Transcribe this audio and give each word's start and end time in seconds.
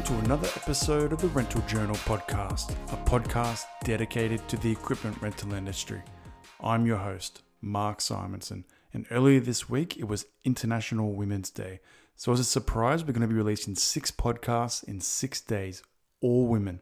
Welcome 0.00 0.18
to 0.18 0.24
another 0.24 0.48
episode 0.56 1.12
of 1.12 1.20
the 1.20 1.28
Rental 1.28 1.60
Journal 1.68 1.94
podcast, 1.94 2.70
a 2.90 2.96
podcast 3.04 3.66
dedicated 3.84 4.48
to 4.48 4.56
the 4.56 4.72
equipment 4.72 5.20
rental 5.20 5.52
industry. 5.52 6.00
I'm 6.58 6.86
your 6.86 6.96
host, 6.96 7.42
Mark 7.60 8.00
Simonson, 8.00 8.64
and 8.94 9.04
earlier 9.10 9.40
this 9.40 9.68
week 9.68 9.98
it 9.98 10.08
was 10.08 10.24
International 10.42 11.12
Women's 11.12 11.50
Day. 11.50 11.80
So, 12.16 12.32
as 12.32 12.40
a 12.40 12.44
surprise, 12.44 13.04
we're 13.04 13.12
going 13.12 13.28
to 13.28 13.28
be 13.28 13.34
releasing 13.34 13.74
six 13.74 14.10
podcasts 14.10 14.82
in 14.82 15.02
six 15.02 15.42
days, 15.42 15.82
all 16.22 16.46
women. 16.46 16.80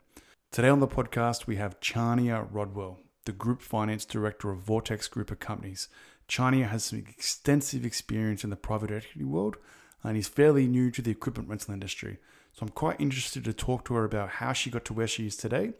Today 0.52 0.68
on 0.68 0.78
the 0.78 0.86
podcast, 0.86 1.48
we 1.48 1.56
have 1.56 1.80
Chania 1.80 2.46
Rodwell, 2.52 3.00
the 3.24 3.32
Group 3.32 3.62
Finance 3.62 4.04
Director 4.04 4.52
of 4.52 4.60
Vortex 4.60 5.08
Group 5.08 5.32
of 5.32 5.40
Companies. 5.40 5.88
Chania 6.28 6.68
has 6.68 6.84
some 6.84 7.00
extensive 7.00 7.84
experience 7.84 8.44
in 8.44 8.50
the 8.50 8.56
private 8.56 8.92
equity 8.92 9.24
world 9.24 9.56
and 10.04 10.16
is 10.16 10.28
fairly 10.28 10.68
new 10.68 10.92
to 10.92 11.02
the 11.02 11.10
equipment 11.10 11.48
rental 11.48 11.74
industry. 11.74 12.18
So 12.52 12.62
I'm 12.62 12.70
quite 12.70 13.00
interested 13.00 13.44
to 13.44 13.52
talk 13.52 13.84
to 13.86 13.94
her 13.94 14.04
about 14.04 14.30
how 14.30 14.52
she 14.52 14.70
got 14.70 14.84
to 14.86 14.92
where 14.92 15.06
she 15.06 15.26
is 15.26 15.36
today 15.36 15.72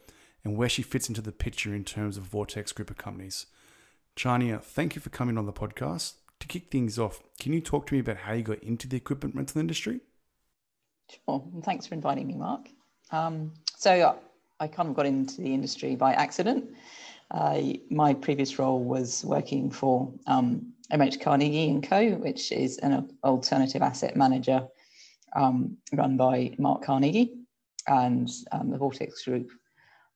and 0.45 0.57
where 0.57 0.69
she 0.69 0.83
fits 0.83 1.09
into 1.09 1.21
the 1.21 1.33
picture 1.33 1.75
in 1.75 1.85
terms 1.85 2.17
of 2.17 2.25
Vortex 2.25 2.73
Group 2.73 2.91
of 2.91 2.97
Companies. 2.97 3.47
Chania, 4.17 4.63
thank 4.63 4.95
you 4.95 5.01
for 5.01 5.11
coming 5.11 5.39
on 5.39 5.47
the 5.47 5.53
podcast. 5.53 6.15
To 6.41 6.47
kick 6.47 6.71
things 6.71 6.99
off, 6.99 7.21
can 7.41 7.53
you 7.53 7.61
talk 7.61 7.87
to 7.87 7.95
me 7.95 8.01
about 8.01 8.19
how 8.19 8.33
you 8.33 8.43
got 8.43 8.63
into 8.63 8.87
the 8.87 8.97
equipment 8.97 9.35
rental 9.35 9.61
industry? 9.61 10.01
Sure, 11.11 11.45
thanks 11.65 11.87
for 11.87 11.95
inviting 11.95 12.27
me, 12.27 12.35
Mark. 12.35 12.69
Um, 13.11 13.53
so 13.77 14.19
I 14.61 14.69
kind 14.69 14.89
of 14.89 14.95
got 14.95 15.07
into 15.07 15.41
the 15.41 15.53
industry 15.53 15.97
by 15.97 16.13
accident. 16.13 16.71
Uh, 17.31 17.61
my 17.91 18.15
previous 18.15 18.59
role 18.59 18.83
was 18.83 19.25
working 19.25 19.71
for 19.71 20.13
um, 20.27 20.73
MH 20.93 21.21
Carnegie 21.21 21.71
and 21.71 21.87
Co., 21.87 22.13
which 22.13 22.53
is 22.53 22.79
an 22.79 23.11
alternative 23.23 23.83
asset 23.83 24.17
manager 24.17 24.67
um, 25.35 25.77
run 25.93 26.17
by 26.17 26.55
Mark 26.59 26.83
Carnegie, 26.83 27.35
and 27.87 28.31
um, 28.53 28.71
the 28.71 28.79
Vortex 28.79 29.25
Group 29.25 29.51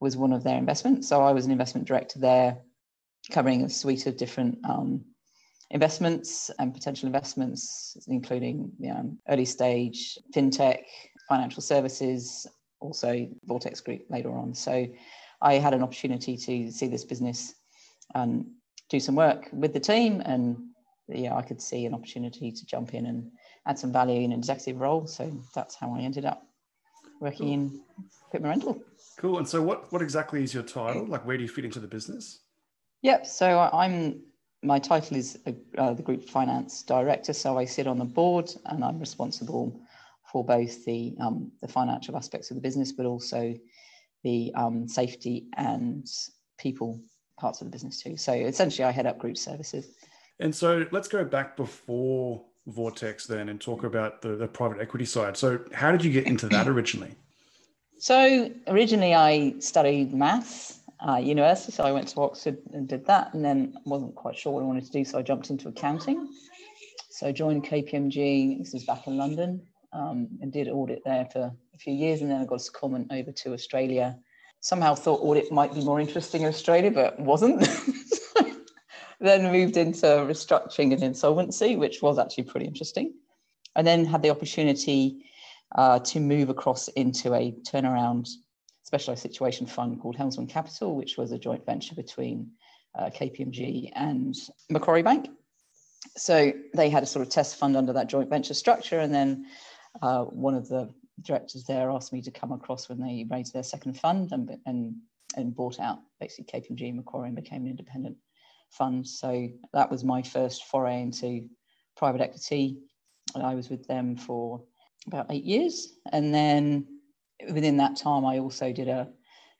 was 0.00 0.16
one 0.16 0.32
of 0.32 0.42
their 0.42 0.58
investments. 0.58 1.08
So 1.08 1.22
I 1.22 1.32
was 1.32 1.46
an 1.46 1.52
investment 1.52 1.86
director 1.86 2.18
there, 2.18 2.58
covering 3.30 3.62
a 3.62 3.68
suite 3.68 4.06
of 4.06 4.16
different 4.16 4.58
um, 4.68 5.04
investments 5.70 6.50
and 6.58 6.74
potential 6.74 7.06
investments, 7.06 7.96
including 8.08 8.72
you 8.78 8.88
know, 8.88 9.16
early 9.28 9.44
stage 9.44 10.18
fintech, 10.34 10.82
financial 11.28 11.62
services, 11.62 12.46
also 12.80 13.28
Vortex 13.44 13.80
Group 13.80 14.02
later 14.10 14.36
on. 14.36 14.54
So 14.54 14.86
I 15.40 15.54
had 15.54 15.72
an 15.72 15.82
opportunity 15.82 16.36
to 16.36 16.70
see 16.70 16.88
this 16.88 17.04
business 17.04 17.54
and 18.14 18.44
do 18.90 19.00
some 19.00 19.14
work 19.14 19.48
with 19.52 19.72
the 19.72 19.80
team, 19.80 20.20
and 20.24 20.56
yeah, 21.08 21.34
I 21.34 21.42
could 21.42 21.62
see 21.62 21.86
an 21.86 21.94
opportunity 21.94 22.52
to 22.52 22.66
jump 22.66 22.94
in 22.94 23.06
and 23.06 23.30
add 23.66 23.78
some 23.78 23.92
value 23.92 24.20
in 24.20 24.32
an 24.32 24.38
executive 24.38 24.80
role. 24.80 25.06
So 25.06 25.30
that's 25.54 25.74
how 25.74 25.94
I 25.94 26.00
ended 26.00 26.24
up 26.24 26.46
working 27.20 27.46
cool. 27.46 27.52
in 27.52 27.80
equipment 28.26 28.50
rental. 28.50 28.82
Cool. 29.18 29.38
And 29.38 29.48
so, 29.48 29.62
what 29.62 29.92
what 29.92 30.02
exactly 30.02 30.42
is 30.42 30.52
your 30.54 30.62
title? 30.62 31.06
Like, 31.06 31.26
where 31.26 31.36
do 31.36 31.42
you 31.42 31.48
fit 31.48 31.64
into 31.64 31.80
the 31.80 31.86
business? 31.86 32.40
Yep. 33.02 33.26
So 33.26 33.70
I'm 33.72 34.22
my 34.62 34.78
title 34.78 35.16
is 35.16 35.38
uh, 35.76 35.92
the 35.92 36.02
group 36.02 36.28
finance 36.28 36.82
director. 36.82 37.32
So 37.32 37.58
I 37.58 37.64
sit 37.64 37.86
on 37.86 37.98
the 37.98 38.04
board, 38.04 38.52
and 38.66 38.84
I'm 38.84 38.98
responsible 38.98 39.80
for 40.30 40.44
both 40.44 40.84
the, 40.84 41.14
um, 41.20 41.50
the 41.60 41.68
financial 41.68 42.16
aspects 42.16 42.50
of 42.50 42.54
the 42.54 42.60
business, 42.60 42.92
but 42.92 43.04
also 43.04 43.54
the 44.22 44.52
um, 44.54 44.88
safety 44.88 45.48
and 45.56 46.06
people 46.58 47.00
parts 47.38 47.60
of 47.60 47.66
the 47.66 47.70
business 47.70 48.00
too. 48.00 48.16
So 48.16 48.32
essentially, 48.32 48.84
I 48.84 48.92
head 48.92 49.06
up 49.06 49.18
group 49.18 49.36
services. 49.36 49.88
And 50.38 50.54
so 50.54 50.86
let's 50.92 51.08
go 51.08 51.24
back 51.24 51.56
before 51.56 52.44
Vortex 52.66 53.26
then 53.26 53.48
and 53.48 53.60
talk 53.60 53.84
about 53.84 54.22
the, 54.22 54.36
the 54.36 54.46
private 54.46 54.80
equity 54.80 55.04
side. 55.04 55.36
So, 55.36 55.60
how 55.72 55.90
did 55.90 56.04
you 56.04 56.12
get 56.12 56.26
into 56.26 56.48
that 56.48 56.68
originally? 56.68 57.14
So, 57.98 58.50
originally, 58.66 59.14
I 59.14 59.54
studied 59.58 60.12
maths 60.12 60.80
uh, 61.06 61.16
university. 61.16 61.72
So, 61.72 61.84
I 61.84 61.92
went 61.92 62.08
to 62.08 62.20
Oxford 62.20 62.58
and 62.72 62.88
did 62.88 63.06
that, 63.06 63.34
and 63.34 63.44
then 63.44 63.74
wasn't 63.84 64.14
quite 64.14 64.36
sure 64.36 64.52
what 64.52 64.62
I 64.62 64.66
wanted 64.66 64.84
to 64.84 64.92
do. 64.92 65.04
So, 65.04 65.18
I 65.18 65.22
jumped 65.22 65.50
into 65.50 65.68
accounting. 65.68 66.28
So, 67.10 67.26
I 67.26 67.32
joined 67.32 67.64
KPMG. 67.64 68.58
This 68.58 68.72
was 68.72 68.84
back 68.84 69.06
in 69.06 69.16
London 69.16 69.60
um, 69.92 70.28
and 70.40 70.52
did 70.52 70.68
audit 70.68 71.02
there 71.04 71.26
for 71.32 71.52
a 71.74 71.78
few 71.78 71.92
years. 71.92 72.22
And 72.22 72.30
then 72.30 72.40
I 72.40 72.44
got 72.44 72.66
a 72.66 72.70
comment 72.70 73.08
over 73.10 73.32
to 73.32 73.52
Australia. 73.52 74.18
Somehow 74.60 74.94
thought 74.94 75.20
audit 75.20 75.50
might 75.50 75.74
be 75.74 75.84
more 75.84 75.98
interesting 75.98 76.42
in 76.42 76.48
Australia, 76.48 76.92
but 76.92 77.18
wasn't. 77.18 77.68
then 79.22 79.52
moved 79.52 79.76
into 79.76 80.06
restructuring 80.06 80.92
and 80.92 81.02
insolvency, 81.02 81.76
which 81.76 82.02
was 82.02 82.18
actually 82.18 82.44
pretty 82.44 82.66
interesting. 82.66 83.14
And 83.76 83.86
then 83.86 84.04
had 84.04 84.22
the 84.22 84.30
opportunity 84.30 85.24
uh, 85.76 86.00
to 86.00 86.20
move 86.20 86.50
across 86.50 86.88
into 86.88 87.32
a 87.34 87.52
turnaround 87.66 88.28
specialized 88.82 89.22
situation 89.22 89.66
fund 89.66 90.00
called 90.00 90.16
Helmsman 90.16 90.48
Capital, 90.48 90.96
which 90.96 91.16
was 91.16 91.32
a 91.32 91.38
joint 91.38 91.64
venture 91.64 91.94
between 91.94 92.50
uh, 92.98 93.10
KPMG 93.10 93.90
and 93.94 94.34
Macquarie 94.68 95.02
Bank. 95.02 95.30
So 96.16 96.52
they 96.74 96.90
had 96.90 97.02
a 97.02 97.06
sort 97.06 97.24
of 97.26 97.32
test 97.32 97.56
fund 97.56 97.76
under 97.76 97.92
that 97.94 98.08
joint 98.08 98.28
venture 98.28 98.54
structure, 98.54 98.98
and 98.98 99.14
then 99.14 99.46
uh, 100.02 100.24
one 100.24 100.54
of 100.54 100.68
the 100.68 100.92
directors 101.22 101.64
there 101.64 101.90
asked 101.90 102.12
me 102.12 102.20
to 102.22 102.30
come 102.30 102.52
across 102.52 102.88
when 102.88 103.00
they 103.00 103.24
raised 103.30 103.54
their 103.54 103.62
second 103.62 103.94
fund 103.94 104.32
and, 104.32 104.58
and, 104.66 104.94
and 105.36 105.54
bought 105.54 105.78
out 105.78 105.98
basically 106.20 106.60
KPMG 106.60 106.88
and 106.88 106.96
Macquarie 106.96 107.28
and 107.28 107.36
became 107.36 107.62
an 107.62 107.70
independent 107.70 108.16
fund. 108.72 109.06
So 109.06 109.48
that 109.72 109.90
was 109.90 110.04
my 110.04 110.22
first 110.22 110.64
foray 110.64 111.02
into 111.02 111.48
private 111.96 112.20
equity. 112.20 112.78
And 113.34 113.42
I 113.44 113.54
was 113.54 113.70
with 113.70 113.86
them 113.86 114.16
for 114.16 114.62
about 115.06 115.26
eight 115.30 115.44
years. 115.44 115.94
And 116.12 116.34
then 116.34 116.86
within 117.52 117.76
that 117.78 117.96
time, 117.96 118.24
I 118.24 118.38
also 118.38 118.72
did 118.72 118.88
a, 118.88 119.08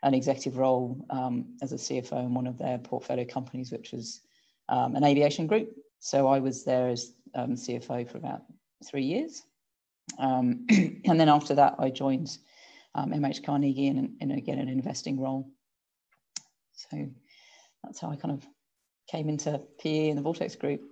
an 0.03 0.15
executive 0.15 0.57
role 0.57 1.05
um, 1.11 1.57
as 1.63 1.73
a 1.73 1.77
CFO 1.77 2.21
in 2.25 2.35
one 2.35 2.47
of 2.47 2.59
their 2.59 2.79
portfolio 2.79 3.25
companies, 3.25 3.71
which 3.71 3.93
was 3.93 4.21
um, 4.69 4.97
an 4.97 5.05
aviation 5.05 5.47
group. 5.47 5.71
So 6.01 6.29
I 6.29 6.39
was 6.41 6.65
there 6.65 6.89
as 6.89 7.13
um, 7.35 7.55
CFO 7.55 8.11
for 8.11 8.19
about 8.19 8.43
three 8.85 9.05
years. 9.05 9.43
Um, 10.19 10.67
and 10.71 11.21
then 11.21 11.29
after 11.29 11.55
that, 11.55 11.77
I 11.79 11.91
joined 11.91 12.39
MH 12.97 13.37
um, 13.39 13.45
Carnegie 13.45 13.87
in, 13.87 14.17
in 14.21 14.31
again 14.33 14.59
an 14.59 14.69
investing 14.69 15.21
role. 15.21 15.49
So 16.73 17.09
that's 17.85 18.01
how 18.01 18.11
I 18.11 18.17
kind 18.17 18.35
of 18.35 18.47
came 19.09 19.29
into 19.29 19.61
PE 19.81 20.09
in 20.09 20.17
the 20.17 20.23
Vortex 20.23 20.55
Group. 20.55 20.83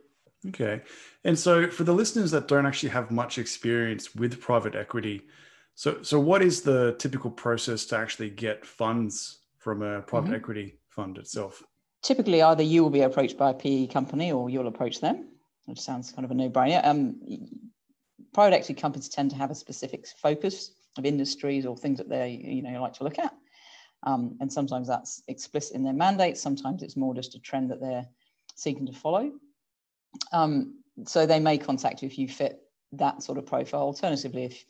Okay. 0.48 0.80
And 1.24 1.38
so 1.38 1.68
for 1.68 1.84
the 1.84 1.92
listeners 1.92 2.30
that 2.30 2.48
don't 2.48 2.66
actually 2.66 2.88
have 2.90 3.10
much 3.10 3.38
experience 3.38 4.14
with 4.14 4.40
private 4.40 4.74
equity, 4.74 5.22
so 5.74 6.02
so 6.02 6.18
what 6.18 6.42
is 6.42 6.62
the 6.62 6.94
typical 6.98 7.30
process 7.30 7.84
to 7.86 7.96
actually 7.96 8.30
get 8.30 8.64
funds 8.64 9.40
from 9.58 9.82
a 9.82 10.02
private 10.02 10.26
mm-hmm. 10.26 10.34
equity 10.34 10.78
fund 10.88 11.18
itself? 11.18 11.62
Typically, 12.02 12.42
either 12.42 12.62
you 12.62 12.82
will 12.82 12.90
be 12.90 13.02
approached 13.02 13.36
by 13.36 13.50
a 13.50 13.54
PE 13.54 13.86
company 13.88 14.32
or 14.32 14.48
you'll 14.48 14.66
approach 14.66 15.00
them, 15.00 15.28
which 15.66 15.80
sounds 15.80 16.12
kind 16.12 16.24
of 16.24 16.30
a 16.30 16.34
no-brainer. 16.34 16.84
Um, 16.86 17.20
private 18.32 18.56
equity 18.56 18.74
companies 18.74 19.08
tend 19.08 19.30
to 19.30 19.36
have 19.36 19.50
a 19.50 19.54
specific 19.54 20.06
focus 20.22 20.72
of 20.96 21.04
industries 21.04 21.66
or 21.66 21.76
things 21.76 21.98
that 21.98 22.08
they 22.08 22.40
you 22.42 22.62
know 22.62 22.80
like 22.80 22.94
to 22.94 23.04
look 23.04 23.18
at. 23.18 23.34
Um, 24.04 24.36
and 24.40 24.52
sometimes 24.52 24.88
that's 24.88 25.22
explicit 25.28 25.76
in 25.76 25.84
their 25.84 25.92
mandate. 25.92 26.38
Sometimes 26.38 26.82
it's 26.82 26.96
more 26.96 27.14
just 27.14 27.34
a 27.34 27.38
trend 27.38 27.70
that 27.70 27.80
they're 27.80 28.06
seeking 28.54 28.86
to 28.86 28.92
follow. 28.92 29.32
Um, 30.32 30.80
so 31.06 31.26
they 31.26 31.40
may 31.40 31.58
contact 31.58 32.02
you 32.02 32.06
if 32.06 32.18
you 32.18 32.28
fit 32.28 32.62
that 32.92 33.22
sort 33.22 33.38
of 33.38 33.46
profile. 33.46 33.82
Alternatively, 33.82 34.44
if 34.44 34.64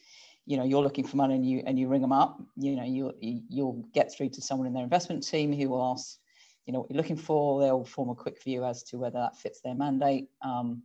you 0.47 0.57
know 0.57 0.65
you're 0.65 0.83
looking 0.83 1.07
for 1.07 1.17
money 1.17 1.35
and 1.35 1.49
you 1.49 1.63
and 1.67 1.79
you 1.79 1.89
ring 1.89 2.03
them 2.03 2.13
up, 2.13 2.41
you 2.57 2.77
know 2.77 2.85
you 2.85 3.13
you'll 3.21 3.85
get 3.95 4.13
through 4.13 4.31
to 4.31 4.43
someone 4.43 4.67
in 4.67 4.73
their 4.73 4.85
investment 4.85 5.27
team 5.27 5.53
who 5.53 5.69
will 5.69 5.93
ask, 5.93 6.19
you 6.67 6.73
know 6.73 6.81
what 6.81 6.91
you're 6.91 6.97
looking 6.97 7.17
for. 7.17 7.61
They'll 7.61 7.85
form 7.85 8.11
a 8.11 8.15
quick 8.15 8.43
view 8.43 8.65
as 8.65 8.83
to 8.85 8.99
whether 8.99 9.19
that 9.19 9.39
fits 9.39 9.61
their 9.61 9.75
mandate. 9.75 10.29
Um, 10.43 10.83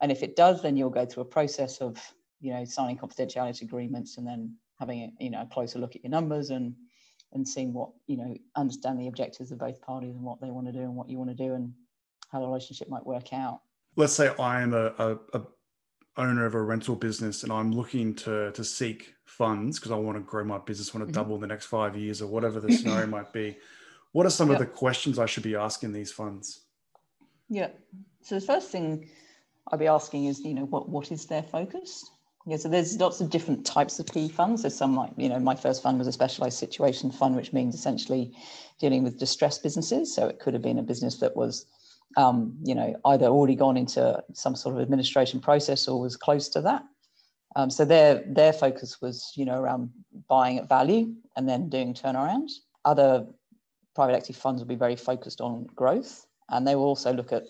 and 0.00 0.10
if 0.10 0.22
it 0.22 0.36
does, 0.36 0.62
then 0.62 0.76
you'll 0.76 0.90
go 0.90 1.06
through 1.06 1.22
a 1.22 1.26
process 1.26 1.78
of 1.80 1.98
you 2.40 2.52
know 2.52 2.64
signing 2.64 2.98
confidentiality 2.98 3.62
agreements 3.62 4.18
and 4.18 4.26
then 4.26 4.54
having 4.78 5.02
a, 5.02 5.24
you 5.24 5.30
know 5.30 5.42
a 5.42 5.46
closer 5.46 5.78
look 5.78 5.96
at 5.96 6.02
your 6.02 6.10
numbers 6.10 6.50
and 6.50 6.74
and 7.34 7.46
seeing 7.46 7.72
what 7.72 7.90
you 8.06 8.16
know 8.16 8.36
understand 8.56 8.98
the 8.98 9.08
objectives 9.08 9.50
of 9.50 9.58
both 9.58 9.80
parties 9.80 10.14
and 10.14 10.22
what 10.22 10.40
they 10.40 10.50
want 10.50 10.66
to 10.66 10.72
do 10.72 10.80
and 10.80 10.94
what 10.94 11.08
you 11.08 11.18
want 11.18 11.30
to 11.30 11.36
do 11.36 11.54
and 11.54 11.72
how 12.30 12.40
the 12.40 12.46
relationship 12.46 12.88
might 12.88 13.04
work 13.04 13.32
out. 13.32 13.60
Let's 13.96 14.12
say 14.12 14.34
i 14.38 14.60
am 14.62 14.72
a, 14.72 14.86
a, 14.98 15.18
a 15.34 15.42
owner 16.16 16.46
of 16.46 16.54
a 16.54 16.62
rental 16.62 16.94
business 16.94 17.42
and 17.42 17.52
i'm 17.52 17.72
looking 17.72 18.14
to 18.14 18.52
to 18.52 18.62
seek 18.62 19.14
funds 19.24 19.78
because 19.78 19.90
i 19.90 19.96
want 19.96 20.16
to 20.16 20.22
grow 20.22 20.44
my 20.44 20.58
business 20.58 20.94
want 20.94 21.06
to 21.06 21.12
mm-hmm. 21.12 21.20
double 21.20 21.34
in 21.34 21.40
the 21.40 21.46
next 21.46 21.66
five 21.66 21.96
years 21.96 22.22
or 22.22 22.28
whatever 22.28 22.60
the 22.60 22.72
scenario 22.72 23.06
might 23.06 23.32
be. 23.32 23.56
What 24.12 24.26
are 24.26 24.30
some 24.30 24.50
of 24.50 24.60
the 24.60 24.66
questions 24.66 25.18
i 25.18 25.26
should 25.26 25.42
be 25.42 25.56
asking 25.56 25.92
these 25.92 26.12
funds? 26.12 26.60
Yeah. 27.48 27.70
So 28.22 28.36
the 28.36 28.40
first 28.40 28.70
thing 28.70 29.10
i'd 29.72 29.78
be 29.78 29.86
asking 29.86 30.26
is 30.26 30.40
you 30.40 30.54
know 30.54 30.66
what 30.66 30.88
what 30.88 31.10
is 31.10 31.26
their 31.26 31.42
focus 31.42 32.10
yeah, 32.46 32.58
so 32.58 32.68
there's 32.68 32.98
lots 32.98 33.20
of 33.22 33.30
different 33.30 33.64
types 33.64 33.98
of 33.98 34.06
PE 34.06 34.28
funds. 34.28 34.62
There's 34.62 34.76
some 34.76 34.94
like, 34.94 35.12
you 35.16 35.30
know, 35.30 35.38
my 35.38 35.54
first 35.54 35.82
fund 35.82 35.98
was 35.98 36.06
a 36.06 36.12
specialized 36.12 36.58
situation 36.58 37.10
fund, 37.10 37.36
which 37.36 37.54
means 37.54 37.74
essentially 37.74 38.36
dealing 38.78 39.02
with 39.02 39.18
distressed 39.18 39.62
businesses. 39.62 40.14
So 40.14 40.26
it 40.28 40.40
could 40.40 40.52
have 40.52 40.62
been 40.62 40.78
a 40.78 40.82
business 40.82 41.16
that 41.20 41.34
was, 41.34 41.64
um, 42.18 42.54
you 42.62 42.74
know, 42.74 43.00
either 43.06 43.26
already 43.26 43.54
gone 43.54 43.78
into 43.78 44.22
some 44.34 44.54
sort 44.54 44.74
of 44.74 44.82
administration 44.82 45.40
process 45.40 45.88
or 45.88 45.98
was 45.98 46.16
close 46.16 46.50
to 46.50 46.60
that. 46.60 46.82
Um, 47.56 47.70
so 47.70 47.84
their 47.84 48.24
their 48.26 48.52
focus 48.52 49.00
was, 49.00 49.32
you 49.36 49.46
know, 49.46 49.58
around 49.58 49.90
buying 50.28 50.58
at 50.58 50.68
value 50.68 51.14
and 51.36 51.48
then 51.48 51.70
doing 51.70 51.94
turnarounds. 51.94 52.52
Other 52.84 53.26
private 53.94 54.16
equity 54.16 54.32
funds 54.34 54.60
will 54.60 54.68
be 54.68 54.74
very 54.74 54.96
focused 54.96 55.40
on 55.40 55.66
growth, 55.74 56.26
and 56.50 56.66
they 56.66 56.74
will 56.74 56.84
also 56.84 57.12
look 57.12 57.32
at 57.32 57.44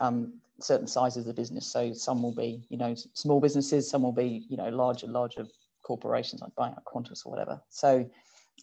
um, 0.00 0.40
certain 0.60 0.86
sizes 0.86 1.26
of 1.26 1.36
business. 1.36 1.70
So 1.70 1.92
some 1.92 2.22
will 2.22 2.34
be, 2.34 2.62
you 2.68 2.78
know, 2.78 2.94
small 3.14 3.40
businesses, 3.40 3.88
some 3.88 4.02
will 4.02 4.12
be, 4.12 4.46
you 4.48 4.56
know, 4.56 4.68
larger, 4.68 5.06
larger 5.06 5.46
corporations 5.82 6.40
like 6.40 6.54
buying 6.56 6.72
out 6.72 6.84
Qantas 6.84 7.24
or 7.26 7.30
whatever. 7.30 7.60
So 7.68 8.08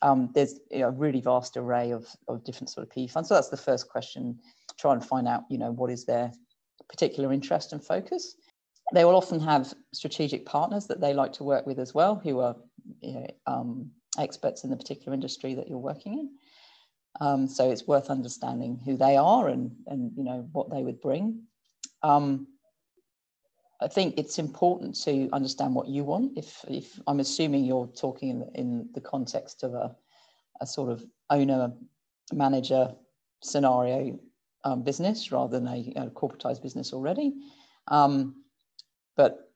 um, 0.02 0.30
there's 0.34 0.60
you 0.72 0.80
know, 0.80 0.88
a 0.88 0.92
really 0.92 1.22
vast 1.22 1.56
array 1.56 1.92
of, 1.92 2.08
of 2.28 2.44
different 2.44 2.70
sort 2.70 2.88
of 2.88 2.94
PE 2.94 3.08
funds. 3.08 3.30
So 3.30 3.36
that's 3.36 3.50
the 3.50 3.58
first 3.58 3.90
question. 3.90 4.40
Try 4.78 4.94
and 4.94 5.06
find 5.06 5.28
out, 5.28 5.44
you 5.50 5.58
know, 5.58 5.72
what 5.72 5.92
is 5.92 6.06
their 6.06 6.32
particular 6.90 7.32
interest 7.32 7.74
and 7.74 7.84
focus. 7.84 8.36
They 8.94 9.06
will 9.06 9.16
often 9.16 9.40
have 9.40 9.74
strategic 9.94 10.46
partners 10.46 10.88
that 10.88 11.00
they 11.00 11.14
like 11.14 11.32
to 11.34 11.44
work 11.44 11.66
with 11.66 11.80
as 11.80 11.94
well, 11.94 12.16
who 12.16 12.40
are 12.40 12.56
you 13.02 13.14
know, 13.14 13.28
um, 13.48 13.92
experts 14.20 14.64
in 14.64 14.70
the 14.70 14.76
particular 14.76 15.14
industry 15.14 15.54
that 15.56 15.68
you're 15.68 15.78
working 15.78 16.14
in. 16.20 16.30
Um, 17.22 17.48
so 17.48 17.70
it's 17.70 17.88
worth 17.88 18.10
understanding 18.10 18.80
who 18.84 18.98
they 18.98 19.18
are 19.18 19.48
and, 19.48 19.72
and 19.88 20.12
you 20.18 20.24
know 20.24 20.48
what 20.52 20.72
they 20.72 20.84
would 20.84 21.00
bring. 21.00 21.44
Um, 22.04 22.48
I 23.82 23.88
think 23.88 24.16
it's 24.18 24.40
important 24.40 24.96
to 25.04 25.30
understand 25.34 25.76
what 25.76 25.88
you 25.88 26.04
want. 26.04 26.38
If, 26.38 26.64
if 26.68 27.00
I'm 27.08 27.20
assuming 27.20 27.66
you're 27.66 27.88
talking 27.88 28.30
in, 28.30 28.50
in 28.56 28.90
the 28.94 29.02
context 29.02 29.64
of 29.64 29.74
a, 29.74 29.96
a 30.62 30.66
sort 30.66 30.90
of 30.90 31.04
owner 31.30 31.74
manager 32.32 32.94
scenario 33.42 34.20
um, 34.64 34.84
business 34.84 35.32
rather 35.32 35.60
than 35.60 35.68
a, 35.68 35.94
a 35.98 36.10
corporatized 36.10 36.62
business 36.62 36.94
already. 36.94 37.34
Um, 37.90 38.44
but 39.18 39.52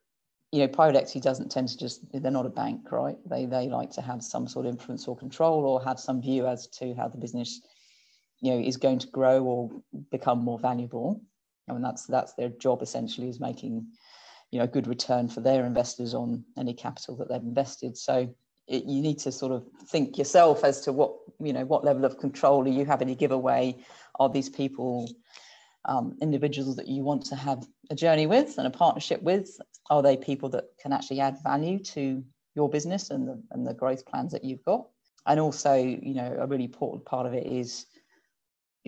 you 0.52 0.60
know, 0.60 0.68
private 0.68 0.98
equity 0.98 1.20
doesn't 1.20 1.52
tend 1.52 1.70
to 1.70 1.78
just 1.78 2.02
they're 2.12 2.32
not 2.32 2.46
a 2.46 2.50
bank, 2.50 2.92
right? 2.92 3.18
They 3.30 3.46
they 3.46 3.68
like 3.68 3.92
to 3.92 4.02
have 4.02 4.24
some 4.24 4.48
sort 4.48 4.66
of 4.66 4.72
influence 4.72 5.08
or 5.08 5.16
control 5.16 5.66
or 5.66 5.84
have 5.84 6.00
some 6.00 6.22
view 6.22 6.48
as 6.48 6.68
to 6.80 6.94
how 6.96 7.08
the 7.10 7.18
business, 7.18 7.62
you 8.42 8.52
know, 8.52 8.60
is 8.60 8.78
going 8.78 9.00
to 9.00 9.08
grow 9.08 9.44
or 9.44 9.72
become 10.10 10.40
more 10.40 10.60
valuable. 10.60 11.22
I 11.70 11.74
mean, 11.74 11.82
that's 11.82 12.06
that's 12.06 12.34
their 12.34 12.50
job 12.50 12.82
essentially 12.82 13.30
is 13.30 13.40
making, 13.40 13.88
you 14.52 14.60
know, 14.60 14.66
a 14.66 14.70
good 14.70 14.88
return 14.88 15.28
for 15.28 15.42
their 15.42 15.66
investors 15.66 16.14
on 16.14 16.44
any 16.58 16.74
capital 16.74 17.16
that 17.18 17.30
they've 17.30 17.42
invested. 17.42 17.98
So 17.98 18.34
it, 18.68 18.84
you 18.86 19.02
need 19.02 19.20
to 19.20 19.32
sort 19.32 19.52
of 19.52 19.66
think 19.88 20.18
yourself 20.18 20.64
as 20.64 20.82
to 20.82 20.94
what 20.94 21.16
you 21.40 21.54
know 21.54 21.66
what 21.66 21.86
level 21.86 22.06
of 22.06 22.18
control 22.18 22.64
do 22.64 22.72
you 22.72 22.86
have 22.86 23.00
to 23.00 23.16
give 23.16 23.32
away. 23.32 23.78
Are 24.20 24.30
these 24.30 24.50
people 24.50 25.10
um, 25.86 26.18
individuals 26.22 26.76
that 26.76 26.88
you 26.88 27.04
want 27.04 27.26
to 27.28 27.36
have 27.36 27.66
a 27.90 27.96
journey 27.96 28.28
with 28.28 28.58
and 28.58 28.68
a 28.68 28.72
partnership 28.72 29.22
with? 29.22 29.60
Are 29.90 30.02
they 30.02 30.18
people 30.18 30.50
that 30.50 30.66
can 30.82 30.92
actually 30.92 31.22
add 31.22 31.38
value 31.44 31.80
to 31.80 32.24
your 32.56 32.70
business 32.70 33.10
and 33.10 33.28
the, 33.28 33.42
and 33.52 33.66
the 33.66 33.74
growth 33.74 34.06
plans 34.06 34.34
that 34.34 34.44
you've 34.44 34.64
got? 34.66 34.88
And 35.26 35.40
also, 35.40 35.76
you 35.76 36.14
know, 36.14 36.38
a 36.40 36.48
really 36.48 36.66
important 36.66 37.06
part 37.06 37.26
of 37.26 37.34
it 37.34 37.46
is 37.46 37.86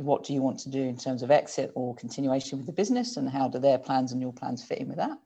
what 0.02 0.24
do 0.24 0.34
you 0.34 0.42
want 0.42 0.60
to 0.60 0.70
do 0.70 0.82
in 0.82 0.98
terms 0.98 1.24
of 1.24 1.32
exit 1.32 1.72
or 1.76 1.96
continuation 1.96 2.58
with 2.58 2.68
the 2.68 2.74
business 2.74 3.18
and 3.18 3.30
how 3.30 3.48
do 3.48 3.60
their 3.60 3.78
plans 3.78 4.12
and 4.12 4.22
your 4.22 4.34
plans 4.34 4.64
fit 4.64 4.80
in 4.80 4.88
with 4.88 4.98
that? 4.98 5.18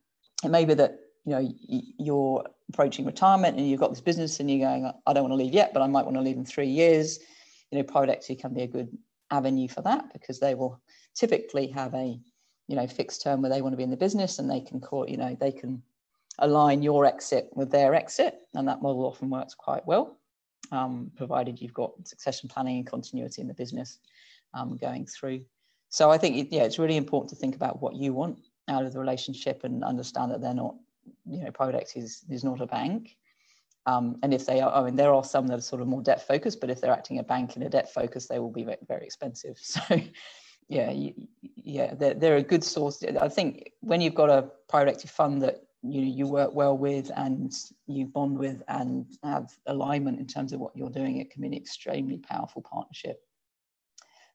It 0.44 0.50
may 0.50 0.66
be 0.66 0.74
that, 0.74 1.00
you 1.26 1.32
know, 1.32 1.54
you're 1.98 2.44
approaching 2.70 3.06
retirement 3.06 3.58
and 3.58 3.70
you've 3.70 3.80
got 3.80 3.90
this 3.90 4.02
business 4.02 4.40
and 4.40 4.50
you're 4.50 4.68
going, 4.68 4.92
I 5.06 5.14
don't 5.14 5.24
want 5.24 5.32
to 5.32 5.44
leave 5.44 5.54
yet, 5.54 5.74
but 5.74 5.82
I 5.82 5.88
might 5.88 6.06
want 6.06 6.18
to 6.18 6.22
leave 6.22 6.38
in 6.38 6.46
three 6.46 6.68
years. 6.68 7.20
You 7.72 7.78
know, 7.78 7.84
private 7.84 8.12
equity 8.12 8.36
can 8.36 8.54
be 8.54 8.64
a 8.64 8.68
good 8.68 8.96
avenue 9.32 9.68
for 9.68 9.82
that 9.82 10.14
because 10.14 10.40
they 10.40 10.54
will 10.54 10.80
typically 11.16 11.68
have 11.68 11.94
a 11.94 12.20
you 12.68 12.76
know 12.76 12.88
fixed 12.88 13.22
term 13.22 13.42
where 13.42 13.52
they 13.52 13.62
want 13.62 13.74
to 13.74 13.78
be 13.78 13.84
in 13.84 13.90
the 13.90 13.98
business 13.98 14.40
and 14.40 14.50
they 14.50 14.62
can 14.62 14.80
call 14.80 15.10
you 15.10 15.18
know 15.18 15.36
they 15.40 15.52
can 15.52 15.82
align 16.40 16.82
your 16.82 17.06
exit 17.06 17.50
with 17.54 17.70
their 17.72 17.94
exit 17.94 18.40
and 18.54 18.68
that 18.68 18.82
model 18.82 19.06
often 19.06 19.30
works 19.30 19.54
quite 19.54 19.86
well 19.86 20.18
um, 20.72 21.12
provided 21.16 21.62
you've 21.62 21.74
got 21.74 21.92
succession 22.08 22.50
planning 22.50 22.78
and 22.78 22.88
continuity 22.88 23.42
in 23.42 23.48
the 23.48 23.54
business 23.54 24.00
um, 24.54 24.78
going 24.78 25.06
through 25.06 25.42
so 25.90 26.12
i 26.12 26.18
think 26.18 26.48
yeah 26.52 26.64
it's 26.64 26.80
really 26.80 26.98
important 26.98 27.30
to 27.30 27.36
think 27.36 27.56
about 27.56 27.82
what 27.82 27.96
you 27.96 28.14
want 28.14 28.40
out 28.70 28.86
of 28.86 28.94
the 28.94 29.00
relationship 29.00 29.64
and 29.64 29.84
understand 29.84 30.32
that 30.32 30.42
they're 30.42 30.54
not 30.54 30.76
you 31.30 31.44
know 31.44 31.52
private 31.52 31.92
is, 31.96 32.24
is 32.30 32.44
not 32.44 32.62
a 32.62 32.68
bank 32.68 33.16
um, 33.86 34.18
and 34.24 34.34
if 34.34 34.46
they 34.46 34.62
are, 34.62 34.74
I 34.74 34.84
mean, 34.84 34.96
there 34.96 35.14
are 35.14 35.24
some 35.24 35.48
that 35.48 35.58
are 35.58 35.62
sort 35.62 35.82
of 35.82 35.88
more 35.88 36.02
debt 36.02 36.26
focused, 36.26 36.62
but 36.62 36.70
if 36.70 36.80
they're 36.80 36.92
acting 36.92 37.20
a 37.20 37.24
bank 37.24 37.56
in 37.56 37.64
a 37.64 37.70
debt 37.70 37.94
focus, 37.94 38.28
they 38.28 38.40
will 38.40 38.52
be 38.52 38.64
very, 38.64 39.06
expensive. 39.06 39.60
So 39.84 40.00
yeah, 40.70 40.92
you, 40.92 41.14
yeah, 41.42 41.94
they're, 41.94 42.14
they're 42.14 42.38
a 42.38 42.42
good 42.44 42.64
source. 42.64 43.04
I 43.20 43.28
think 43.28 43.72
when 43.82 44.00
you've 44.00 44.16
got 44.16 44.30
a 44.30 44.50
private 44.70 44.92
equity 44.92 45.10
fund 45.10 45.42
that 45.42 45.64
you 45.82 46.02
you 46.02 46.26
work 46.26 46.56
well 46.56 46.78
with 46.78 47.12
and 47.18 47.52
you 47.86 48.06
bond 48.06 48.40
with 48.40 48.64
and 48.70 49.06
have 49.24 49.52
alignment 49.68 50.20
in 50.20 50.26
terms 50.26 50.54
of 50.54 50.62
what 50.62 50.72
you're 50.74 50.90
doing, 50.90 51.18
it 51.18 51.30
can 51.32 51.42
be 51.42 51.50
an 51.50 51.54
extremely 51.54 52.18
powerful 52.18 52.62
partnership. 52.62 53.22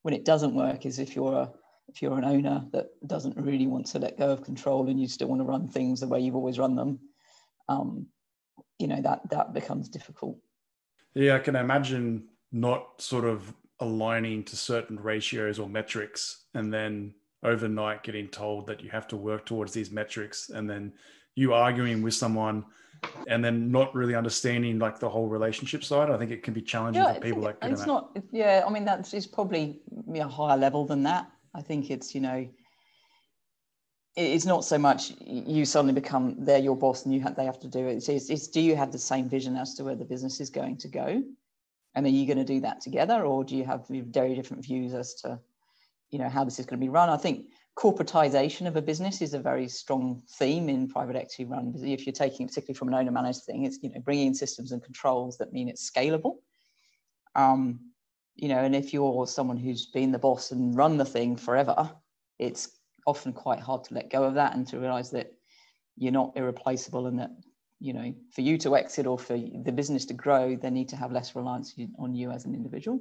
When 0.03 0.15
it 0.15 0.25
doesn't 0.25 0.55
work 0.55 0.87
is 0.87 0.99
if 0.99 1.15
you're 1.17 1.35
a 1.35 1.51
if 1.89 2.03
you're 2.03 2.19
an 2.19 2.25
owner 2.25 2.65
that 2.73 2.89
doesn't 3.07 3.37
really 3.37 3.67
want 3.67 3.87
to 3.87 3.99
let 3.99 4.19
go 4.19 4.31
of 4.31 4.43
control 4.43 4.89
and 4.89 5.01
you 5.01 5.09
still 5.09 5.29
want 5.29 5.41
to 5.41 5.47
run 5.47 5.69
things 5.69 6.01
the 6.01 6.07
way 6.07 6.21
you've 6.21 6.37
always 6.37 6.59
run 6.59 6.77
them, 6.77 6.99
um, 7.69 8.07
you 8.79 8.87
know 8.87 9.01
that 9.01 9.29
that 9.31 9.55
becomes 9.55 9.89
difficult. 9.89 10.39
Yeah, 11.15 11.37
I 11.37 11.39
can 11.41 11.57
imagine 11.57 12.29
not 12.53 13.01
sort 13.01 13.25
of 13.25 13.53
aligning 13.81 14.45
to 14.45 14.57
certain 14.57 14.99
ratios 15.01 15.59
or 15.59 15.69
metrics 15.69 16.45
and 16.55 16.73
then 16.73 17.15
overnight 17.43 18.03
getting 18.03 18.29
told 18.29 18.67
that 18.67 18.83
you 18.83 18.91
have 18.91 19.07
to 19.09 19.17
work 19.17 19.47
towards 19.47 19.73
these 19.73 19.91
metrics 19.91 20.51
and 20.51 20.69
then 20.69 20.93
you 21.37 21.55
arguing 21.55 22.03
with 22.03 22.15
someone 22.15 22.65
and 23.29 23.45
then 23.45 23.71
not 23.71 23.95
really 23.95 24.15
understanding 24.15 24.79
like 24.79 24.99
the 24.99 25.09
whole 25.09 25.29
relationship 25.29 25.85
side 25.85 26.11
i 26.11 26.17
think 26.17 26.31
it 26.31 26.43
can 26.43 26.55
be 26.55 26.63
challenging 26.63 27.03
yeah, 27.03 27.15
for 27.15 27.21
people 27.21 27.43
like 27.43 27.57
it's 27.63 27.87
not 27.87 28.17
yeah 28.33 28.65
i 28.67 28.71
mean 28.71 28.85
that's 28.85 29.15
is 29.15 29.27
probably 29.27 29.81
a 30.17 30.29
higher 30.29 30.57
level 30.57 30.85
than 30.85 31.03
that. 31.05 31.31
I 31.55 31.63
think 31.63 31.91
it's 31.91 32.15
you 32.15 32.21
know 32.21 32.49
it's 34.17 34.47
not 34.47 34.65
so 34.65 34.79
much 34.79 35.13
you 35.21 35.65
suddenly 35.65 35.95
become 35.95 36.35
they're 36.39 36.59
your 36.59 36.77
boss 36.77 37.05
and 37.05 37.15
you 37.15 37.21
have 37.21 37.37
they 37.37 37.45
have 37.45 37.61
to 37.61 37.69
do 37.69 37.87
it. 37.87 37.97
It's, 37.97 38.09
it's, 38.09 38.31
it's 38.31 38.49
do 38.49 38.61
you 38.61 38.75
have 38.75 38.91
the 38.91 38.99
same 38.99 39.29
vision 39.29 39.57
as 39.57 39.75
to 39.75 39.85
where 39.85 39.95
the 39.95 40.05
business 40.05 40.41
is 40.41 40.51
going 40.51 40.77
to 40.79 40.89
go? 40.89 41.23
And 41.95 42.07
are 42.07 42.11
you 42.11 42.27
going 42.27 42.39
to 42.39 42.45
do 42.45 42.61
that 42.61 42.81
together 42.81 43.25
or 43.25 43.45
do 43.45 43.57
you 43.57 43.65
have 43.65 43.87
very 43.89 44.35
different 44.35 44.65
views 44.65 44.95
as 44.95 45.15
to 45.23 45.39
you 46.11 46.19
know 46.19 46.29
how 46.29 46.45
this 46.45 46.59
is 46.59 46.67
going 46.67 46.81
to 46.81 46.85
be 46.85 46.91
run? 46.91 47.09
I 47.09 47.17
think 47.17 47.47
corporatization 47.79 48.67
of 48.67 48.75
a 48.75 48.83
business 48.83 49.23
is 49.23 49.35
a 49.35 49.39
very 49.39 49.69
strong 49.69 50.21
theme 50.33 50.69
in 50.69 50.89
private 50.89 51.15
equity 51.15 51.45
run 51.45 51.73
if 51.85 52.07
you're 52.07 52.13
taking 52.13 52.49
particularly 52.49 52.77
from 52.77 52.89
an 52.89 52.95
owner 52.95 53.13
managed 53.13 53.45
thing 53.45 53.65
it's 53.65 53.79
you 53.83 53.91
know 53.91 54.01
bringing 54.01 54.27
in 54.29 54.35
systems 54.35 54.73
and 54.73 54.83
controls 54.83 55.39
that 55.39 55.53
mean 55.53 55.69
it's 55.69 55.89
scalable 55.89 56.39
um, 57.37 57.79
you 58.35 58.49
know 58.49 58.59
and 58.59 58.75
if 58.75 58.93
you're 58.93 59.27
someone 59.29 59.57
who's 59.57 59.87
been 59.87 60.11
the 60.11 60.19
boss 60.19 60.51
and 60.51 60.77
run 60.77 60.97
the 60.97 61.05
thing 61.05 61.37
forever 61.37 61.89
it's 62.41 62.69
often 63.07 63.33
quite 63.33 63.61
hard 63.61 63.85
to 63.85 63.95
let 63.95 64.11
go 64.11 64.25
of 64.25 64.35
that 64.35 64.57
and 64.57 64.67
to 64.67 64.79
realize 64.79 65.11
that 65.11 65.33
you're 65.97 66.13
not 66.13 66.37
irreplaceable 66.37 67.07
and 67.07 67.19
that 67.19 67.31
you 67.81 67.93
know, 67.93 68.13
for 68.33 68.41
you 68.41 68.59
to 68.59 68.77
exit 68.77 69.07
or 69.07 69.19
for 69.19 69.37
the 69.37 69.73
business 69.73 70.05
to 70.07 70.15
grow, 70.15 70.57
they 70.57 70.71
need 70.71 70.89
to 70.89 70.97
have 70.97 71.13
less 71.13 71.37
reliance 71.37 71.75
on 71.99 72.15
you 72.15 72.31
as 72.31 72.45
an 72.45 72.55
individual. 72.55 73.01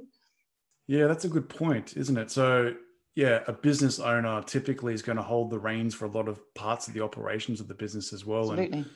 Yeah, 0.86 1.06
that's 1.06 1.24
a 1.24 1.28
good 1.28 1.48
point, 1.48 1.96
isn't 1.96 2.16
it? 2.16 2.30
So, 2.30 2.74
yeah, 3.18 3.40
a 3.48 3.52
business 3.52 3.98
owner 3.98 4.40
typically 4.44 4.94
is 4.94 5.02
going 5.02 5.16
to 5.16 5.24
hold 5.24 5.50
the 5.50 5.58
reins 5.58 5.92
for 5.92 6.04
a 6.04 6.08
lot 6.08 6.28
of 6.28 6.38
parts 6.54 6.86
of 6.86 6.94
the 6.94 7.00
operations 7.00 7.60
of 7.60 7.66
the 7.66 7.74
business 7.74 8.12
as 8.12 8.24
well. 8.24 8.52
Absolutely. 8.52 8.78
And, 8.78 8.86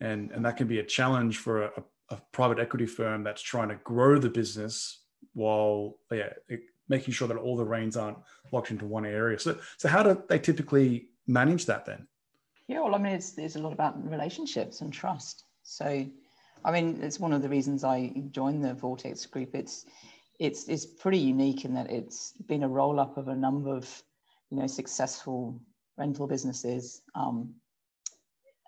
and, 0.00 0.30
and 0.30 0.44
that 0.44 0.56
can 0.56 0.68
be 0.68 0.78
a 0.78 0.84
challenge 0.84 1.38
for 1.38 1.64
a, 1.64 1.82
a 2.10 2.22
private 2.30 2.60
equity 2.60 2.86
firm 2.86 3.24
that's 3.24 3.42
trying 3.42 3.70
to 3.70 3.74
grow 3.82 4.16
the 4.20 4.30
business 4.30 5.00
while, 5.32 5.98
yeah, 6.12 6.28
it, 6.48 6.60
making 6.88 7.14
sure 7.14 7.26
that 7.26 7.36
all 7.36 7.56
the 7.56 7.64
reins 7.64 7.96
aren't 7.96 8.18
locked 8.52 8.70
into 8.70 8.84
one 8.84 9.04
area. 9.04 9.40
So, 9.40 9.58
so 9.76 9.88
how 9.88 10.04
do 10.04 10.22
they 10.28 10.38
typically 10.38 11.08
manage 11.26 11.66
that 11.66 11.84
then? 11.84 12.06
Yeah, 12.68 12.78
well, 12.78 12.94
I 12.94 12.98
mean, 12.98 13.14
it's, 13.14 13.36
it's 13.38 13.56
a 13.56 13.58
lot 13.58 13.72
about 13.72 14.08
relationships 14.08 14.82
and 14.82 14.92
trust. 14.92 15.46
So, 15.64 16.06
I 16.64 16.70
mean, 16.70 17.00
it's 17.02 17.18
one 17.18 17.32
of 17.32 17.42
the 17.42 17.48
reasons 17.48 17.82
I 17.82 18.12
joined 18.30 18.62
the 18.62 18.74
Vortex 18.74 19.26
group. 19.26 19.52
It's 19.52 19.84
it's 20.38 20.68
it's 20.68 20.86
pretty 20.86 21.18
unique 21.18 21.64
in 21.64 21.74
that 21.74 21.90
it's 21.90 22.32
been 22.46 22.62
a 22.62 22.68
roll 22.68 22.98
up 22.98 23.16
of 23.16 23.28
a 23.28 23.36
number 23.36 23.74
of 23.74 24.02
you 24.50 24.58
know 24.58 24.66
successful 24.66 25.60
rental 25.96 26.26
businesses 26.26 27.02
um, 27.14 27.54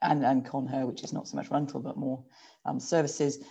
and 0.02 0.25
and 0.25 0.44
Conher, 0.44 0.87
which 0.87 1.02
is 1.02 1.12
not 1.12 1.28
so 1.28 1.37
much 1.37 1.50
rental 1.50 1.80
but 1.80 1.96
more 1.96 2.23
um, 2.64 2.78
services. 2.78 3.42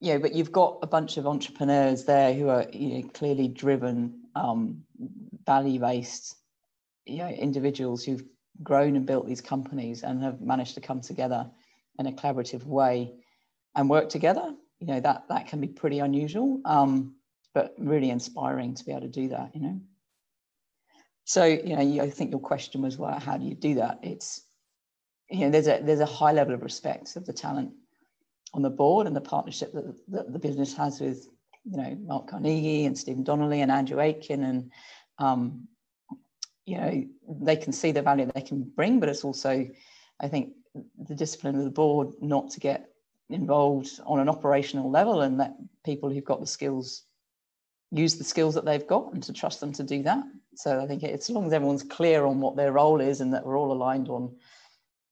Yeah, 0.00 0.18
but 0.18 0.34
you've 0.34 0.50
got 0.50 0.78
a 0.82 0.86
bunch 0.88 1.16
of 1.16 1.28
entrepreneurs 1.28 2.04
there 2.04 2.34
who 2.34 2.48
are 2.48 2.66
you 2.72 3.02
know, 3.02 3.08
clearly 3.10 3.46
driven, 3.46 4.22
um, 4.34 4.82
value 5.46 5.78
based 5.78 6.34
you 7.06 7.18
know, 7.18 7.28
individuals 7.28 8.04
who've 8.04 8.24
grown 8.62 8.96
and 8.96 9.06
built 9.06 9.26
these 9.26 9.40
companies 9.40 10.02
and 10.02 10.22
have 10.22 10.40
managed 10.40 10.74
to 10.74 10.80
come 10.80 11.00
together 11.00 11.48
in 11.98 12.06
a 12.06 12.12
collaborative 12.12 12.64
way 12.64 13.12
and 13.76 13.88
work 13.88 14.08
together 14.08 14.54
you 14.82 14.88
know 14.88 15.00
that 15.00 15.24
that 15.28 15.46
can 15.46 15.60
be 15.60 15.68
pretty 15.68 16.00
unusual 16.00 16.60
um, 16.64 17.14
but 17.54 17.74
really 17.78 18.10
inspiring 18.10 18.74
to 18.74 18.84
be 18.84 18.92
able 18.92 19.02
to 19.02 19.08
do 19.08 19.28
that 19.28 19.54
you 19.54 19.62
know? 19.62 19.80
So 21.24 21.44
you 21.44 21.76
know 21.76 22.02
i 22.02 22.10
think 22.10 22.30
your 22.30 22.40
question 22.40 22.82
was 22.82 22.98
well 22.98 23.18
how 23.18 23.38
do 23.38 23.44
you 23.46 23.54
do 23.54 23.76
that? 23.76 24.00
It's 24.02 24.42
you 25.32 25.46
know, 25.46 25.50
there's 25.50 25.66
a 25.66 25.80
there's 25.82 26.00
a 26.00 26.06
high 26.06 26.32
level 26.32 26.54
of 26.54 26.62
respect 26.62 27.16
of 27.16 27.24
the 27.24 27.32
talent 27.32 27.72
on 28.52 28.62
the 28.62 28.70
board 28.70 29.06
and 29.06 29.16
the 29.16 29.20
partnership 29.20 29.72
that, 29.72 29.94
that 30.08 30.32
the 30.32 30.38
business 30.38 30.74
has 30.76 31.00
with, 31.00 31.26
you 31.64 31.78
know, 31.78 31.96
Mark 32.02 32.28
Carnegie 32.28 32.84
and 32.84 32.96
Stephen 32.96 33.24
Donnelly 33.24 33.62
and 33.62 33.70
Andrew 33.70 33.98
Aitken 33.98 34.44
and, 34.44 34.70
um, 35.18 35.66
you 36.66 36.76
know, 36.76 37.04
they 37.40 37.56
can 37.56 37.72
see 37.72 37.92
the 37.92 38.02
value 38.02 38.30
they 38.34 38.42
can 38.42 38.62
bring, 38.62 39.00
but 39.00 39.08
it's 39.08 39.24
also, 39.24 39.66
I 40.20 40.28
think, 40.28 40.52
the 40.98 41.14
discipline 41.14 41.56
of 41.56 41.64
the 41.64 41.70
board 41.70 42.12
not 42.20 42.50
to 42.50 42.60
get 42.60 42.90
involved 43.34 44.00
on 44.06 44.20
an 44.20 44.28
operational 44.28 44.90
level 44.90 45.22
and 45.22 45.38
let 45.38 45.54
people 45.84 46.10
who've 46.10 46.24
got 46.24 46.40
the 46.40 46.46
skills 46.46 47.02
use 47.90 48.16
the 48.16 48.24
skills 48.24 48.54
that 48.54 48.64
they've 48.64 48.86
got 48.86 49.12
and 49.12 49.22
to 49.22 49.32
trust 49.32 49.60
them 49.60 49.72
to 49.72 49.82
do 49.82 50.02
that. 50.02 50.24
So 50.54 50.80
I 50.80 50.86
think 50.86 51.02
it's 51.02 51.28
as 51.28 51.34
long 51.34 51.46
as 51.46 51.52
everyone's 51.52 51.82
clear 51.82 52.24
on 52.24 52.40
what 52.40 52.56
their 52.56 52.72
role 52.72 53.00
is 53.00 53.20
and 53.20 53.32
that 53.34 53.44
we're 53.44 53.58
all 53.58 53.72
aligned 53.72 54.08
on, 54.08 54.34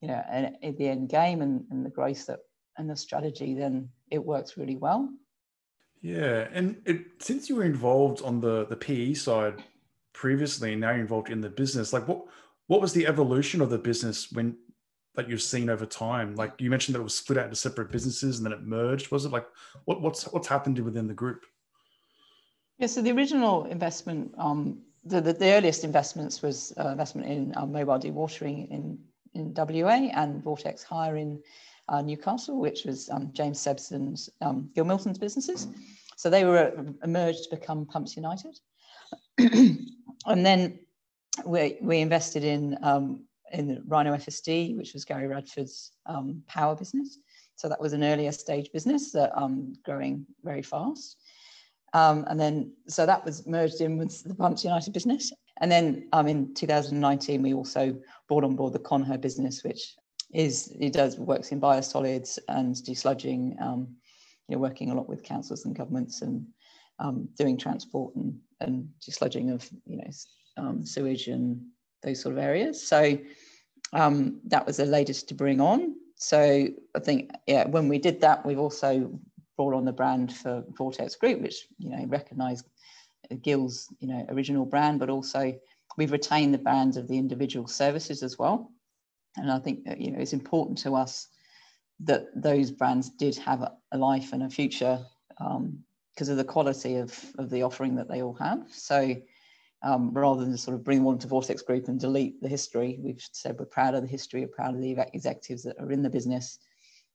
you 0.00 0.09
know, 0.09 0.53
the 0.62 0.89
end 0.89 1.09
game 1.09 1.43
and, 1.43 1.65
and 1.71 1.85
the 1.85 1.91
growth 1.91 2.27
that 2.27 2.41
and 2.79 2.89
the 2.89 2.97
strategy, 2.97 3.55
then 3.55 3.89
it 4.11 4.25
works 4.25 4.57
really 4.57 4.77
well. 4.77 5.09
Yeah, 6.00 6.49
and 6.53 6.81
it, 6.87 7.05
since 7.19 7.49
you 7.49 7.57
were 7.57 7.65
involved 7.65 8.23
on 8.23 8.41
the 8.41 8.65
the 8.67 8.77
PE 8.77 9.15
side 9.15 9.62
previously, 10.15 10.73
and 10.73 10.81
now 10.81 10.91
you're 10.91 11.00
involved 11.00 11.29
in 11.29 11.43
the 11.43 11.50
business, 11.50 11.93
like 11.93 12.09
what 12.09 12.25
what 12.69 12.81
was 12.81 12.95
the 12.95 13.07
evolution 13.07 13.61
of 13.61 13.69
the 13.69 13.79
business 13.79 14.33
when 14.33 14.57
that 15.14 15.29
you've 15.29 15.43
seen 15.43 15.71
over 15.71 15.87
time? 15.87 16.35
Like 16.35 16.52
you 16.59 16.71
mentioned 16.71 16.95
that 16.95 17.00
it 17.00 17.05
was 17.05 17.14
split 17.14 17.38
out 17.38 17.45
into 17.45 17.57
separate 17.57 17.90
businesses 17.90 18.38
and 18.38 18.47
then 18.47 18.52
it 18.52 18.62
merged. 18.62 19.11
Was 19.11 19.25
it 19.25 19.33
like 19.33 19.47
what 19.85 20.00
what's 20.00 20.25
what's 20.25 20.49
happened 20.49 20.79
within 20.79 21.07
the 21.07 21.14
group? 21.14 21.45
Yeah, 22.79 22.87
so 22.87 23.02
the 23.02 23.12
original 23.12 23.67
investment, 23.67 24.33
um, 24.38 24.81
the, 25.05 25.21
the, 25.21 25.35
the 25.35 25.52
earliest 25.52 25.85
investments 25.85 26.40
was 26.40 26.73
uh, 26.79 26.88
investment 26.88 27.29
in 27.29 27.52
uh, 27.57 27.67
mobile 27.67 27.99
dewatering 27.99 28.71
in 28.71 28.99
in 29.35 29.55
WA 29.57 30.11
and 30.14 30.43
Vortex 30.43 30.83
Hire 30.83 31.17
in 31.17 31.43
uh, 31.88 32.00
Newcastle, 32.00 32.59
which 32.59 32.85
was 32.85 33.11
um, 33.11 33.31
James 33.33 33.59
Sebson's, 33.59 34.31
um, 34.40 34.71
Gil 34.75 34.85
Milton's 34.85 35.19
businesses. 35.19 35.67
So 36.17 36.31
they 36.31 36.45
were 36.45 36.73
emerged 37.02 37.45
to 37.45 37.57
become 37.57 37.87
Pumps 37.87 38.17
United. 38.17 38.59
and 39.38 40.47
then 40.47 40.79
we, 41.45 41.79
we 41.81 41.99
invested 41.99 42.45
in, 42.45 42.79
um, 42.83 43.25
in 43.52 43.83
Rhino 43.87 44.14
FSD, 44.14 44.76
which 44.76 44.92
was 44.92 45.04
Gary 45.04 45.26
Radford's 45.26 45.92
um, 46.07 46.42
power 46.47 46.76
business. 46.76 47.19
So 47.57 47.69
that 47.69 47.80
was 47.80 47.92
an 47.92 48.04
earlier 48.04 48.33
stage 48.33 48.71
business 48.73 49.12
that 49.12 49.37
um, 49.37 49.75
growing 49.85 50.26
very 50.42 50.62
fast. 50.62 51.16
Um, 51.92 52.25
and 52.28 52.38
then, 52.38 52.73
so 52.87 53.04
that 53.04 53.25
was 53.25 53.47
merged 53.47 53.80
in 53.80 53.99
with 53.99 54.23
the 54.25 54.35
Pumps 54.35 54.64
United 54.64 54.92
business. 54.92 55.33
And 55.61 55.71
then 55.71 56.09
um, 56.12 56.26
in 56.28 56.54
2019, 56.54 57.42
we 57.42 57.52
also 57.52 57.99
brought 58.28 58.45
on 58.45 58.57
board 58.57 58.73
the 58.73 58.78
Conher 58.78 59.21
business, 59.21 59.62
which 59.64 59.95
is 60.33 60.75
it 60.78 60.92
does 60.92 61.19
works 61.19 61.50
in 61.52 61.61
biosolids 61.61 62.38
and 62.49 62.75
desludging, 62.76 63.61
um, 63.61 63.88
you 64.49 64.57
know, 64.57 64.61
working 64.62 64.90
a 64.90 64.95
lot 64.95 65.09
with 65.09 65.25
councils 65.25 65.64
and 65.64 65.76
governments 65.76 66.23
and 66.23 66.47
um, 67.00 67.28
doing 67.37 67.57
transport 67.57 68.14
and, 68.14 68.38
and 68.61 68.88
desludging 69.00 69.52
of 69.52 69.69
you 69.87 69.97
know 69.97 70.11
um, 70.57 70.87
sewage 70.87 71.28
and 71.28 71.61
those 72.02 72.21
sort 72.21 72.35
of 72.35 72.42
areas. 72.42 72.87
So 72.87 73.19
um, 73.92 74.40
that 74.47 74.66
was 74.66 74.76
the 74.76 74.87
latest 74.87 75.28
to 75.28 75.35
bring 75.35 75.61
on. 75.61 75.95
So 76.16 76.69
I 76.95 76.99
think 77.00 77.30
yeah, 77.47 77.66
when 77.66 77.88
we 77.88 77.99
did 77.99 78.21
that, 78.21 78.45
we've 78.45 78.59
also 78.59 79.11
brought 79.57 79.75
on 79.75 79.85
the 79.85 79.92
brand 79.92 80.35
for 80.35 80.64
Vortex 80.76 81.16
Group, 81.16 81.40
which 81.40 81.66
you 81.78 81.90
know 81.90 82.04
recognised 82.07 82.66
Gill's 83.42 83.88
you 84.00 84.09
know 84.09 84.26
original 84.28 84.66
brand, 84.66 84.99
but 84.99 85.11
also 85.11 85.54
we've 85.97 86.12
retained 86.12 86.54
the 86.54 86.59
brands 86.59 86.97
of 86.97 87.09
the 87.09 87.19
individual 87.19 87.66
services 87.66 88.23
as 88.23 88.38
well. 88.38 88.71
And 89.37 89.50
I 89.50 89.59
think 89.59 89.85
that, 89.85 90.00
you 90.00 90.11
know 90.11 90.19
it's 90.19 90.33
important 90.33 90.78
to 90.78 90.95
us 90.95 91.28
that 92.00 92.28
those 92.35 92.71
brands 92.71 93.11
did 93.11 93.37
have 93.37 93.71
a 93.92 93.99
life 93.99 94.33
and 94.33 94.42
a 94.42 94.50
future 94.50 94.99
because 95.38 96.28
um, 96.28 96.33
of 96.33 96.37
the 96.37 96.45
quality 96.45 96.97
of, 96.97 97.19
of 97.38 97.50
the 97.50 97.62
offering 97.62 97.95
that 97.97 98.09
they 98.09 98.23
all 98.23 98.35
have. 98.35 98.64
So 98.71 99.14
um, 99.83 100.13
rather 100.13 100.43
than 100.43 100.53
just 100.53 100.65
sort 100.65 100.75
of 100.75 100.85
bring 100.85 101.03
one 101.03 101.19
to 101.19 101.27
Vortex 101.27 101.63
Group 101.63 101.89
and 101.89 101.99
delete 101.99 102.41
the 102.43 102.49
history, 102.49 102.99
we've 103.03 103.23
said 103.33 103.59
we're 103.59 103.65
proud 103.65 103.95
of 103.95 104.03
the 104.03 104.09
history, 104.09 104.41
we're 104.41 104.49
proud 104.49 104.75
of 104.75 104.81
the 104.81 104.97
executives 105.15 105.63
that 105.63 105.79
are 105.79 105.91
in 105.91 106.03
the 106.03 106.11
business. 106.11 106.59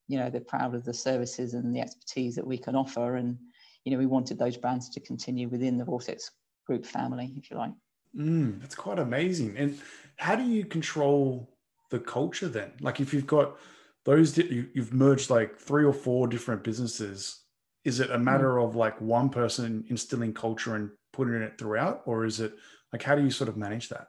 You 0.07 0.19
know, 0.19 0.29
they're 0.29 0.41
proud 0.41 0.74
of 0.74 0.84
the 0.84 0.93
services 0.93 1.53
and 1.53 1.75
the 1.75 1.81
expertise 1.81 2.36
that 2.36 2.45
we 2.45 2.57
can 2.57 2.75
offer. 2.75 3.15
And, 3.15 3.38
you 3.84 3.91
know, 3.91 3.98
we 3.98 4.05
wanted 4.05 4.39
those 4.39 4.57
brands 4.57 4.89
to 4.89 5.00
continue 5.00 5.48
within 5.48 5.77
the 5.77 5.86
Vortex 5.86 6.31
Group 6.65 6.86
family, 6.86 7.34
if 7.38 7.51
you 7.51 7.57
like. 7.57 7.74
Mm, 8.17 8.62
that's 8.62 8.75
quite 8.75 9.00
amazing. 9.00 9.55
And 9.57 9.77
how 10.17 10.36
do 10.36 10.43
you 10.43 10.65
control 10.65 11.50
the 11.91 12.00
culture 12.00 12.48
then? 12.48 12.72
Like 12.81 13.00
if 13.00 13.13
you've 13.13 13.27
got 13.27 13.57
those, 14.05 14.38
you've 14.38 14.93
merged 14.93 15.29
like 15.29 15.57
three 15.60 15.84
or 15.84 15.93
four 15.93 16.27
different 16.27 16.63
businesses. 16.63 17.41
Is 17.84 18.00
it 18.00 18.10
a 18.10 18.17
hmm. 18.17 18.24
matter 18.24 18.60
of 18.60 18.75
like 18.75 19.00
one 19.00 19.29
person 19.29 19.86
instilling 19.89 20.34
culture 20.34 20.75
and 20.75 20.89
it 21.24 21.36
in 21.36 21.41
it 21.41 21.57
throughout, 21.57 22.01
or 22.05 22.25
is 22.25 22.39
it 22.39 22.53
like 22.91 23.03
how 23.03 23.15
do 23.15 23.24
you 23.24 23.31
sort 23.31 23.50
of 23.50 23.57
manage 23.57 23.89
that? 23.89 24.07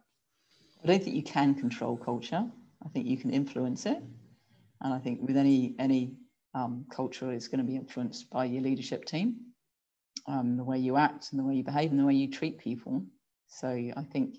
I 0.83 0.87
don't 0.87 1.03
think 1.03 1.17
you 1.17 1.23
can 1.23 1.55
control 1.55 1.97
culture. 1.97 2.45
I 2.85 2.89
think 2.91 3.07
you 3.07 3.17
can 3.17 3.31
influence 3.31 3.87
it, 3.87 4.03
and 4.83 4.95
I 4.95 4.99
think 4.99 5.21
with 5.23 5.37
any 5.37 5.75
any 5.79 6.17
um, 6.55 6.87
culture, 6.91 7.33
it's 7.33 7.49
going 7.49 7.59
to 7.59 7.65
be 7.65 7.77
influenced 7.77 8.31
by 8.31 8.47
your 8.47 8.63
leadership 8.63 9.05
team, 9.05 9.37
um, 10.27 10.57
the 10.57 10.65
way 10.65 10.79
you 10.79 10.97
act 10.97 11.29
and 11.31 11.39
the 11.39 11.45
way 11.45 11.55
you 11.55 11.65
behave 11.65 11.91
and 11.91 12.01
the 12.01 12.05
way 12.05 12.15
you 12.15 12.31
treat 12.31 12.59
people. 12.59 13.05
So 13.49 13.69
I 13.69 14.03
think, 14.13 14.37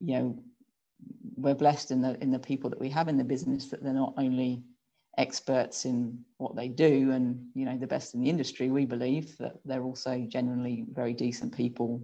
you 0.00 0.18
know, 0.18 0.42
we're 1.36 1.54
blessed 1.54 1.90
in 1.90 2.00
the 2.00 2.22
in 2.22 2.30
the 2.30 2.38
people 2.38 2.70
that 2.70 2.80
we 2.80 2.90
have 2.90 3.08
in 3.08 3.16
the 3.16 3.24
business 3.24 3.68
that 3.68 3.82
they're 3.82 3.92
not 3.92 4.14
only 4.16 4.62
experts 5.18 5.84
in 5.84 6.24
what 6.38 6.56
they 6.56 6.68
do. 6.68 7.10
And 7.12 7.48
you 7.54 7.64
know 7.64 7.76
the 7.76 7.86
best 7.86 8.14
in 8.14 8.20
the 8.20 8.30
industry 8.30 8.70
we 8.70 8.86
believe 8.86 9.36
that 9.38 9.54
they're 9.64 9.82
also 9.82 10.24
genuinely 10.28 10.84
very 10.90 11.12
decent 11.12 11.56
people 11.56 12.02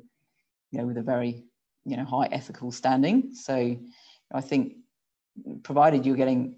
you 0.70 0.78
know 0.78 0.86
with 0.86 0.98
a 0.98 1.02
very 1.02 1.44
you 1.84 1.96
know 1.96 2.04
high 2.04 2.28
ethical 2.32 2.70
standing. 2.72 3.34
So 3.34 3.76
i 4.34 4.40
think 4.40 4.74
provided 5.62 6.04
you're 6.04 6.16
getting 6.16 6.56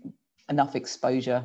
enough 0.49 0.75
exposure 0.76 1.45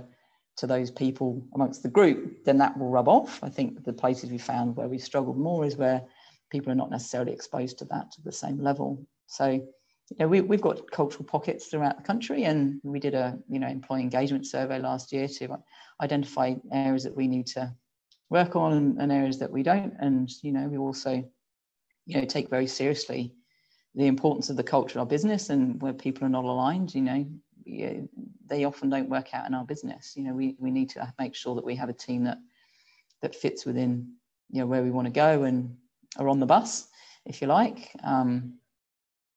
to 0.56 0.68
those 0.68 0.92
people 0.92 1.46
amongst 1.56 1.84
the 1.84 1.90
group 1.90 2.46
then 2.46 2.58
that 2.60 2.78
will 2.78 2.90
rub 2.90 3.08
off. 3.08 3.44
I 3.44 3.50
think 3.50 3.84
the 3.84 3.94
places 3.94 4.30
we 4.30 4.38
found 4.38 4.76
where 4.76 4.88
we 4.88 5.00
struggled 5.00 5.38
more 5.38 5.66
is 5.66 5.76
where 5.76 6.04
people 6.52 6.72
are 6.72 6.76
not 6.76 6.92
necessarily 6.92 7.34
exposed 7.34 7.80
to 7.80 7.86
that 7.86 8.12
to 8.12 8.22
the 8.22 8.32
same 8.32 8.60
level. 8.60 9.06
So 9.26 9.68
you 10.10 10.18
know, 10.20 10.28
we, 10.28 10.42
we've 10.42 10.62
got 10.62 10.90
cultural 10.92 11.26
pockets 11.26 11.68
throughout 11.68 11.98
the 11.98 12.04
country 12.04 12.44
and 12.44 12.80
we 12.84 13.00
did 13.00 13.16
a 13.16 13.38
you 13.50 13.60
know 13.60 13.68
employee 13.68 14.02
engagement 14.02 14.46
survey 14.46 14.80
last 14.80 15.12
year 15.12 15.28
to 15.28 15.58
identify 16.02 16.54
areas 16.72 17.04
that 17.04 17.16
we 17.16 17.28
need 17.28 17.48
to 17.48 17.74
work 18.30 18.56
on 18.56 18.74
and, 18.74 19.02
and 19.02 19.12
areas 19.12 19.40
that 19.40 19.52
we 19.52 19.64
don't. 19.64 19.94
And 20.00 20.30
you 20.42 20.52
know 20.52 20.68
we 20.68 20.78
also 20.78 21.24
you 22.06 22.20
know 22.20 22.26
take 22.26 22.50
very 22.50 22.68
seriously 22.68 23.34
the 23.96 24.08
importance 24.08 24.50
of 24.50 24.58
the 24.58 24.64
culture 24.64 25.00
of 25.00 25.02
our 25.02 25.06
business 25.06 25.50
and 25.50 25.82
where 25.82 25.94
people 25.94 26.26
are 26.26 26.30
not 26.30 26.46
aligned 26.46 26.94
you 26.94 27.02
know. 27.02 27.26
They 28.46 28.66
often 28.66 28.90
don't 28.90 29.10
work 29.10 29.34
out 29.34 29.48
in 29.48 29.54
our 29.54 29.64
business. 29.64 30.14
You 30.18 30.26
know 30.26 30.34
we, 30.34 30.56
we 30.60 30.70
need 30.70 30.90
to 30.92 31.14
make 31.18 31.34
sure 31.34 31.56
that 31.56 31.66
we 31.66 31.76
have 31.76 31.90
a 31.90 31.94
team 31.94 32.26
that 32.26 32.40
that 33.22 33.36
fits 33.36 33.66
within 33.66 34.14
you 34.52 34.60
know 34.60 34.68
where 34.68 34.84
we 34.84 34.92
want 34.92 35.08
to 35.08 35.14
go 35.14 35.44
and 35.44 35.78
are 36.18 36.28
on 36.28 36.42
the 36.42 36.46
bus 36.46 36.88
if 37.26 37.42
you 37.42 37.48
like. 37.48 37.90
Um, 38.04 38.56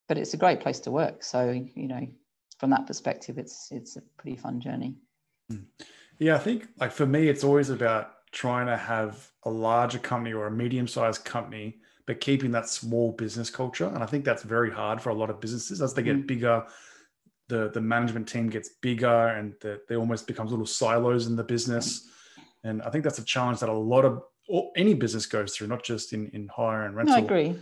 but 0.08 0.18
it's 0.18 0.34
a 0.34 0.36
great 0.36 0.60
place 0.60 0.80
to 0.80 0.90
work. 0.90 1.22
So 1.22 1.50
you 1.50 1.88
know, 1.88 2.06
from 2.58 2.70
that 2.70 2.86
perspective, 2.86 3.38
it's 3.38 3.68
it's 3.70 3.96
a 3.96 4.02
pretty 4.18 4.36
fun 4.36 4.60
journey. 4.60 4.94
Hmm. 5.50 5.64
Yeah, 6.18 6.36
I 6.36 6.38
think 6.38 6.68
like 6.78 6.92
for 6.92 7.06
me, 7.06 7.28
it's 7.28 7.44
always 7.44 7.70
about 7.70 8.12
trying 8.32 8.66
to 8.66 8.76
have 8.76 9.30
a 9.44 9.50
larger 9.50 9.98
company 9.98 10.32
or 10.32 10.46
a 10.46 10.50
medium-sized 10.50 11.24
company, 11.24 11.76
but 12.06 12.20
keeping 12.20 12.50
that 12.52 12.68
small 12.68 13.12
business 13.12 13.50
culture. 13.50 13.86
And 13.86 14.02
I 14.02 14.06
think 14.06 14.24
that's 14.24 14.42
very 14.42 14.70
hard 14.70 15.00
for 15.00 15.10
a 15.10 15.14
lot 15.14 15.30
of 15.30 15.40
businesses 15.40 15.80
as 15.80 15.94
they 15.94 16.02
get 16.02 16.16
mm. 16.16 16.26
bigger. 16.26 16.64
The, 17.48 17.70
the 17.72 17.80
management 17.80 18.28
team 18.28 18.50
gets 18.50 18.70
bigger 18.82 19.28
and 19.28 19.54
the, 19.60 19.80
they 19.88 19.94
almost 19.94 20.26
becomes 20.26 20.50
little 20.50 20.66
silos 20.66 21.28
in 21.28 21.36
the 21.36 21.44
business. 21.44 22.08
And 22.64 22.82
I 22.82 22.90
think 22.90 23.04
that's 23.04 23.20
a 23.20 23.24
challenge 23.24 23.60
that 23.60 23.68
a 23.68 23.72
lot 23.72 24.04
of 24.04 24.22
or 24.48 24.70
any 24.76 24.94
business 24.94 25.26
goes 25.26 25.56
through, 25.56 25.68
not 25.68 25.82
just 25.82 26.12
in, 26.12 26.28
in 26.30 26.48
hire 26.48 26.84
and 26.84 26.96
rental. 26.96 27.14
No, 27.14 27.22
I 27.22 27.24
agree 27.24 27.56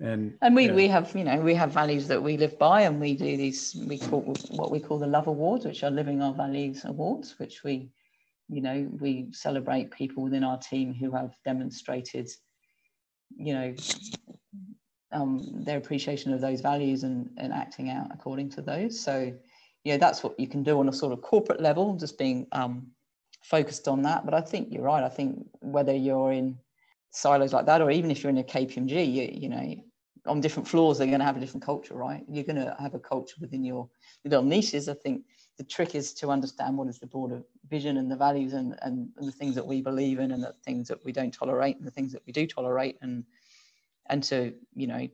and 0.00 0.36
and 0.42 0.56
we, 0.56 0.66
yeah. 0.66 0.74
we 0.74 0.88
have 0.88 1.14
you 1.14 1.24
know 1.24 1.36
we 1.40 1.54
have 1.54 1.70
values 1.70 2.08
that 2.08 2.22
we 2.22 2.36
live 2.36 2.58
by 2.58 2.82
and 2.82 3.00
we 3.00 3.14
do 3.14 3.36
these 3.36 3.76
we 3.86 3.98
call 3.98 4.22
what 4.50 4.70
we 4.70 4.80
call 4.80 4.98
the 4.98 5.06
love 5.06 5.28
awards 5.28 5.64
which 5.64 5.84
are 5.84 5.90
living 5.90 6.20
our 6.20 6.34
values 6.34 6.84
awards 6.84 7.38
which 7.38 7.62
we 7.62 7.88
you 8.48 8.60
know 8.60 8.88
we 9.00 9.28
celebrate 9.32 9.90
people 9.90 10.22
within 10.22 10.42
our 10.42 10.58
team 10.58 10.92
who 10.92 11.12
have 11.12 11.34
demonstrated 11.44 12.28
you 13.36 13.54
know 13.54 13.74
um, 15.14 15.62
their 15.64 15.78
appreciation 15.78 16.34
of 16.34 16.40
those 16.40 16.60
values 16.60 17.04
and, 17.04 17.30
and 17.36 17.52
acting 17.52 17.88
out 17.88 18.08
according 18.12 18.50
to 18.50 18.62
those. 18.62 19.00
So 19.00 19.32
yeah 19.84 19.96
that's 19.96 20.22
what 20.22 20.38
you 20.38 20.48
can 20.48 20.62
do 20.62 20.80
on 20.80 20.88
a 20.88 20.92
sort 20.92 21.12
of 21.12 21.22
corporate 21.22 21.60
level 21.60 21.96
just 21.96 22.18
being 22.18 22.46
um, 22.52 22.88
focused 23.42 23.88
on 23.88 24.02
that. 24.02 24.24
But 24.24 24.34
i 24.34 24.40
think 24.40 24.72
you're 24.72 24.82
right. 24.82 25.04
I 25.04 25.08
think 25.08 25.46
whether 25.60 25.94
you're 25.94 26.32
in 26.32 26.58
silos 27.14 27.52
like 27.52 27.66
that, 27.66 27.80
or 27.80 27.90
even 27.90 28.10
if 28.10 28.22
you're 28.22 28.30
in 28.30 28.38
a 28.38 28.44
KPMG, 28.44 29.12
you, 29.12 29.30
you 29.32 29.48
know, 29.48 29.74
on 30.26 30.40
different 30.40 30.68
floors, 30.68 30.98
they're 30.98 31.06
going 31.06 31.20
to 31.20 31.24
have 31.24 31.36
a 31.36 31.40
different 31.40 31.64
culture, 31.64 31.94
right? 31.94 32.24
You're 32.28 32.44
going 32.44 32.56
to 32.56 32.76
have 32.80 32.94
a 32.94 32.98
culture 32.98 33.36
within 33.40 33.64
your 33.64 33.88
little 34.24 34.42
niches. 34.42 34.88
I 34.88 34.94
think 34.94 35.22
the 35.58 35.64
trick 35.64 35.94
is 35.94 36.12
to 36.14 36.30
understand 36.30 36.76
what 36.76 36.88
is 36.88 36.98
the 36.98 37.06
broader 37.06 37.42
vision 37.68 37.98
and 37.98 38.10
the 38.10 38.16
values 38.16 38.54
and, 38.54 38.74
and, 38.82 39.08
the 39.16 39.30
things 39.30 39.54
that 39.54 39.66
we 39.66 39.80
believe 39.80 40.18
in 40.18 40.32
and 40.32 40.42
the 40.42 40.54
things 40.64 40.88
that 40.88 41.04
we 41.04 41.12
don't 41.12 41.32
tolerate 41.32 41.76
and 41.76 41.86
the 41.86 41.90
things 41.90 42.12
that 42.12 42.22
we 42.26 42.32
do 42.32 42.46
tolerate 42.46 42.96
and 43.02 43.24
and 44.10 44.22
to 44.22 44.52
you 44.74 44.86
know 44.86 45.08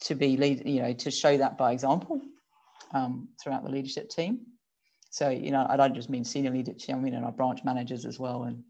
to 0.00 0.14
be 0.14 0.36
lead 0.36 0.62
you 0.64 0.80
know 0.80 0.92
to 0.92 1.10
show 1.10 1.36
that 1.36 1.58
by 1.58 1.72
example 1.72 2.20
um, 2.92 3.28
throughout 3.42 3.64
the 3.64 3.70
leadership 3.70 4.08
team 4.08 4.40
so 5.10 5.28
you 5.28 5.50
know 5.50 5.66
i 5.68 5.76
don't 5.76 5.94
just 5.94 6.08
mean 6.08 6.24
senior 6.24 6.50
leadership 6.50 6.94
i 6.94 6.98
mean 6.98 7.14
in 7.14 7.24
our 7.24 7.32
branch 7.32 7.64
managers 7.64 8.04
as 8.04 8.18
well 8.18 8.44
and 8.44 8.62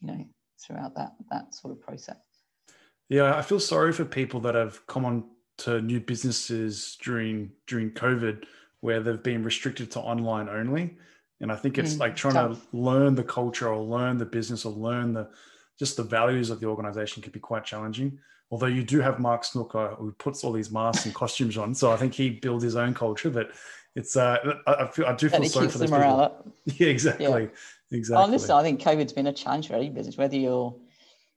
you 0.00 0.08
know 0.08 0.24
throughout 0.60 0.94
that 0.94 1.12
that 1.30 1.54
sort 1.54 1.72
of 1.72 1.80
process 1.80 2.16
yeah 3.08 3.36
i 3.36 3.42
feel 3.42 3.60
sorry 3.60 3.92
for 3.92 4.04
people 4.04 4.40
that 4.40 4.54
have 4.54 4.86
come 4.86 5.04
on 5.04 5.24
to 5.58 5.80
new 5.80 6.00
businesses 6.00 6.96
during 7.02 7.50
during 7.66 7.90
covid 7.90 8.44
where 8.86 9.00
they've 9.00 9.22
been 9.22 9.42
restricted 9.42 9.90
to 9.90 10.00
online 10.00 10.48
only. 10.48 10.96
And 11.40 11.50
I 11.50 11.56
think 11.56 11.76
it's 11.76 11.94
mm, 11.94 12.00
like 12.00 12.16
trying 12.16 12.34
tough. 12.34 12.70
to 12.70 12.76
learn 12.76 13.16
the 13.16 13.24
culture 13.24 13.68
or 13.68 13.82
learn 13.82 14.16
the 14.16 14.24
business 14.24 14.64
or 14.64 14.72
learn 14.72 15.12
the 15.12 15.28
just 15.78 15.96
the 15.96 16.02
values 16.04 16.48
of 16.48 16.60
the 16.60 16.66
organization 16.66 17.22
can 17.22 17.32
be 17.32 17.40
quite 17.40 17.64
challenging. 17.64 18.18
Although 18.50 18.66
you 18.66 18.84
do 18.84 19.00
have 19.00 19.18
Mark 19.18 19.44
Snooker 19.44 19.96
who 19.98 20.12
puts 20.12 20.44
all 20.44 20.52
these 20.52 20.70
masks 20.70 21.04
and 21.04 21.14
costumes 21.14 21.58
on, 21.58 21.74
so 21.74 21.90
I 21.90 21.96
think 21.96 22.14
he 22.14 22.30
builds 22.30 22.62
his 22.62 22.76
own 22.76 22.94
culture. 22.94 23.28
But 23.28 23.50
it's 23.96 24.16
uh, 24.16 24.36
I, 24.66 24.86
feel 24.86 25.06
I 25.06 25.14
do 25.14 25.28
feel 25.28 25.44
sorry 25.46 25.68
for 25.68 25.78
those 25.78 25.90
people. 25.90 26.20
Up. 26.20 26.46
Yeah, 26.66 26.88
exactly, 26.88 27.24
yeah. 27.24 27.46
exactly. 27.90 28.24
Oh, 28.24 28.28
listen, 28.28 28.50
I 28.50 28.62
think 28.62 28.80
COVID's 28.80 29.12
been 29.12 29.28
a 29.28 29.32
challenge 29.32 29.68
for 29.68 29.74
any 29.74 29.88
business, 29.88 30.16
whether 30.16 30.36
you're 30.36 30.76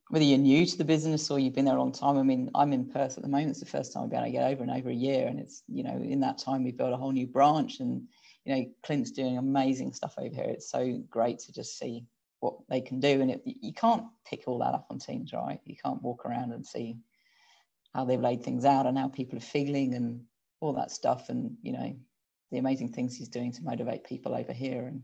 whether 0.09 0.25
you're 0.25 0.39
new 0.39 0.65
to 0.65 0.77
the 0.77 0.83
business 0.83 1.29
or 1.29 1.39
you've 1.39 1.53
been 1.53 1.65
there 1.65 1.75
a 1.75 1.79
long 1.79 1.91
time. 1.91 2.17
I 2.17 2.23
mean, 2.23 2.49
I'm 2.55 2.73
in 2.73 2.85
Perth 2.85 3.15
at 3.17 3.23
the 3.23 3.29
moment. 3.29 3.51
It's 3.51 3.59
the 3.59 3.65
first 3.67 3.93
time 3.93 4.03
I've 4.03 4.09
been 4.09 4.19
able 4.19 4.27
to 4.27 4.31
get 4.31 4.51
over 4.51 4.63
in 4.63 4.69
over 4.71 4.89
a 4.89 4.93
year. 4.93 5.27
And 5.27 5.39
it's, 5.39 5.61
you 5.67 5.83
know, 5.83 6.01
in 6.01 6.19
that 6.21 6.39
time 6.39 6.63
we've 6.63 6.75
built 6.75 6.93
a 6.93 6.97
whole 6.97 7.11
new 7.11 7.27
branch 7.27 7.79
and, 7.79 8.07
you 8.43 8.55
know, 8.55 8.65
Clint's 8.81 9.11
doing 9.11 9.37
amazing 9.37 9.93
stuff 9.93 10.15
over 10.17 10.33
here. 10.33 10.47
It's 10.47 10.71
so 10.71 10.99
great 11.11 11.37
to 11.39 11.53
just 11.53 11.77
see 11.77 12.05
what 12.39 12.55
they 12.69 12.81
can 12.81 12.99
do. 12.99 13.21
And 13.21 13.29
it, 13.29 13.43
you 13.45 13.71
can't 13.71 14.05
pick 14.25 14.47
all 14.47 14.57
that 14.59 14.73
up 14.73 14.87
on 14.89 14.97
teams, 14.97 15.31
right? 15.31 15.59
You 15.63 15.75
can't 15.75 16.01
walk 16.01 16.25
around 16.25 16.53
and 16.53 16.65
see 16.65 16.97
how 17.93 18.03
they've 18.03 18.19
laid 18.19 18.43
things 18.43 18.65
out 18.65 18.87
and 18.87 18.97
how 18.97 19.09
people 19.09 19.37
are 19.37 19.41
feeling 19.41 19.93
and 19.93 20.21
all 20.59 20.73
that 20.73 20.89
stuff. 20.89 21.29
And, 21.29 21.55
you 21.61 21.73
know, 21.73 21.95
the 22.51 22.57
amazing 22.57 22.91
things 22.91 23.15
he's 23.15 23.29
doing 23.29 23.51
to 23.53 23.63
motivate 23.63 24.03
people 24.03 24.35
over 24.35 24.53
here 24.53 24.87
and, 24.87 25.01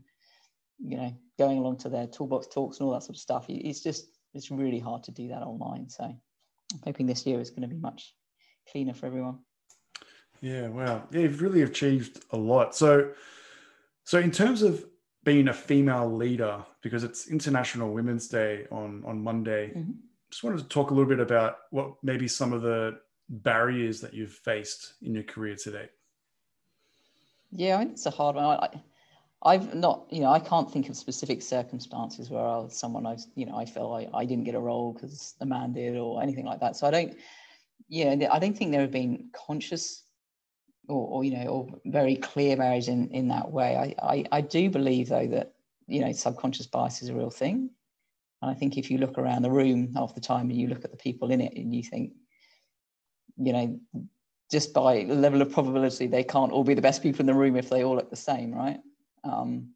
you 0.78 0.96
know, 0.96 1.12
going 1.38 1.58
along 1.58 1.78
to 1.78 1.88
their 1.88 2.06
toolbox 2.06 2.46
talks 2.48 2.78
and 2.78 2.86
all 2.86 2.92
that 2.92 3.02
sort 3.02 3.16
of 3.16 3.20
stuff. 3.20 3.46
It's 3.48 3.82
just, 3.82 4.08
it's 4.34 4.50
really 4.50 4.80
hard 4.80 5.02
to 5.04 5.12
do 5.12 5.28
that 5.28 5.42
online. 5.42 5.88
So 5.88 6.04
I'm 6.04 6.80
hoping 6.84 7.06
this 7.06 7.24
year 7.26 7.40
is 7.40 7.50
going 7.50 7.62
to 7.62 7.74
be 7.74 7.80
much 7.80 8.14
cleaner 8.70 8.94
for 8.94 9.06
everyone. 9.06 9.38
Yeah, 10.40 10.68
wow. 10.68 11.04
Yeah, 11.10 11.20
you've 11.20 11.40
really 11.40 11.62
achieved 11.62 12.24
a 12.30 12.36
lot. 12.36 12.74
So, 12.74 13.12
so 14.04 14.18
in 14.18 14.30
terms 14.30 14.62
of 14.62 14.84
being 15.24 15.48
a 15.48 15.52
female 15.52 16.12
leader, 16.12 16.64
because 16.82 17.04
it's 17.04 17.28
International 17.28 17.92
Women's 17.92 18.28
Day 18.28 18.66
on 18.70 19.02
on 19.06 19.22
Monday, 19.22 19.72
mm-hmm. 19.76 19.92
just 20.30 20.44
wanted 20.44 20.58
to 20.58 20.68
talk 20.68 20.90
a 20.90 20.94
little 20.94 21.08
bit 21.08 21.20
about 21.20 21.56
what 21.70 21.94
maybe 22.02 22.28
some 22.28 22.52
of 22.52 22.62
the 22.62 22.98
barriers 23.28 24.00
that 24.00 24.14
you've 24.14 24.32
faced 24.32 24.94
in 25.02 25.14
your 25.14 25.24
career 25.24 25.56
today. 25.56 25.88
Yeah, 27.56 27.76
I 27.76 27.78
mean, 27.80 27.92
it's 27.92 28.04
a 28.04 28.10
hard 28.10 28.36
one. 28.36 28.44
I, 28.44 28.68
I've 29.42 29.74
not, 29.74 30.06
you 30.10 30.20
know, 30.20 30.30
I 30.30 30.40
can't 30.40 30.70
think 30.70 30.90
of 30.90 30.96
specific 30.96 31.40
circumstances 31.40 32.28
where 32.28 32.44
I 32.44 32.58
was 32.58 32.78
someone 32.78 33.06
I, 33.06 33.16
you 33.34 33.46
know, 33.46 33.56
I 33.56 33.64
felt 33.64 33.92
I, 33.94 34.08
I 34.12 34.26
didn't 34.26 34.44
get 34.44 34.54
a 34.54 34.60
role 34.60 34.92
because 34.92 35.34
the 35.40 35.46
man 35.46 35.72
did 35.72 35.96
or 35.96 36.22
anything 36.22 36.44
like 36.44 36.60
that. 36.60 36.76
So 36.76 36.86
I 36.86 36.90
don't, 36.90 37.16
yeah, 37.88 38.14
I 38.30 38.38
don't 38.38 38.56
think 38.56 38.72
there 38.72 38.82
have 38.82 38.90
been 38.90 39.30
conscious 39.32 40.02
or, 40.88 41.08
or 41.08 41.24
you 41.24 41.30
know, 41.38 41.46
or 41.46 41.80
very 41.86 42.16
clear 42.16 42.58
barriers 42.58 42.88
in, 42.88 43.08
in 43.08 43.28
that 43.28 43.50
way. 43.50 43.96
I, 43.98 44.06
I, 44.06 44.24
I 44.32 44.40
do 44.42 44.68
believe 44.68 45.08
though 45.08 45.26
that, 45.28 45.54
you 45.86 46.02
know, 46.02 46.12
subconscious 46.12 46.66
bias 46.66 47.00
is 47.00 47.08
a 47.08 47.14
real 47.14 47.30
thing. 47.30 47.70
And 48.42 48.50
I 48.50 48.54
think 48.54 48.76
if 48.76 48.90
you 48.90 48.98
look 48.98 49.16
around 49.16 49.42
the 49.42 49.50
room 49.50 49.94
half 49.94 50.14
the 50.14 50.20
time 50.20 50.50
and 50.50 50.60
you 50.60 50.68
look 50.68 50.84
at 50.84 50.90
the 50.90 50.98
people 50.98 51.30
in 51.30 51.40
it 51.40 51.54
and 51.56 51.74
you 51.74 51.82
think, 51.82 52.12
you 53.38 53.52
know, 53.54 53.80
just 54.50 54.72
by 54.72 55.04
the 55.04 55.14
level 55.14 55.42
of 55.42 55.50
probability, 55.52 56.06
they 56.06 56.24
can't 56.24 56.52
all 56.52 56.64
be 56.64 56.74
the 56.74 56.82
best 56.82 57.02
people 57.02 57.20
in 57.20 57.26
the 57.26 57.34
room 57.34 57.56
if 57.56 57.68
they 57.68 57.84
all 57.84 57.96
look 57.96 58.10
the 58.10 58.16
same, 58.16 58.54
right? 58.54 58.78
Um, 59.24 59.70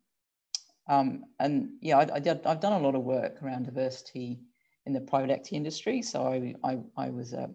um, 0.88 1.24
and 1.38 1.70
yeah, 1.80 1.98
I, 1.98 2.08
I've 2.14 2.60
done 2.60 2.72
a 2.72 2.78
lot 2.78 2.94
of 2.94 3.02
work 3.02 3.42
around 3.42 3.64
diversity 3.64 4.40
in 4.86 4.92
the 4.92 5.00
private 5.00 5.30
equity 5.30 5.56
industry. 5.56 6.02
So 6.02 6.26
I, 6.26 6.54
I, 6.64 6.78
I 6.96 7.10
was 7.10 7.32
a 7.32 7.50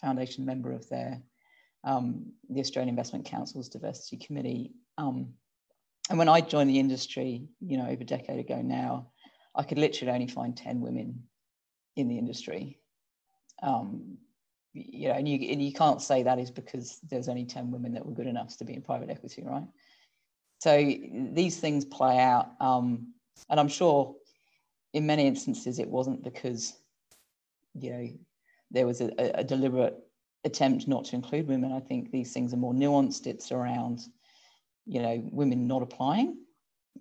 foundation 0.00 0.44
member 0.44 0.72
of 0.72 0.88
their 0.88 1.22
um, 1.84 2.32
the 2.50 2.60
Australian 2.60 2.88
Investment 2.88 3.24
Council's 3.24 3.68
diversity 3.68 4.16
committee. 4.16 4.72
Um, 4.96 5.34
and 6.10 6.18
when 6.18 6.28
I 6.28 6.40
joined 6.40 6.70
the 6.70 6.78
industry, 6.78 7.48
you 7.60 7.76
know, 7.76 7.84
over 7.84 8.02
a 8.02 8.06
decade 8.06 8.40
ago 8.40 8.60
now, 8.60 9.10
I 9.54 9.62
could 9.62 9.78
literally 9.78 10.12
only 10.12 10.26
find 10.26 10.56
10 10.56 10.80
women 10.80 11.24
in 11.96 12.08
the 12.08 12.18
industry. 12.18 12.78
Um, 13.62 14.18
you 14.90 15.08
know, 15.08 15.14
and 15.14 15.28
you, 15.28 15.50
and 15.50 15.62
you 15.62 15.72
can't 15.72 16.00
say 16.00 16.22
that 16.22 16.38
is 16.38 16.50
because 16.50 16.98
there's 17.08 17.28
only 17.28 17.44
10 17.44 17.70
women 17.70 17.92
that 17.94 18.04
were 18.04 18.12
good 18.12 18.26
enough 18.26 18.56
to 18.58 18.64
be 18.64 18.74
in 18.74 18.82
private 18.82 19.10
equity, 19.10 19.42
right? 19.42 19.66
So 20.60 20.76
these 20.76 21.58
things 21.58 21.84
play 21.84 22.18
out. 22.18 22.50
Um, 22.60 23.12
and 23.48 23.60
I'm 23.60 23.68
sure 23.68 24.14
in 24.92 25.06
many 25.06 25.26
instances 25.26 25.78
it 25.78 25.88
wasn't 25.88 26.24
because, 26.24 26.74
you 27.74 27.90
know, 27.90 28.08
there 28.70 28.86
was 28.86 29.00
a, 29.00 29.10
a 29.38 29.44
deliberate 29.44 29.96
attempt 30.44 30.88
not 30.88 31.04
to 31.06 31.16
include 31.16 31.48
women. 31.48 31.72
I 31.72 31.80
think 31.80 32.10
these 32.10 32.32
things 32.32 32.52
are 32.52 32.58
more 32.58 32.74
nuanced. 32.74 33.26
It's 33.26 33.52
around, 33.52 34.00
you 34.86 35.00
know, 35.00 35.22
women 35.30 35.66
not 35.66 35.82
applying 35.82 36.38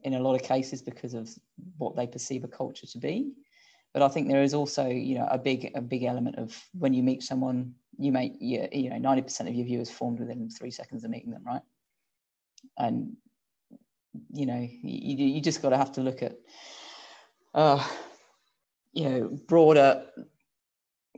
in 0.04 0.14
a 0.14 0.20
lot 0.20 0.36
of 0.36 0.44
cases 0.44 0.82
because 0.82 1.14
of 1.14 1.30
what 1.78 1.96
they 1.96 2.08
perceive 2.08 2.44
a 2.44 2.48
culture 2.48 2.88
to 2.88 2.98
be. 2.98 3.32
But 3.98 4.06
I 4.06 4.10
think 4.10 4.28
there 4.28 4.44
is 4.44 4.54
also, 4.54 4.88
you 4.88 5.16
know, 5.16 5.28
a 5.32 5.40
big 5.40 5.72
a 5.74 5.82
big 5.82 6.04
element 6.04 6.36
of 6.36 6.56
when 6.74 6.94
you 6.94 7.02
meet 7.02 7.24
someone, 7.24 7.74
you 7.98 8.12
make 8.12 8.34
you, 8.40 8.68
you 8.72 8.92
know, 8.92 8.98
90% 8.98 9.50
of 9.50 9.56
your 9.56 9.66
view 9.66 9.82
is 9.82 9.90
formed 9.90 10.20
within 10.20 10.52
three 10.52 10.70
seconds 10.70 11.04
of 11.04 11.10
meeting 11.10 11.32
them, 11.32 11.44
right? 11.44 11.64
And 12.78 13.18
you 14.32 14.46
know, 14.46 14.60
you, 14.84 15.18
you 15.18 15.42
just 15.42 15.64
got 15.64 15.72
to 15.72 15.78
have 15.78 15.92
to 15.94 16.02
look 16.02 16.22
at, 16.22 16.38
uh, 17.56 17.84
you 18.94 19.10
know, 19.10 19.40
broader 19.48 20.06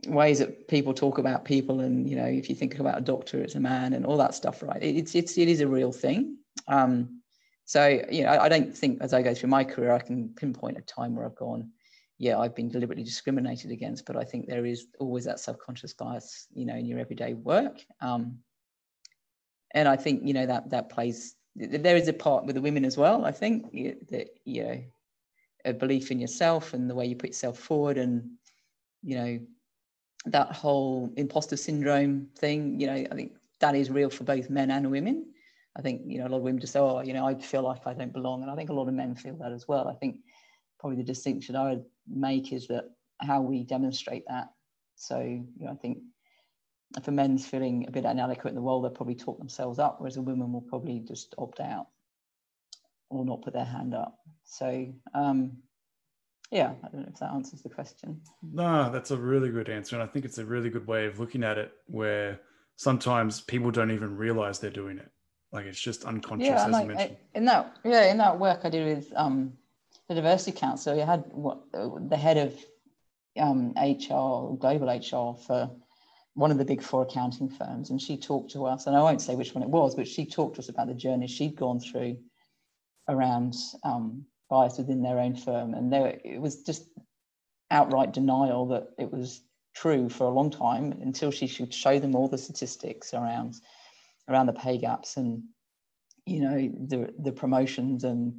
ways 0.06 0.38
that 0.38 0.66
people 0.66 0.94
talk 0.94 1.18
about 1.18 1.44
people. 1.44 1.80
And, 1.80 2.08
you 2.08 2.16
know, 2.16 2.24
if 2.24 2.48
you 2.48 2.54
think 2.54 2.78
about 2.78 2.96
a 2.96 3.02
doctor, 3.02 3.42
it's 3.42 3.56
a 3.56 3.60
man 3.60 3.92
and 3.92 4.06
all 4.06 4.16
that 4.16 4.34
stuff, 4.34 4.62
right? 4.62 4.82
It's, 4.82 5.14
it's, 5.14 5.36
it 5.36 5.48
is 5.48 5.60
a 5.60 5.68
real 5.68 5.92
thing. 5.92 6.38
Um, 6.66 7.20
so, 7.66 8.02
you 8.10 8.22
know, 8.22 8.30
I, 8.30 8.44
I 8.44 8.48
don't 8.48 8.74
think 8.74 9.02
as 9.02 9.12
I 9.12 9.20
go 9.20 9.34
through 9.34 9.50
my 9.50 9.64
career, 9.64 9.92
I 9.92 10.00
can 10.00 10.30
pinpoint 10.30 10.78
a 10.78 10.82
time 10.82 11.14
where 11.14 11.26
I've 11.26 11.36
gone, 11.36 11.72
yeah, 12.20 12.38
I've 12.38 12.54
been 12.54 12.68
deliberately 12.68 13.02
discriminated 13.02 13.70
against, 13.70 14.04
but 14.04 14.14
I 14.14 14.24
think 14.24 14.46
there 14.46 14.66
is 14.66 14.88
always 14.98 15.24
that 15.24 15.40
subconscious 15.40 15.94
bias, 15.94 16.46
you 16.52 16.66
know, 16.66 16.76
in 16.76 16.84
your 16.84 16.98
everyday 16.98 17.32
work. 17.32 17.82
Um, 18.02 18.38
and 19.72 19.88
I 19.88 19.96
think, 19.96 20.20
you 20.22 20.34
know, 20.34 20.44
that 20.44 20.68
that 20.68 20.90
plays 20.90 21.36
there 21.56 21.96
is 21.96 22.08
a 22.08 22.12
part 22.12 22.44
with 22.44 22.56
the 22.56 22.60
women 22.60 22.84
as 22.84 22.98
well. 22.98 23.24
I 23.24 23.32
think 23.32 23.72
that 24.10 24.28
you 24.44 24.64
know 24.64 24.82
a 25.64 25.72
belief 25.72 26.10
in 26.10 26.20
yourself 26.20 26.74
and 26.74 26.88
the 26.88 26.94
way 26.94 27.06
you 27.06 27.16
put 27.16 27.30
yourself 27.30 27.58
forward, 27.58 27.96
and 27.96 28.30
you 29.02 29.16
know 29.16 29.40
that 30.26 30.52
whole 30.52 31.10
imposter 31.16 31.56
syndrome 31.56 32.28
thing. 32.36 32.78
You 32.78 32.86
know, 32.86 33.06
I 33.10 33.14
think 33.14 33.32
that 33.60 33.74
is 33.74 33.90
real 33.90 34.10
for 34.10 34.24
both 34.24 34.50
men 34.50 34.70
and 34.70 34.90
women. 34.90 35.24
I 35.74 35.80
think 35.80 36.02
you 36.04 36.18
know 36.18 36.26
a 36.26 36.28
lot 36.28 36.38
of 36.38 36.42
women 36.42 36.60
just 36.60 36.74
say, 36.74 36.80
"Oh, 36.80 37.00
you 37.00 37.14
know, 37.14 37.26
I 37.26 37.34
feel 37.34 37.62
like 37.62 37.86
I 37.86 37.94
don't 37.94 38.12
belong," 38.12 38.42
and 38.42 38.50
I 38.50 38.56
think 38.56 38.68
a 38.68 38.74
lot 38.74 38.88
of 38.88 38.94
men 38.94 39.14
feel 39.14 39.36
that 39.36 39.52
as 39.52 39.66
well. 39.66 39.88
I 39.88 39.94
think 39.94 40.18
probably 40.80 40.96
the 40.96 41.04
distinction 41.04 41.56
I 41.56 41.70
would 41.70 41.84
make 42.10 42.52
is 42.52 42.68
that 42.68 42.90
how 43.20 43.40
we 43.40 43.64
demonstrate 43.64 44.24
that. 44.28 44.48
So 44.96 45.20
you 45.20 45.64
know, 45.64 45.72
I 45.72 45.76
think 45.76 45.98
for 47.02 47.12
men's 47.12 47.46
feeling 47.46 47.86
a 47.86 47.90
bit 47.90 48.04
inadequate 48.04 48.50
in 48.50 48.56
the 48.56 48.62
world, 48.62 48.84
they'll 48.84 48.90
probably 48.90 49.14
talk 49.14 49.38
themselves 49.38 49.78
up, 49.78 50.00
whereas 50.00 50.16
a 50.16 50.22
woman 50.22 50.52
will 50.52 50.60
probably 50.60 51.00
just 51.00 51.34
opt 51.38 51.60
out 51.60 51.86
or 53.10 53.24
not 53.24 53.42
put 53.42 53.52
their 53.52 53.64
hand 53.64 53.94
up. 53.94 54.18
So, 54.44 54.92
um, 55.14 55.58
yeah, 56.50 56.72
I 56.82 56.88
don't 56.88 57.02
know 57.02 57.08
if 57.12 57.20
that 57.20 57.32
answers 57.32 57.62
the 57.62 57.68
question. 57.68 58.20
No, 58.42 58.90
that's 58.90 59.12
a 59.12 59.16
really 59.16 59.50
good 59.50 59.68
answer. 59.68 59.94
And 59.94 60.02
I 60.02 60.06
think 60.06 60.24
it's 60.24 60.38
a 60.38 60.44
really 60.44 60.70
good 60.70 60.86
way 60.86 61.06
of 61.06 61.20
looking 61.20 61.44
at 61.44 61.58
it 61.58 61.72
where 61.86 62.40
sometimes 62.76 63.40
people 63.40 63.70
don't 63.70 63.92
even 63.92 64.16
realize 64.16 64.58
they're 64.58 64.70
doing 64.70 64.98
it. 64.98 65.10
Like 65.52 65.66
it's 65.66 65.80
just 65.80 66.04
unconscious, 66.04 66.48
yeah, 66.48 66.66
as 66.66 66.72
like, 66.72 66.82
you 66.82 66.94
mentioned. 66.94 67.16
In 67.34 67.44
that, 67.44 67.76
yeah, 67.84 68.10
in 68.10 68.18
that 68.18 68.38
work 68.38 68.60
I 68.64 68.70
did 68.70 68.96
with 68.96 69.12
um, 69.16 69.52
the 70.10 70.16
Diversity 70.16 70.50
Council, 70.50 70.96
you 70.96 71.02
had 71.02 71.22
what, 71.30 71.60
the 71.72 72.16
head 72.16 72.36
of 72.36 72.52
um, 73.38 73.72
HR, 73.76 74.56
global 74.56 74.88
HR 74.88 75.38
for 75.38 75.70
one 76.34 76.50
of 76.50 76.58
the 76.58 76.64
big 76.64 76.82
four 76.82 77.02
accounting 77.02 77.48
firms, 77.48 77.90
and 77.90 78.02
she 78.02 78.16
talked 78.16 78.50
to 78.50 78.66
us, 78.66 78.88
and 78.88 78.96
I 78.96 79.02
won't 79.02 79.22
say 79.22 79.36
which 79.36 79.54
one 79.54 79.62
it 79.62 79.68
was, 79.68 79.94
but 79.94 80.08
she 80.08 80.26
talked 80.26 80.56
to 80.56 80.62
us 80.62 80.68
about 80.68 80.88
the 80.88 80.94
journey 80.94 81.28
she'd 81.28 81.54
gone 81.54 81.78
through 81.78 82.18
around 83.08 83.54
um, 83.84 84.26
bias 84.48 84.78
within 84.78 85.00
their 85.00 85.20
own 85.20 85.36
firm, 85.36 85.74
and 85.74 85.92
there 85.92 86.18
it 86.24 86.40
was 86.40 86.64
just 86.64 86.88
outright 87.70 88.12
denial 88.12 88.66
that 88.66 88.88
it 88.98 89.12
was 89.12 89.42
true 89.76 90.08
for 90.08 90.24
a 90.24 90.30
long 90.30 90.50
time 90.50 90.90
until 91.02 91.30
she 91.30 91.46
should 91.46 91.72
show 91.72 92.00
them 92.00 92.16
all 92.16 92.26
the 92.26 92.36
statistics 92.36 93.14
around 93.14 93.54
around 94.28 94.46
the 94.46 94.52
pay 94.52 94.76
gaps 94.76 95.16
and 95.16 95.44
you 96.26 96.40
know 96.40 96.68
the 96.88 97.14
the 97.20 97.30
promotions 97.30 98.02
and 98.02 98.34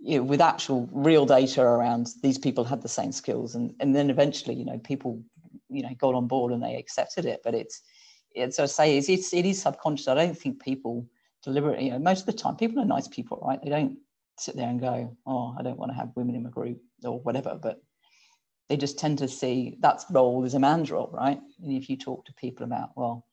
you 0.00 0.18
know, 0.18 0.24
with 0.24 0.40
actual 0.40 0.88
real 0.92 1.26
data 1.26 1.62
around 1.62 2.08
these 2.22 2.38
people 2.38 2.64
had 2.64 2.82
the 2.82 2.88
same 2.88 3.12
skills 3.12 3.54
and 3.54 3.74
and 3.80 3.94
then 3.94 4.10
eventually 4.10 4.54
you 4.54 4.64
know 4.64 4.78
people 4.78 5.22
you 5.68 5.82
know 5.82 5.94
got 5.98 6.14
on 6.14 6.26
board 6.26 6.52
and 6.52 6.62
they 6.62 6.76
accepted 6.76 7.24
it. 7.24 7.40
But 7.44 7.54
it's 7.54 7.82
it's 8.32 8.58
I 8.58 8.66
say 8.66 8.96
it's, 8.96 9.08
it's 9.08 9.32
it 9.34 9.46
is 9.46 9.62
subconscious. 9.62 10.08
I 10.08 10.14
don't 10.14 10.38
think 10.38 10.62
people 10.62 11.06
deliberately 11.42 11.86
you 11.86 11.90
know 11.92 11.98
most 11.98 12.20
of 12.20 12.26
the 12.26 12.32
time 12.32 12.56
people 12.56 12.80
are 12.80 12.84
nice 12.84 13.08
people 13.08 13.42
right? 13.46 13.60
They 13.62 13.70
don't 13.70 13.98
sit 14.38 14.56
there 14.56 14.68
and 14.68 14.80
go 14.80 15.16
oh 15.26 15.54
I 15.58 15.62
don't 15.62 15.78
want 15.78 15.90
to 15.90 15.96
have 15.96 16.12
women 16.14 16.36
in 16.36 16.44
my 16.44 16.50
group 16.50 16.78
or 17.04 17.20
whatever 17.20 17.58
but 17.60 17.82
they 18.68 18.76
just 18.76 18.98
tend 18.98 19.18
to 19.18 19.28
see 19.28 19.76
that 19.80 20.04
role 20.10 20.44
is 20.44 20.54
a 20.54 20.60
man's 20.60 20.90
role 20.90 21.10
right? 21.12 21.40
And 21.62 21.72
if 21.72 21.88
you 21.88 21.96
talk 21.96 22.24
to 22.26 22.32
people 22.34 22.64
about 22.64 22.90
well 22.96 23.24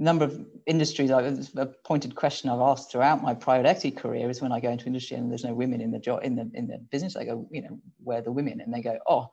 number 0.00 0.24
of 0.24 0.40
industries, 0.66 1.10
a 1.10 1.66
pointed 1.84 2.14
question 2.14 2.48
I've 2.48 2.60
asked 2.60 2.90
throughout 2.90 3.22
my 3.22 3.34
private 3.34 3.66
equity 3.66 3.90
career 3.90 4.30
is 4.30 4.40
when 4.40 4.50
I 4.50 4.58
go 4.58 4.70
into 4.70 4.86
industry 4.86 5.16
and 5.16 5.30
there's 5.30 5.44
no 5.44 5.52
women 5.52 5.80
in 5.80 5.90
the 5.90 5.98
job 5.98 6.20
in 6.24 6.36
the 6.36 6.50
in 6.54 6.66
the 6.66 6.78
business, 6.90 7.16
I 7.16 7.24
go, 7.24 7.46
you 7.50 7.62
know, 7.62 7.78
where 8.02 8.18
are 8.18 8.22
the 8.22 8.32
women? 8.32 8.60
And 8.60 8.72
they 8.72 8.80
go, 8.80 8.98
oh, 9.08 9.30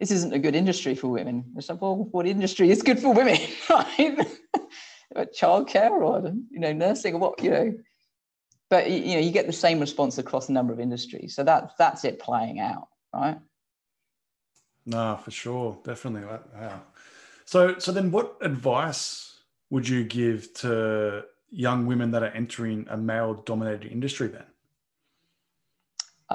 this 0.00 0.10
isn't 0.10 0.32
a 0.32 0.38
good 0.38 0.54
industry 0.54 0.94
for 0.94 1.08
women. 1.08 1.44
It's 1.56 1.68
like, 1.68 1.82
well, 1.82 2.08
what 2.10 2.26
industry 2.26 2.70
is 2.70 2.82
good 2.82 2.98
for 2.98 3.12
women, 3.12 3.38
right? 3.70 4.26
Childcare 5.14 5.90
or 5.90 6.32
you 6.50 6.60
know, 6.60 6.72
nursing 6.72 7.14
or 7.14 7.18
what, 7.18 7.42
you 7.42 7.50
know. 7.50 7.74
But 8.70 8.90
you 8.90 9.14
know, 9.14 9.20
you 9.20 9.30
get 9.30 9.46
the 9.46 9.52
same 9.52 9.78
response 9.78 10.16
across 10.18 10.48
a 10.48 10.52
number 10.52 10.72
of 10.72 10.80
industries. 10.80 11.34
So 11.34 11.44
that 11.44 11.72
that's 11.78 12.04
it 12.04 12.18
playing 12.18 12.60
out, 12.60 12.88
right? 13.14 13.38
No, 14.86 15.18
for 15.22 15.30
sure, 15.30 15.78
definitely. 15.84 16.26
Wow. 16.26 16.82
So 17.44 17.78
so 17.78 17.92
then, 17.92 18.10
what 18.10 18.36
advice 18.40 19.27
would 19.70 19.88
you 19.88 20.04
give 20.04 20.52
to 20.54 21.24
young 21.50 21.86
women 21.86 22.10
that 22.10 22.22
are 22.22 22.30
entering 22.30 22.86
a 22.90 22.96
male 22.96 23.34
dominated 23.34 23.90
industry 23.90 24.28
then? 24.28 24.44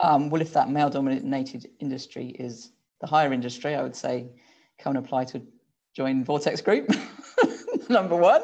Um, 0.01 0.29
well, 0.29 0.41
if 0.41 0.53
that 0.53 0.69
male 0.69 0.89
dominated 0.89 1.69
industry 1.79 2.29
is 2.29 2.71
the 2.99 3.07
hire 3.07 3.31
industry, 3.31 3.75
I 3.75 3.83
would 3.83 3.95
say 3.95 4.29
come 4.79 4.95
and 4.95 5.05
apply 5.05 5.25
to 5.25 5.41
join 5.95 6.23
Vortex 6.23 6.61
Group, 6.61 6.89
number 7.89 8.15
one. 8.15 8.41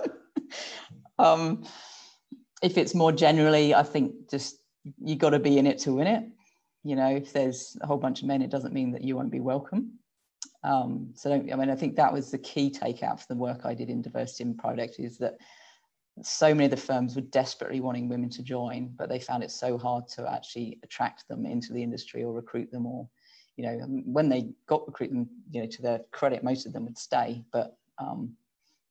Um, 1.17 1.65
if 2.61 2.77
it's 2.77 2.93
more 2.93 3.11
generally, 3.11 3.73
I 3.73 3.83
think 3.83 4.29
just 4.29 4.57
you 4.99 5.15
got 5.15 5.31
to 5.31 5.39
be 5.39 5.57
in 5.57 5.65
it 5.65 5.79
to 5.79 5.93
win 5.93 6.07
it. 6.07 6.23
You 6.83 6.95
know, 6.95 7.09
if 7.09 7.33
there's 7.33 7.77
a 7.81 7.87
whole 7.87 7.97
bunch 7.97 8.21
of 8.21 8.27
men, 8.27 8.41
it 8.41 8.51
doesn't 8.51 8.73
mean 8.73 8.91
that 8.91 9.03
you 9.03 9.15
won't 9.15 9.31
be 9.31 9.39
welcome. 9.39 9.98
Um, 10.63 11.11
so 11.15 11.31
I 11.33 11.39
mean, 11.39 11.69
I 11.69 11.75
think 11.75 11.95
that 11.95 12.11
was 12.11 12.31
the 12.31 12.37
key 12.37 12.69
takeout 12.69 13.19
for 13.19 13.27
the 13.29 13.35
work 13.35 13.61
I 13.63 13.73
did 13.73 13.89
in 13.89 14.01
diversity 14.01 14.53
private 14.53 14.81
equity 14.81 15.05
is 15.05 15.17
that 15.19 15.37
so 16.21 16.53
many 16.53 16.65
of 16.65 16.71
the 16.71 16.77
firms 16.77 17.15
were 17.15 17.21
desperately 17.21 17.79
wanting 17.79 18.09
women 18.09 18.29
to 18.29 18.43
join, 18.43 18.93
but 18.97 19.09
they 19.09 19.19
found 19.19 19.43
it 19.43 19.51
so 19.51 19.77
hard 19.77 20.07
to 20.09 20.29
actually 20.29 20.79
attract 20.83 21.27
them 21.27 21.45
into 21.45 21.73
the 21.73 21.81
industry 21.81 22.23
or 22.23 22.33
recruit 22.33 22.71
them 22.71 22.85
or, 22.85 23.07
you 23.55 23.63
know, 23.65 23.77
when 24.05 24.27
they 24.27 24.49
got 24.67 24.85
recruit 24.85 25.11
them, 25.11 25.29
you 25.49 25.61
know, 25.61 25.67
to 25.67 25.81
their 25.81 26.01
credit, 26.11 26.43
most 26.43 26.65
of 26.65 26.73
them 26.73 26.85
would 26.85 26.97
stay. 26.97 27.43
But, 27.51 27.77
um, 27.97 28.33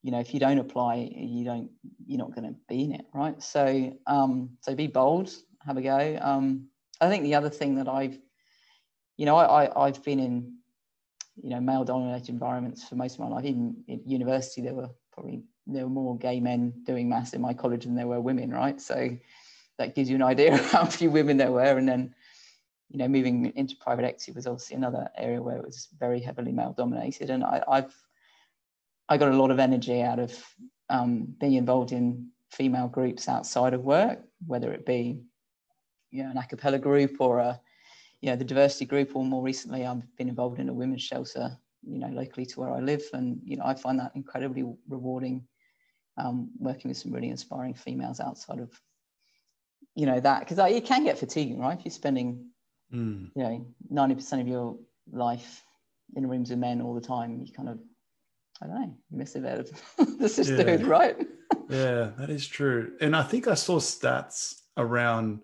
you 0.02 0.10
know, 0.10 0.20
if 0.20 0.32
you 0.32 0.40
don't 0.40 0.58
apply, 0.58 1.10
you 1.14 1.44
don't, 1.44 1.70
you're 2.06 2.18
not 2.18 2.34
going 2.34 2.48
to 2.48 2.54
be 2.68 2.84
in 2.84 2.92
it, 2.92 3.04
right? 3.12 3.42
So, 3.42 3.96
um, 4.06 4.50
so 4.60 4.74
be 4.74 4.86
bold, 4.86 5.30
have 5.66 5.76
a 5.76 5.82
go. 5.82 6.18
Um, 6.20 6.68
I 7.00 7.08
think 7.08 7.24
the 7.24 7.34
other 7.34 7.50
thing 7.50 7.74
that 7.76 7.88
I've, 7.88 8.18
you 9.16 9.26
know, 9.26 9.36
I, 9.36 9.64
I 9.64 9.86
I've 9.86 10.02
been 10.02 10.20
in 10.20 10.57
you 11.42 11.50
know 11.50 11.60
male 11.60 11.84
dominated 11.84 12.28
environments 12.28 12.88
for 12.88 12.96
most 12.96 13.14
of 13.14 13.20
my 13.20 13.28
life. 13.28 13.44
Even 13.44 13.76
in 13.86 14.02
university 14.06 14.60
there 14.60 14.74
were 14.74 14.90
probably 15.12 15.42
there 15.66 15.84
were 15.84 15.90
more 15.90 16.16
gay 16.16 16.40
men 16.40 16.72
doing 16.84 17.08
maths 17.08 17.34
in 17.34 17.40
my 17.40 17.52
college 17.52 17.84
than 17.84 17.94
there 17.94 18.06
were 18.06 18.20
women 18.20 18.50
right? 18.50 18.80
So 18.80 19.16
that 19.78 19.94
gives 19.94 20.10
you 20.10 20.16
an 20.16 20.22
idea 20.22 20.54
of 20.60 20.70
how 20.70 20.84
few 20.84 21.10
women 21.10 21.36
there 21.36 21.52
were. 21.52 21.78
And 21.78 21.88
then 21.88 22.14
you 22.90 22.98
know 22.98 23.08
moving 23.08 23.52
into 23.56 23.76
private 23.76 24.04
equity 24.04 24.32
was 24.32 24.46
obviously 24.46 24.76
another 24.76 25.08
area 25.16 25.42
where 25.42 25.56
it 25.56 25.64
was 25.64 25.88
very 25.98 26.20
heavily 26.20 26.52
male 26.52 26.74
dominated 26.76 27.30
and 27.30 27.44
I, 27.44 27.62
have 27.70 27.94
I 29.08 29.16
got 29.18 29.32
a 29.32 29.36
lot 29.36 29.50
of 29.50 29.58
energy 29.58 30.02
out 30.02 30.18
of 30.18 30.32
um, 30.90 31.34
being 31.38 31.54
involved 31.54 31.92
in 31.92 32.28
female 32.50 32.88
groups 32.88 33.28
outside 33.28 33.74
of 33.74 33.84
work 33.84 34.20
whether 34.46 34.72
it 34.72 34.86
be 34.86 35.20
you 36.10 36.22
know 36.22 36.30
an 36.30 36.38
a 36.38 36.46
cappella 36.46 36.78
group 36.78 37.20
or 37.20 37.38
a 37.40 37.60
you 38.20 38.30
know, 38.30 38.36
the 38.36 38.44
diversity 38.44 38.84
group, 38.84 39.14
or 39.14 39.24
more 39.24 39.42
recently, 39.42 39.86
I've 39.86 40.02
been 40.16 40.28
involved 40.28 40.58
in 40.58 40.68
a 40.68 40.74
women's 40.74 41.02
shelter, 41.02 41.56
you 41.82 41.98
know, 41.98 42.08
locally 42.08 42.46
to 42.46 42.60
where 42.60 42.72
I 42.72 42.80
live. 42.80 43.02
And, 43.12 43.40
you 43.44 43.56
know, 43.56 43.64
I 43.64 43.74
find 43.74 43.98
that 44.00 44.12
incredibly 44.14 44.64
rewarding 44.88 45.46
um, 46.16 46.50
working 46.58 46.88
with 46.88 46.98
some 46.98 47.12
really 47.12 47.28
inspiring 47.28 47.74
females 47.74 48.20
outside 48.20 48.58
of, 48.58 48.70
you 49.94 50.06
know, 50.06 50.18
that, 50.20 50.40
because 50.40 50.58
it 50.58 50.84
can 50.84 51.04
get 51.04 51.18
fatiguing, 51.18 51.60
right? 51.60 51.78
If 51.78 51.84
you're 51.84 51.92
spending, 51.92 52.46
mm. 52.92 53.30
you 53.34 53.42
know, 53.42 53.66
90% 53.92 54.40
of 54.40 54.48
your 54.48 54.76
life 55.12 55.62
in 56.16 56.28
rooms 56.28 56.50
with 56.50 56.58
men 56.58 56.80
all 56.80 56.94
the 56.94 57.00
time, 57.00 57.40
you 57.44 57.52
kind 57.52 57.68
of, 57.68 57.78
I 58.60 58.66
don't 58.66 58.74
know, 58.74 58.96
you 59.10 59.18
miss 59.18 59.36
a 59.36 59.40
bit 59.40 59.58
of 59.60 60.18
the 60.18 60.28
sisterhood, 60.28 60.80
yeah. 60.80 60.88
right? 60.88 61.16
yeah, 61.68 62.10
that 62.18 62.30
is 62.30 62.46
true. 62.46 62.92
And 63.00 63.14
I 63.14 63.22
think 63.22 63.46
I 63.46 63.54
saw 63.54 63.78
stats 63.78 64.62
around 64.76 65.40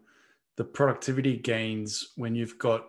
the 0.57 0.65
productivity 0.65 1.37
gains 1.37 2.13
when 2.17 2.35
you've 2.35 2.59
got 2.59 2.87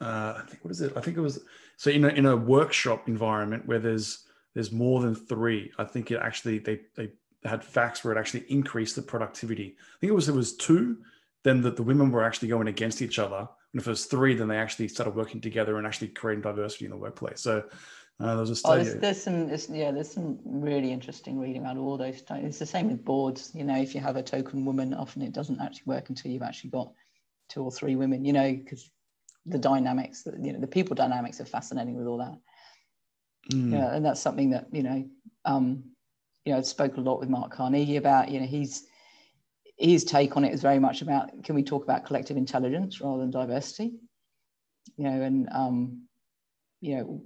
uh, 0.00 0.34
I 0.38 0.42
think 0.46 0.64
what 0.64 0.70
is 0.70 0.80
it? 0.80 0.92
I 0.96 1.00
think 1.00 1.16
it 1.16 1.20
was 1.20 1.40
so 1.76 1.90
in 1.90 2.04
a 2.04 2.08
in 2.08 2.26
a 2.26 2.36
workshop 2.36 3.08
environment 3.08 3.66
where 3.66 3.80
there's 3.80 4.24
there's 4.54 4.72
more 4.72 5.00
than 5.00 5.14
three. 5.14 5.72
I 5.78 5.84
think 5.84 6.10
it 6.10 6.20
actually 6.22 6.58
they 6.58 6.80
they 6.96 7.10
had 7.44 7.64
facts 7.64 8.04
where 8.04 8.14
it 8.14 8.18
actually 8.18 8.44
increased 8.48 8.96
the 8.96 9.02
productivity. 9.02 9.76
I 9.78 9.96
think 10.00 10.10
it 10.10 10.14
was 10.14 10.28
it 10.28 10.34
was 10.34 10.56
two. 10.56 10.98
Then 11.44 11.62
that 11.62 11.76
the 11.76 11.82
women 11.82 12.10
were 12.10 12.24
actually 12.24 12.48
going 12.48 12.68
against 12.68 13.00
each 13.00 13.18
other. 13.18 13.48
And 13.72 13.80
if 13.80 13.86
it 13.86 13.90
was 13.90 14.06
three, 14.06 14.34
then 14.34 14.48
they 14.48 14.56
actually 14.56 14.88
started 14.88 15.14
working 15.14 15.40
together 15.40 15.76
and 15.76 15.86
actually 15.86 16.08
creating 16.08 16.42
diversity 16.42 16.86
in 16.86 16.90
the 16.90 16.96
workplace. 16.96 17.40
So 17.40 17.64
uh, 18.20 18.36
there's 18.36 18.50
a 18.50 18.56
study. 18.56 18.80
Oh, 18.80 18.84
there's, 18.84 19.00
there's 19.00 19.22
some, 19.22 19.48
there's, 19.48 19.68
yeah, 19.70 19.90
there's 19.90 20.10
some 20.10 20.38
really 20.44 20.90
interesting 20.90 21.38
reading 21.38 21.62
about 21.62 21.76
all 21.76 21.96
those. 21.96 22.22
It's 22.28 22.58
the 22.58 22.66
same 22.66 22.88
with 22.88 23.04
boards. 23.04 23.52
You 23.54 23.64
know, 23.64 23.76
if 23.76 23.94
you 23.94 24.00
have 24.00 24.16
a 24.16 24.22
token 24.22 24.64
woman, 24.64 24.92
often 24.92 25.22
it 25.22 25.32
doesn't 25.32 25.60
actually 25.60 25.84
work 25.86 26.08
until 26.08 26.30
you've 26.30 26.42
actually 26.42 26.70
got 26.70 26.92
two 27.48 27.62
or 27.62 27.70
three 27.70 27.94
women. 27.94 28.24
You 28.24 28.32
know, 28.32 28.52
because 28.52 28.90
the 29.46 29.58
dynamics, 29.58 30.26
you 30.42 30.52
know, 30.52 30.60
the 30.60 30.66
people 30.66 30.96
dynamics 30.96 31.40
are 31.40 31.44
fascinating 31.44 31.96
with 31.96 32.06
all 32.06 32.18
that. 32.18 32.36
Mm. 33.52 33.72
Yeah, 33.72 33.94
and 33.94 34.04
that's 34.04 34.20
something 34.20 34.50
that 34.50 34.66
you 34.72 34.82
know, 34.82 35.08
um, 35.44 35.84
you 36.44 36.52
know, 36.52 36.58
I 36.58 36.62
spoke 36.62 36.96
a 36.96 37.00
lot 37.00 37.20
with 37.20 37.28
Mark 37.28 37.52
Carnegie 37.52 37.96
about. 37.96 38.30
You 38.30 38.40
know, 38.40 38.46
he's 38.46 38.84
his 39.78 40.04
take 40.04 40.36
on 40.36 40.44
it 40.44 40.52
is 40.52 40.60
very 40.60 40.80
much 40.80 41.02
about 41.02 41.44
can 41.44 41.54
we 41.54 41.62
talk 41.62 41.84
about 41.84 42.04
collective 42.04 42.36
intelligence 42.36 43.00
rather 43.00 43.20
than 43.20 43.30
diversity? 43.30 43.94
You 44.96 45.04
know, 45.04 45.22
and 45.22 45.48
um, 45.52 46.02
you 46.80 46.96
know 46.96 47.22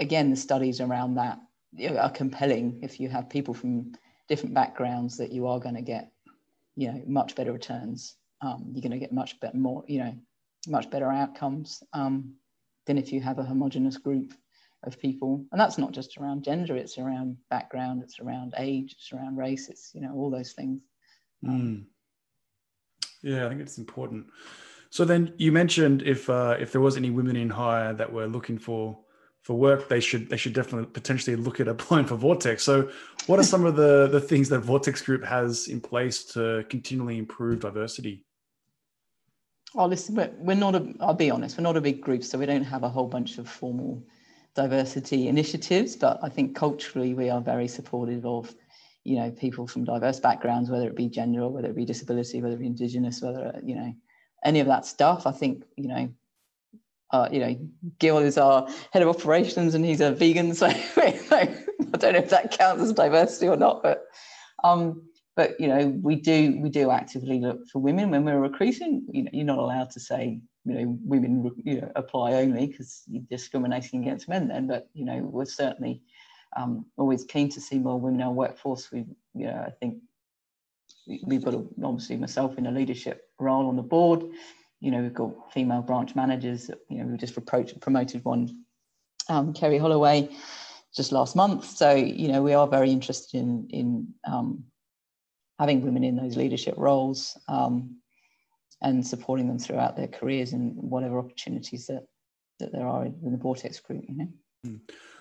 again, 0.00 0.30
the 0.30 0.36
studies 0.36 0.80
around 0.80 1.14
that 1.14 1.38
are 1.96 2.10
compelling. 2.10 2.80
If 2.82 2.98
you 2.98 3.08
have 3.08 3.30
people 3.30 3.54
from 3.54 3.92
different 4.28 4.54
backgrounds, 4.54 5.16
that 5.18 5.32
you 5.32 5.46
are 5.46 5.60
going 5.60 5.76
to 5.76 5.82
get, 5.82 6.10
you 6.74 6.90
know, 6.90 7.02
much 7.06 7.36
better 7.36 7.52
returns. 7.52 8.16
Um, 8.42 8.70
you're 8.72 8.82
going 8.82 8.92
to 8.92 8.98
get 8.98 9.12
much 9.12 9.38
better, 9.40 9.56
more, 9.56 9.84
you 9.86 9.98
know, 9.98 10.14
much 10.66 10.90
better 10.90 11.12
outcomes 11.12 11.82
um, 11.92 12.34
than 12.86 12.98
if 12.98 13.12
you 13.12 13.20
have 13.20 13.38
a 13.38 13.44
homogenous 13.44 13.98
group 13.98 14.32
of 14.84 14.98
people. 14.98 15.44
And 15.52 15.60
that's 15.60 15.78
not 15.78 15.92
just 15.92 16.16
around 16.16 16.42
gender; 16.42 16.74
it's 16.74 16.98
around 16.98 17.36
background, 17.50 18.02
it's 18.02 18.18
around 18.18 18.54
age, 18.56 18.94
it's 18.96 19.12
around 19.12 19.36
race, 19.36 19.68
it's 19.68 19.90
you 19.94 20.00
know 20.00 20.14
all 20.14 20.30
those 20.30 20.52
things. 20.52 20.80
Um, 21.46 21.60
mm. 21.60 21.84
Yeah, 23.22 23.44
I 23.44 23.48
think 23.50 23.60
it's 23.60 23.76
important. 23.76 24.26
So 24.88 25.04
then 25.04 25.34
you 25.36 25.52
mentioned 25.52 26.02
if 26.02 26.30
uh, 26.30 26.56
if 26.58 26.72
there 26.72 26.80
was 26.80 26.96
any 26.96 27.10
women 27.10 27.36
in 27.36 27.50
hire 27.50 27.92
that 27.92 28.10
were 28.10 28.26
looking 28.26 28.58
for 28.58 28.98
for 29.42 29.54
work, 29.54 29.88
they 29.88 30.00
should 30.00 30.28
they 30.28 30.36
should 30.36 30.52
definitely 30.52 30.86
potentially 30.86 31.36
look 31.36 31.60
at 31.60 31.68
applying 31.74 32.06
for 32.06 32.16
Vortex. 32.16 32.62
So, 32.62 32.90
what 33.26 33.38
are 33.38 33.44
some 33.44 33.64
of 33.64 33.76
the 33.76 34.08
the 34.08 34.20
things 34.20 34.48
that 34.50 34.60
Vortex 34.60 35.02
Group 35.02 35.24
has 35.24 35.68
in 35.68 35.80
place 35.80 36.24
to 36.32 36.64
continually 36.68 37.18
improve 37.18 37.60
diversity? 37.60 38.24
Oh, 39.76 39.86
listen, 39.86 40.16
we're, 40.16 40.32
we're 40.38 40.56
not 40.56 40.74
a. 40.74 40.94
I'll 41.00 41.14
be 41.14 41.30
honest, 41.30 41.56
we're 41.56 41.62
not 41.62 41.76
a 41.76 41.80
big 41.80 42.00
group, 42.00 42.24
so 42.24 42.38
we 42.38 42.46
don't 42.46 42.64
have 42.64 42.82
a 42.82 42.88
whole 42.88 43.06
bunch 43.06 43.38
of 43.38 43.48
formal 43.48 44.02
diversity 44.54 45.28
initiatives. 45.28 45.96
But 45.96 46.18
I 46.22 46.28
think 46.28 46.56
culturally, 46.56 47.14
we 47.14 47.30
are 47.30 47.40
very 47.40 47.68
supportive 47.68 48.26
of, 48.26 48.52
you 49.04 49.16
know, 49.16 49.30
people 49.30 49.66
from 49.68 49.84
diverse 49.84 50.18
backgrounds, 50.18 50.70
whether 50.70 50.88
it 50.88 50.96
be 50.96 51.08
gender 51.08 51.46
whether 51.48 51.68
it 51.68 51.76
be 51.76 51.84
disability, 51.84 52.42
whether 52.42 52.56
it 52.56 52.60
be 52.60 52.66
indigenous, 52.66 53.22
whether 53.22 53.60
you 53.64 53.76
know, 53.76 53.94
any 54.44 54.60
of 54.60 54.66
that 54.66 54.86
stuff. 54.86 55.26
I 55.26 55.32
think 55.32 55.62
you 55.76 55.88
know 55.88 56.12
uh, 57.12 57.28
you 57.30 57.40
know, 57.40 57.56
Gil 57.98 58.18
is 58.18 58.38
our 58.38 58.68
head 58.92 59.02
of 59.02 59.08
operations 59.08 59.74
and 59.74 59.84
he's 59.84 60.00
a 60.00 60.12
vegan. 60.12 60.54
So 60.54 60.66
I 60.96 61.56
don't 61.98 62.12
know 62.12 62.18
if 62.18 62.30
that 62.30 62.56
counts 62.56 62.82
as 62.82 62.92
diversity 62.92 63.48
or 63.48 63.56
not, 63.56 63.82
but 63.82 64.04
um, 64.62 65.02
but 65.36 65.58
you 65.58 65.68
know, 65.68 65.88
we 66.02 66.16
do 66.16 66.58
we 66.60 66.68
do 66.68 66.90
actively 66.90 67.40
look 67.40 67.66
for 67.72 67.78
women 67.78 68.10
when 68.10 68.24
we're 68.24 68.38
recruiting. 68.38 69.06
You 69.10 69.24
know, 69.24 69.30
you're 69.32 69.46
not 69.46 69.58
allowed 69.58 69.90
to 69.90 70.00
say 70.00 70.40
you 70.64 70.74
know 70.74 70.98
women 71.02 71.50
you 71.64 71.80
know 71.80 71.90
apply 71.96 72.34
only 72.34 72.66
because 72.66 73.02
you're 73.08 73.22
discriminating 73.30 74.02
against 74.02 74.28
men 74.28 74.48
then. 74.48 74.66
But 74.66 74.88
you 74.92 75.04
know, 75.04 75.18
we're 75.18 75.46
certainly 75.46 76.02
um, 76.56 76.84
always 76.96 77.24
keen 77.24 77.48
to 77.50 77.60
see 77.60 77.78
more 77.78 77.98
women 77.98 78.20
in 78.20 78.26
our 78.26 78.32
workforce. 78.32 78.90
We 78.92 79.06
you 79.34 79.46
know 79.46 79.64
I 79.66 79.70
think 79.70 79.98
we've 81.24 81.44
got 81.44 81.54
obviously 81.82 82.16
myself 82.16 82.58
in 82.58 82.66
a 82.66 82.70
leadership 82.70 83.28
role 83.38 83.68
on 83.68 83.76
the 83.76 83.82
board. 83.82 84.24
You 84.80 84.90
know, 84.90 85.02
we've 85.02 85.14
got 85.14 85.52
female 85.52 85.82
branch 85.82 86.14
managers. 86.14 86.70
You 86.88 86.98
know, 86.98 87.06
we 87.06 87.18
just 87.18 87.34
promoted 87.80 88.24
one, 88.24 88.64
um, 89.28 89.52
Kerry 89.52 89.78
Holloway, 89.78 90.30
just 90.94 91.12
last 91.12 91.36
month. 91.36 91.64
So 91.64 91.94
you 91.94 92.28
know, 92.28 92.42
we 92.42 92.54
are 92.54 92.66
very 92.66 92.90
interested 92.90 93.38
in 93.38 93.68
in 93.70 94.14
um, 94.26 94.64
having 95.58 95.82
women 95.82 96.04
in 96.04 96.16
those 96.16 96.36
leadership 96.36 96.74
roles 96.78 97.38
um, 97.46 98.00
and 98.80 99.06
supporting 99.06 99.46
them 99.46 99.58
throughout 99.58 99.96
their 99.96 100.08
careers 100.08 100.52
and 100.52 100.74
whatever 100.76 101.18
opportunities 101.18 101.86
that 101.86 102.06
that 102.58 102.72
there 102.72 102.86
are 102.86 103.04
in 103.04 103.32
the 103.32 103.38
Vortex 103.38 103.80
group. 103.80 104.04
You 104.08 104.16
know. 104.16 104.28
Hmm. 104.64 104.76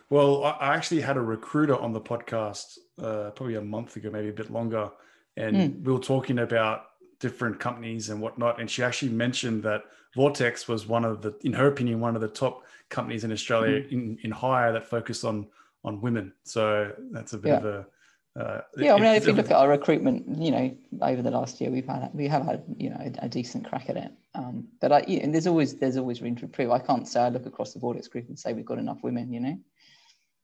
Well, 0.10 0.44
I 0.44 0.74
actually 0.74 1.02
had 1.02 1.18
a 1.18 1.22
recruiter 1.22 1.78
on 1.78 1.94
the 1.94 2.02
podcast 2.02 2.80
uh, 3.00 3.30
probably 3.32 3.56
a 3.56 3.62
month 3.62 3.96
ago, 3.96 4.10
maybe 4.10 4.30
a 4.30 4.34
bit 4.34 4.50
longer, 4.50 4.90
and 5.38 5.56
mm. 5.56 5.84
we 5.84 5.94
were 5.94 6.00
talking 6.00 6.40
about 6.40 6.86
different 7.20 7.60
companies 7.60 8.10
and 8.10 8.22
whatnot. 8.22 8.60
And 8.60 8.70
she 8.70 8.84
actually 8.84 9.12
mentioned 9.12 9.64
that 9.64 9.84
Vortex 10.16 10.68
was 10.68 10.88
one 10.88 11.06
of 11.06 11.22
the, 11.22 11.36
in 11.44 11.54
her 11.54 11.68
opinion, 11.68 12.00
one 12.00 12.16
of 12.16 12.22
the 12.22 12.28
top 12.28 12.64
companies 12.90 13.24
in 13.24 13.32
Australia 13.32 13.82
mm. 13.82 13.92
in, 13.92 14.18
in 14.24 14.32
hire 14.32 14.72
that 14.74 14.88
focused 14.88 15.24
on 15.26 15.48
on 15.86 16.02
women. 16.02 16.34
So 16.44 16.92
that's 17.12 17.34
a 17.34 17.38
bit 17.38 17.50
yeah. 17.50 17.58
of 17.58 17.66
a 17.66 17.86
uh, 18.40 18.62
yeah, 18.78 18.94
I 18.94 19.00
mean, 19.00 19.16
if 19.16 19.26
you 19.28 19.34
look 19.34 19.48
at 19.48 19.58
our 19.58 19.68
recruitment, 19.68 20.24
you 20.42 20.52
know, 20.52 20.78
over 21.02 21.22
the 21.22 21.32
last 21.32 21.60
year, 21.60 21.72
we've 21.72 21.88
had 21.88 22.10
we 22.14 22.28
have 22.28 22.46
had 22.46 22.64
you 22.78 22.90
know 22.90 22.98
a, 22.98 23.26
a 23.26 23.30
decent 23.30 23.68
crack 23.68 23.90
at 23.90 23.98
it. 23.98 24.12
Um, 24.36 24.68
but 24.80 24.92
I, 24.92 25.00
and 25.00 25.34
there's 25.34 25.48
always 25.48 25.76
there's 25.76 25.98
always 25.98 26.22
room 26.22 26.36
to 26.38 26.46
improve. 26.46 26.72
I 26.72 26.80
can't 26.80 27.08
say 27.08 27.22
I 27.22 27.30
look 27.30 27.48
across 27.48 27.74
the 27.74 27.80
Vortex 27.80 28.08
group 28.08 28.30
and 28.30 28.40
say 28.40 28.54
we've 28.54 28.66
got 28.66 28.78
enough 28.78 29.04
women. 29.04 29.34
You 29.34 29.40
know. 29.40 29.60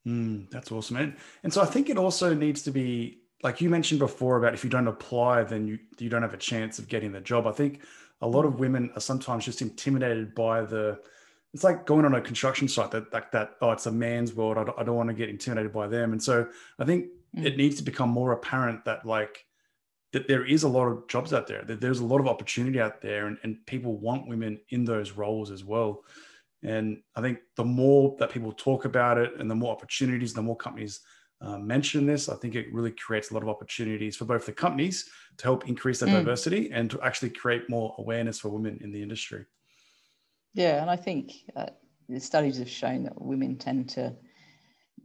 Mm, 0.07 0.49
that's 0.49 0.71
awesome, 0.71 0.97
and 0.97 1.15
and 1.43 1.53
so 1.53 1.61
I 1.61 1.65
think 1.65 1.89
it 1.89 1.97
also 1.97 2.33
needs 2.33 2.63
to 2.63 2.71
be 2.71 3.19
like 3.43 3.61
you 3.61 3.69
mentioned 3.69 3.99
before 3.99 4.37
about 4.37 4.53
if 4.53 4.63
you 4.63 4.69
don't 4.69 4.87
apply, 4.87 5.43
then 5.43 5.67
you 5.67 5.79
you 5.99 6.09
don't 6.09 6.21
have 6.21 6.33
a 6.33 6.37
chance 6.37 6.79
of 6.79 6.87
getting 6.87 7.11
the 7.11 7.21
job. 7.21 7.47
I 7.47 7.51
think 7.51 7.81
a 8.21 8.27
lot 8.27 8.45
of 8.45 8.59
women 8.59 8.91
are 8.95 9.01
sometimes 9.01 9.45
just 9.45 9.61
intimidated 9.61 10.33
by 10.35 10.61
the 10.61 10.99
it's 11.53 11.63
like 11.63 11.85
going 11.85 12.03
on 12.03 12.13
a 12.13 12.21
construction 12.21 12.67
site 12.67 12.91
that 12.91 13.11
like 13.13 13.31
that 13.31 13.51
oh 13.61 13.71
it's 13.71 13.85
a 13.85 13.91
man's 13.91 14.33
world 14.33 14.57
I 14.57 14.65
don't, 14.65 14.79
I 14.79 14.83
don't 14.83 14.95
want 14.95 15.09
to 15.09 15.15
get 15.15 15.29
intimidated 15.29 15.71
by 15.71 15.87
them 15.87 16.11
and 16.11 16.21
so 16.21 16.47
i 16.79 16.85
think 16.85 17.05
mm. 17.35 17.45
it 17.45 17.55
needs 17.55 17.77
to 17.77 17.83
become 17.83 18.09
more 18.09 18.33
apparent 18.33 18.83
that 18.85 19.05
like 19.05 19.45
that 20.11 20.27
there 20.27 20.45
is 20.45 20.63
a 20.63 20.67
lot 20.67 20.87
of 20.87 21.07
jobs 21.07 21.33
out 21.33 21.47
there 21.47 21.63
that 21.63 21.79
there's 21.79 21.99
a 21.99 22.05
lot 22.05 22.19
of 22.19 22.27
opportunity 22.27 22.79
out 22.79 23.01
there 23.01 23.27
and, 23.27 23.37
and 23.43 23.65
people 23.65 23.97
want 23.97 24.27
women 24.27 24.59
in 24.69 24.83
those 24.83 25.11
roles 25.11 25.49
as 25.49 25.63
well 25.63 26.03
and 26.61 26.97
i 27.15 27.21
think 27.21 27.39
the 27.55 27.63
more 27.63 28.15
that 28.19 28.31
people 28.31 28.51
talk 28.51 28.83
about 28.83 29.17
it 29.17 29.31
and 29.39 29.49
the 29.49 29.55
more 29.55 29.71
opportunities 29.71 30.33
the 30.33 30.41
more 30.41 30.57
companies 30.57 30.99
uh, 31.41 31.57
mention 31.57 32.05
this 32.05 32.29
i 32.29 32.35
think 32.35 32.55
it 32.55 32.73
really 32.73 32.91
creates 32.91 33.31
a 33.31 33.33
lot 33.33 33.43
of 33.43 33.49
opportunities 33.49 34.15
for 34.15 34.25
both 34.25 34.45
the 34.45 34.51
companies 34.51 35.09
to 35.37 35.43
help 35.43 35.67
increase 35.67 35.99
their 35.99 36.09
mm. 36.09 36.13
diversity 36.13 36.71
and 36.71 36.89
to 36.89 36.99
actually 37.01 37.29
create 37.29 37.69
more 37.69 37.93
awareness 37.97 38.39
for 38.39 38.49
women 38.49 38.77
in 38.81 38.91
the 38.91 39.01
industry 39.01 39.45
yeah, 40.55 40.81
and 40.81 40.89
I 40.89 40.95
think 40.95 41.33
uh, 41.55 41.65
the 42.07 42.19
studies 42.19 42.57
have 42.59 42.69
shown 42.69 43.03
that 43.03 43.21
women 43.21 43.57
tend 43.57 43.89
to 43.89 44.15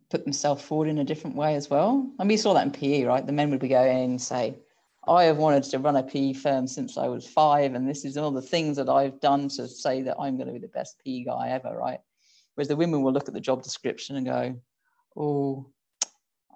put 0.09 0.25
themselves 0.25 0.63
forward 0.63 0.89
in 0.89 0.99
a 0.99 1.05
different 1.05 1.35
way 1.35 1.57
as 1.57 1.69
well. 1.69 2.09
And 2.21 2.29
we 2.29 2.37
saw 2.37 2.55
that 2.55 2.65
in 2.65 2.71
PE, 2.71 3.03
right? 3.03 3.27
The 3.27 3.33
men 3.33 3.51
would 3.51 3.61
be 3.61 3.69
going 3.69 4.11
and 4.11 4.23
say, 4.23 4.57
I 5.09 5.25
have 5.25 5.39
wanted 5.39 5.65
to 5.65 5.79
run 5.81 5.97
a 5.97 6.05
PE 6.05 6.35
firm 6.35 6.69
since 6.69 6.97
I 6.97 7.09
was 7.09 7.27
five, 7.27 7.75
and 7.75 7.89
this 7.89 8.05
is 8.05 8.17
all 8.17 8.31
the 8.31 8.41
things 8.41 8.77
that 8.77 8.89
I've 8.89 9.19
done 9.21 9.49
to 9.51 9.67
say 9.67 10.03
that 10.03 10.17
I'm 10.21 10.37
going 10.37 10.47
to 10.47 10.53
be 10.53 10.61
the 10.61 10.69
best 10.69 11.01
PE 11.05 11.25
guy 11.25 11.49
ever, 11.49 11.77
right? 11.77 11.99
Whereas 12.55 12.69
the 12.69 12.77
women 12.77 13.03
will 13.03 13.13
look 13.13 13.27
at 13.27 13.35
the 13.35 13.41
job 13.41 13.65
description 13.65 14.17
and 14.17 14.27
go, 14.27 14.55
oh, 15.17 15.67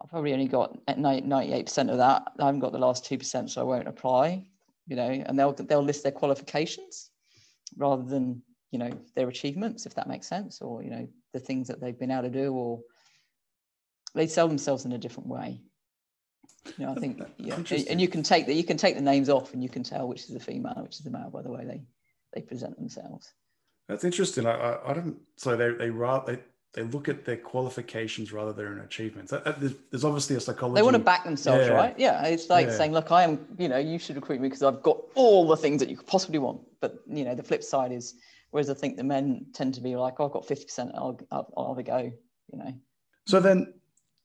I've 0.04 0.10
probably 0.10 0.34
only 0.34 0.48
got 0.48 0.78
98% 0.86 1.90
of 1.90 1.96
that. 1.96 2.22
I 2.38 2.44
haven't 2.44 2.60
got 2.60 2.72
the 2.72 2.78
last 2.78 3.04
2%, 3.04 3.48
so 3.48 3.60
I 3.60 3.64
won't 3.64 3.88
apply, 3.88 4.46
you 4.86 4.96
know, 4.96 5.08
and 5.08 5.38
they'll, 5.38 5.52
they'll 5.54 5.82
list 5.82 6.02
their 6.02 6.12
qualifications 6.12 7.10
rather 7.76 8.02
than 8.02 8.42
you 8.74 8.78
know 8.78 8.90
their 9.14 9.28
achievements 9.28 9.86
if 9.86 9.94
that 9.94 10.08
makes 10.08 10.26
sense 10.26 10.60
or 10.60 10.82
you 10.82 10.90
know 10.90 11.08
the 11.32 11.38
things 11.38 11.68
that 11.68 11.80
they've 11.80 11.98
been 11.98 12.10
able 12.10 12.24
to 12.24 12.28
do 12.28 12.52
or 12.52 12.80
they 14.16 14.26
sell 14.26 14.48
themselves 14.48 14.84
in 14.84 14.92
a 14.92 14.98
different 14.98 15.28
way. 15.28 15.60
You 16.78 16.86
know 16.86 16.92
i 16.92 16.94
think 16.94 17.22
yeah 17.36 17.56
and 17.88 18.00
you 18.00 18.08
can 18.08 18.22
take 18.22 18.46
that 18.46 18.54
you 18.54 18.64
can 18.64 18.76
take 18.76 18.96
the 18.96 19.02
names 19.02 19.28
off 19.28 19.52
and 19.52 19.62
you 19.62 19.68
can 19.68 19.84
tell 19.84 20.08
which 20.08 20.22
is 20.22 20.28
the 20.28 20.40
female 20.40 20.80
which 20.82 20.96
is 20.96 21.02
the 21.02 21.10
male 21.10 21.30
by 21.30 21.42
the 21.42 21.52
way 21.52 21.64
they 21.64 21.82
they 22.32 22.40
present 22.40 22.76
themselves. 22.76 23.32
That's 23.88 24.02
interesting. 24.02 24.44
I 24.46 24.54
i, 24.54 24.90
I 24.90 24.94
don't 24.94 25.18
so 25.36 25.56
they 25.56 25.70
they 25.70 25.90
rather 25.90 26.40
they 26.74 26.82
look 26.82 27.08
at 27.08 27.24
their 27.24 27.36
qualifications 27.36 28.32
rather 28.32 28.52
than 28.52 28.76
their 28.76 28.84
achievements. 28.84 29.32
There's, 29.32 29.74
there's 29.90 30.04
obviously 30.04 30.36
a 30.36 30.40
psychology. 30.40 30.76
They 30.76 30.82
want 30.82 30.94
to 30.94 31.02
back 31.02 31.24
themselves, 31.24 31.66
yeah. 31.66 31.72
right? 31.72 31.94
Yeah, 31.98 32.24
it's 32.26 32.50
like 32.50 32.66
yeah. 32.66 32.76
saying, 32.76 32.92
"Look, 32.92 33.12
I 33.12 33.22
am. 33.22 33.46
You 33.58 33.68
know, 33.68 33.78
you 33.78 33.98
should 33.98 34.16
recruit 34.16 34.40
me 34.40 34.48
because 34.48 34.62
I've 34.62 34.82
got 34.82 34.98
all 35.14 35.46
the 35.46 35.56
things 35.56 35.80
that 35.80 35.88
you 35.88 35.96
could 35.96 36.06
possibly 36.06 36.38
want." 36.38 36.60
But 36.80 36.98
you 37.08 37.24
know, 37.24 37.34
the 37.34 37.42
flip 37.42 37.62
side 37.62 37.92
is 37.92 38.14
Whereas 38.54 38.70
I 38.70 38.74
think 38.74 38.96
the 38.96 39.02
men 39.02 39.46
tend 39.52 39.74
to 39.74 39.80
be 39.80 39.96
like, 39.96 40.20
oh, 40.20 40.26
I've 40.26 40.30
got 40.30 40.46
50%, 40.46 40.92
I'll, 40.94 41.18
I'll, 41.32 41.52
I'll 41.56 41.68
have 41.74 41.78
a 41.78 41.82
go, 41.82 42.12
you 42.52 42.56
know. 42.56 42.72
So 43.26 43.40
then, 43.40 43.74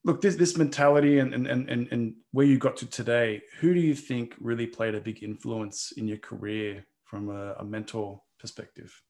look, 0.05 0.21
this, 0.21 0.35
this 0.35 0.55
mentality 0.55 1.17
and, 1.17 1.33
and, 1.33 1.47
and, 1.47 1.87
and 1.91 2.13
where 2.31 2.45
you 2.45 2.59
got 2.59 2.77
to 2.77 2.85
today, 2.85 3.41
who 3.59 3.73
do 3.73 3.79
you 3.79 3.95
think 3.95 4.35
really 4.39 4.67
played 4.67 4.93
a 4.93 5.01
big 5.01 5.23
influence 5.23 5.93
in 5.97 6.07
your 6.07 6.19
career 6.19 6.85
from 7.05 7.31
a, 7.31 7.53
a 7.53 7.65
mentor 7.65 8.21
perspective? 8.39 9.01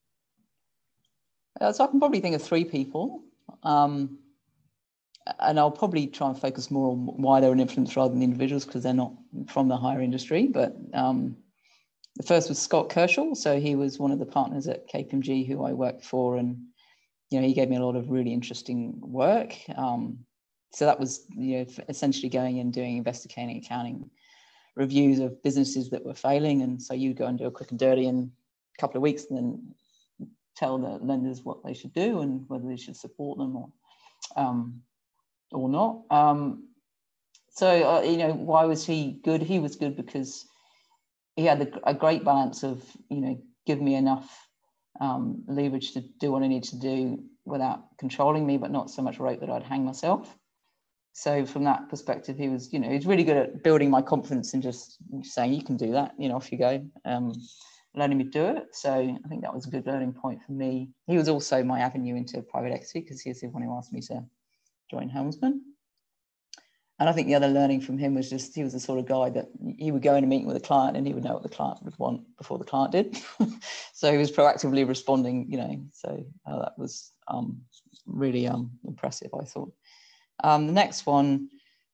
Uh, 1.59 1.73
so 1.73 1.83
I 1.83 1.87
can 1.87 1.99
probably 1.99 2.21
think 2.21 2.37
of 2.37 2.41
three 2.41 2.63
people. 2.63 3.21
Um, 3.63 4.19
and 5.39 5.59
I'll 5.59 5.71
probably 5.71 6.07
try 6.07 6.27
and 6.27 6.39
focus 6.39 6.71
more 6.71 6.91
on 6.91 7.05
why 7.21 7.39
they're 7.39 7.51
an 7.51 7.59
influence 7.59 7.95
rather 7.95 8.13
than 8.13 8.23
individuals 8.23 8.65
because 8.65 8.83
they're 8.83 8.93
not 8.93 9.13
from 9.47 9.67
the 9.67 9.77
hire 9.77 10.01
industry. 10.01 10.47
But 10.47 10.75
um, 10.93 11.37
the 12.15 12.23
first 12.23 12.49
was 12.49 12.59
Scott 12.59 12.89
Kershaw. 12.89 13.33
So 13.33 13.59
he 13.59 13.75
was 13.75 13.99
one 13.99 14.11
of 14.11 14.19
the 14.19 14.25
partners 14.25 14.67
at 14.67 14.89
KPMG 14.89 15.47
who 15.47 15.63
I 15.65 15.73
worked 15.73 16.03
for. 16.03 16.37
And, 16.37 16.57
you 17.29 17.39
know, 17.39 17.47
he 17.47 17.53
gave 17.53 17.69
me 17.69 17.77
a 17.77 17.85
lot 17.85 17.95
of 17.95 18.09
really 18.09 18.33
interesting 18.33 18.99
work. 19.01 19.55
Um, 19.75 20.19
so 20.71 20.85
that 20.85 20.99
was, 20.99 21.25
you 21.29 21.59
know, 21.59 21.65
essentially 21.87 22.29
going 22.29 22.59
and 22.59 22.73
doing 22.73 22.97
investigating 22.97 23.57
accounting 23.57 24.09
reviews 24.75 25.19
of 25.19 25.41
businesses 25.43 25.89
that 25.89 26.05
were 26.05 26.13
failing. 26.13 26.61
And 26.61 26.81
so 26.81 26.93
you'd 26.93 27.17
go 27.17 27.25
and 27.25 27.37
do 27.37 27.45
a 27.45 27.51
quick 27.51 27.71
and 27.71 27.79
dirty 27.79 28.07
in 28.07 28.31
a 28.77 28.81
couple 28.81 28.97
of 28.97 29.03
weeks 29.03 29.25
and 29.29 29.37
then 29.37 29.75
tell 30.55 30.77
the 30.77 31.03
lenders 31.03 31.43
what 31.43 31.63
they 31.63 31.73
should 31.73 31.93
do 31.93 32.21
and 32.21 32.43
whether 32.47 32.67
they 32.67 32.77
should 32.77 32.97
support 32.97 33.37
them 33.37 33.55
or, 33.55 33.69
um, 34.35 34.81
or 35.51 35.69
not. 35.69 36.01
Um, 36.11 36.69
so, 37.49 37.67
uh, 37.67 38.01
you 38.01 38.17
know, 38.17 38.33
why 38.33 38.65
was 38.65 38.85
he 38.85 39.19
good? 39.23 39.41
He 39.41 39.59
was 39.59 39.75
good 39.75 39.95
because 39.95 40.45
he 41.35 41.45
had 41.45 41.61
a, 41.61 41.89
a, 41.89 41.93
great 41.93 42.23
balance 42.23 42.63
of 42.63 42.83
you 43.09 43.21
know 43.21 43.41
give 43.65 43.81
me 43.81 43.95
enough 43.95 44.47
um, 44.99 45.43
leverage 45.47 45.93
to 45.93 46.01
do 46.19 46.31
what 46.31 46.43
I 46.43 46.47
need 46.47 46.63
to 46.65 46.77
do 46.77 47.23
without 47.45 47.97
controlling 47.97 48.45
me, 48.45 48.57
but 48.57 48.71
not 48.71 48.89
so 48.89 49.01
much 49.01 49.19
rope 49.19 49.39
that 49.39 49.49
I'd 49.49 49.63
hang 49.63 49.85
myself. 49.85 50.35
So 51.13 51.45
from 51.45 51.63
that 51.63 51.89
perspective, 51.89 52.37
he 52.37 52.49
was 52.49 52.71
you 52.73 52.79
know 52.79 52.89
he's 52.89 53.05
really 53.05 53.23
good 53.23 53.37
at 53.37 53.63
building 53.63 53.89
my 53.89 54.01
confidence 54.01 54.53
and 54.53 54.61
just 54.61 54.97
saying 55.23 55.53
you 55.53 55.63
can 55.63 55.77
do 55.77 55.93
that, 55.93 56.13
you 56.17 56.29
know 56.29 56.35
off 56.35 56.51
you 56.51 56.57
go, 56.57 56.85
um, 57.05 57.33
letting 57.95 58.17
me 58.17 58.23
do 58.23 58.45
it. 58.45 58.67
So 58.73 58.93
I 58.93 59.27
think 59.27 59.41
that 59.41 59.53
was 59.53 59.65
a 59.65 59.69
good 59.69 59.85
learning 59.85 60.13
point 60.13 60.43
for 60.43 60.51
me. 60.51 60.89
He 61.07 61.17
was 61.17 61.29
also 61.29 61.63
my 61.63 61.79
avenue 61.79 62.15
into 62.15 62.41
private 62.41 62.71
equity 62.71 63.01
because 63.01 63.21
he's 63.21 63.41
the 63.41 63.47
one 63.47 63.63
who 63.63 63.75
asked 63.75 63.93
me 63.93 64.01
to 64.01 64.23
join 64.89 65.09
Helmsman. 65.09 65.61
And 66.99 67.07
I 67.07 67.13
think 67.13 67.27
the 67.27 67.35
other 67.35 67.47
learning 67.47 67.79
from 67.81 67.97
him 67.97 68.13
was 68.13 68.29
just 68.29 68.53
he 68.53 68.63
was 68.63 68.73
the 68.73 68.79
sort 68.79 68.99
of 68.99 69.07
guy 69.07 69.29
that 69.29 69.47
he 69.77 69.89
would 69.91 70.01
go 70.01 70.15
in 70.15 70.23
a 70.25 70.27
meeting 70.27 70.47
with 70.47 70.57
a 70.57 70.61
client 70.61 70.97
and 70.97 71.07
he 71.07 71.13
would 71.13 71.23
know 71.23 71.33
what 71.33 71.43
the 71.43 71.49
client 71.49 71.81
would 71.83 71.97
want 71.97 72.23
before 72.37 72.57
the 72.57 72.65
client 72.65 72.91
did. 72.91 73.17
so 73.93 74.11
he 74.11 74.17
was 74.17 74.31
proactively 74.31 74.85
responding, 74.85 75.49
you 75.49 75.57
know. 75.57 75.81
So 75.93 76.25
uh, 76.45 76.59
that 76.59 76.77
was 76.77 77.13
um, 77.29 77.61
really 78.05 78.47
um, 78.47 78.71
impressive, 78.85 79.31
I 79.33 79.45
thought. 79.45 79.71
Um, 80.43 80.67
the 80.67 80.73
next 80.73 81.05
one 81.05 81.47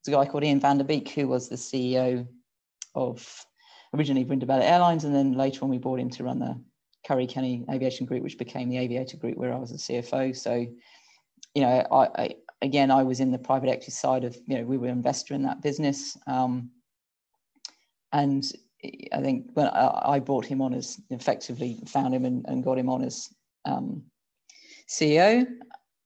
is 0.03 0.07
a 0.07 0.11
guy 0.11 0.25
called 0.25 0.43
Ian 0.43 0.59
van 0.59 0.79
der 0.79 0.83
Beek, 0.83 1.09
who 1.09 1.27
was 1.27 1.49
the 1.49 1.55
CEO 1.55 2.27
of 2.95 3.45
originally 3.95 4.25
Brindabella 4.25 4.63
Airlines, 4.63 5.03
and 5.03 5.15
then 5.15 5.33
later 5.33 5.63
on 5.63 5.69
we 5.69 5.77
brought 5.77 5.99
him 5.99 6.09
to 6.11 6.23
run 6.23 6.39
the 6.39 6.59
Curry 7.05 7.27
Kenny 7.27 7.65
Aviation 7.71 8.05
Group, 8.05 8.23
which 8.23 8.37
became 8.37 8.69
the 8.69 8.77
Aviator 8.77 9.17
Group, 9.17 9.37
where 9.37 9.53
I 9.53 9.57
was 9.57 9.71
the 9.71 9.77
CFO. 9.77 10.35
So, 10.35 10.65
you 11.53 11.61
know, 11.61 11.85
I, 11.91 12.21
I 12.21 12.35
again, 12.61 12.91
I 12.91 13.03
was 13.03 13.19
in 13.19 13.31
the 13.31 13.37
private 13.37 13.69
equity 13.69 13.91
side 13.91 14.23
of, 14.23 14.35
you 14.47 14.57
know, 14.57 14.63
we 14.63 14.77
were 14.77 14.87
an 14.87 14.93
investor 14.93 15.33
in 15.33 15.43
that 15.43 15.61
business. 15.61 16.17
Um, 16.27 16.71
and 18.11 18.43
I 19.13 19.21
think 19.21 19.51
when 19.53 19.67
I, 19.67 20.19
brought 20.19 20.45
him 20.45 20.61
on 20.61 20.73
as 20.73 20.99
effectively 21.09 21.79
found 21.87 22.13
him 22.13 22.25
and, 22.25 22.45
and 22.47 22.63
got 22.63 22.77
him 22.77 22.89
on 22.89 23.03
as 23.03 23.29
um, 23.65 24.03
CEO. 24.87 25.45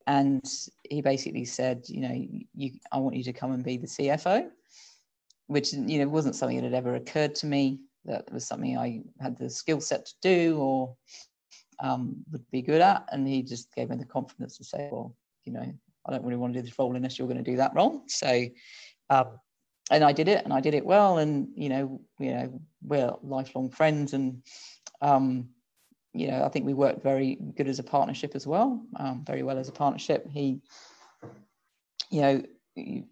And 0.08 0.44
he 0.90 1.02
basically 1.02 1.46
said, 1.46 1.84
you 1.88 2.02
know, 2.02 2.28
you, 2.56 2.72
I 2.92 2.98
want 2.98 3.16
you 3.16 3.24
to 3.26 3.34
come 3.34 3.52
and 3.52 3.64
be 3.64 3.78
the 3.78 3.88
CFO, 3.88 4.50
which, 5.50 5.74
you 5.74 6.00
know, 6.00 6.08
wasn't 6.08 6.36
something 6.36 6.58
that 6.58 6.64
had 6.64 6.74
ever 6.74 6.96
occurred 6.96 7.36
to 7.36 7.46
me. 7.46 7.80
That 8.06 8.32
was 8.32 8.48
something 8.48 8.78
I 8.78 9.02
had 9.20 9.38
the 9.38 9.50
skill 9.50 9.82
set 9.82 10.06
to 10.06 10.14
do 10.22 10.58
or 10.58 10.96
um, 11.80 12.16
would 12.32 12.50
be 12.52 12.62
good 12.62 12.82
at. 12.82 13.08
And 13.12 13.28
he 13.28 13.42
just 13.42 13.74
gave 13.76 13.90
me 13.90 13.98
the 13.98 14.06
confidence 14.06 14.58
to 14.58 14.64
say, 14.64 14.90
well, 14.92 15.16
you 15.46 15.54
know, 15.54 15.74
I 16.06 16.12
don't 16.12 16.24
really 16.24 16.38
want 16.38 16.54
to 16.54 16.60
do 16.60 16.66
this 16.66 16.78
role 16.78 16.96
unless 16.96 17.18
you're 17.18 17.28
going 17.28 17.44
to 17.44 17.52
do 17.52 17.58
that 17.58 17.74
role. 17.76 18.04
So 18.08 18.46
um, 19.10 19.40
and 19.92 20.04
I 20.04 20.12
did 20.12 20.28
it, 20.28 20.44
and 20.44 20.54
I 20.54 20.62
did 20.62 20.74
it 20.74 20.86
well, 20.86 21.18
and 21.18 21.48
you 21.56 21.70
know, 21.70 22.02
you 22.20 22.32
know, 22.32 22.62
we're 22.84 23.12
lifelong 23.24 23.70
friends, 23.70 24.14
and 24.14 24.44
um, 25.02 25.50
you 26.14 26.28
know, 26.28 26.44
I 26.44 26.50
think 26.50 26.66
we 26.66 26.74
worked 26.74 27.04
very 27.04 27.38
good 27.56 27.68
as 27.68 27.80
a 27.80 27.84
partnership 27.84 28.36
as 28.36 28.46
well, 28.46 28.82
um, 28.98 29.24
very 29.26 29.44
well 29.44 29.58
as 29.58 29.68
a 29.68 29.72
partnership. 29.72 30.28
He, 30.30 30.62
you 32.12 32.22
know, 32.22 32.44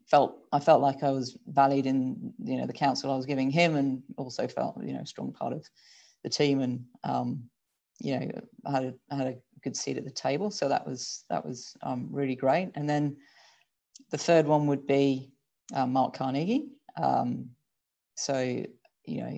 felt 0.09 0.37
I 0.51 0.59
felt 0.59 0.81
like 0.81 1.03
I 1.03 1.11
was 1.11 1.37
valued 1.47 1.85
in 1.85 2.33
you 2.43 2.57
know 2.57 2.67
the 2.67 2.73
counsel 2.73 3.11
I 3.11 3.15
was 3.15 3.25
giving 3.25 3.49
him, 3.49 3.75
and 3.75 4.03
also 4.17 4.47
felt 4.47 4.81
you 4.83 4.93
know 4.93 5.01
a 5.01 5.05
strong 5.05 5.33
part 5.33 5.53
of 5.53 5.65
the 6.23 6.29
team, 6.29 6.61
and 6.61 6.83
um, 7.03 7.43
you 7.99 8.19
know, 8.19 8.31
I 8.65 8.71
had 8.71 8.83
a, 8.83 8.93
I 9.11 9.15
had 9.15 9.27
a 9.27 9.35
good 9.63 9.75
seat 9.75 9.97
at 9.97 10.05
the 10.05 10.11
table, 10.11 10.51
so 10.51 10.69
that 10.69 10.85
was 10.85 11.23
that 11.29 11.45
was 11.45 11.75
um, 11.81 12.07
really 12.11 12.35
great. 12.35 12.71
And 12.75 12.89
then 12.89 13.17
the 14.11 14.17
third 14.17 14.45
one 14.45 14.67
would 14.67 14.85
be 14.85 15.31
uh, 15.73 15.85
Mark 15.85 16.15
Carnegie. 16.15 16.69
Um, 17.01 17.49
so 18.15 18.65
you 19.05 19.21
know, 19.21 19.37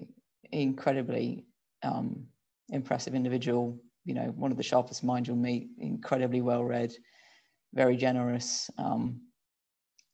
incredibly 0.52 1.46
um, 1.84 2.26
impressive 2.70 3.16
individual, 3.16 3.80
you 4.06 4.14
know, 4.14 4.34
one 4.36 4.52
of 4.52 4.58
the 4.58 4.64
sharpest 4.64 5.04
minds 5.04 5.28
you'll 5.28 5.38
meet, 5.38 5.70
incredibly 5.78 6.42
well 6.42 6.64
read, 6.64 6.94
very 7.74 7.96
generous. 7.96 8.70
Um, 8.78 9.22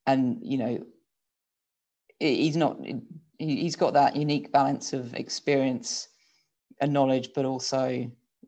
and, 0.08 0.40
you 0.42 0.58
know, 0.58 0.86
he's 2.20 2.56
not, 2.56 2.80
he's 3.38 3.76
got 3.76 3.94
that 3.94 4.16
unique 4.16 4.52
balance 4.52 4.94
of 4.94 5.14
experience 5.16 6.08
and 6.82 6.94
knowledge, 6.94 7.30
but 7.36 7.46
also, 7.46 7.88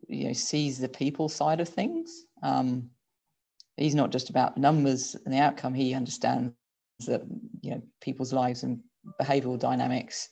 you 0.08 0.26
know, 0.26 0.32
sees 0.32 0.78
the 0.78 0.88
people 0.88 1.28
side 1.28 1.60
of 1.60 1.68
things. 1.68 2.24
Um, 2.42 2.90
he's 3.76 3.94
not 3.94 4.10
just 4.10 4.30
about 4.30 4.56
numbers 4.56 5.16
and 5.24 5.32
the 5.32 5.38
outcome, 5.38 5.74
he 5.74 5.94
understands 5.94 6.52
that, 7.06 7.22
you 7.62 7.70
know, 7.70 7.82
people's 8.00 8.32
lives 8.32 8.62
and 8.62 8.80
behavioral 9.20 9.58
dynamics 9.58 10.30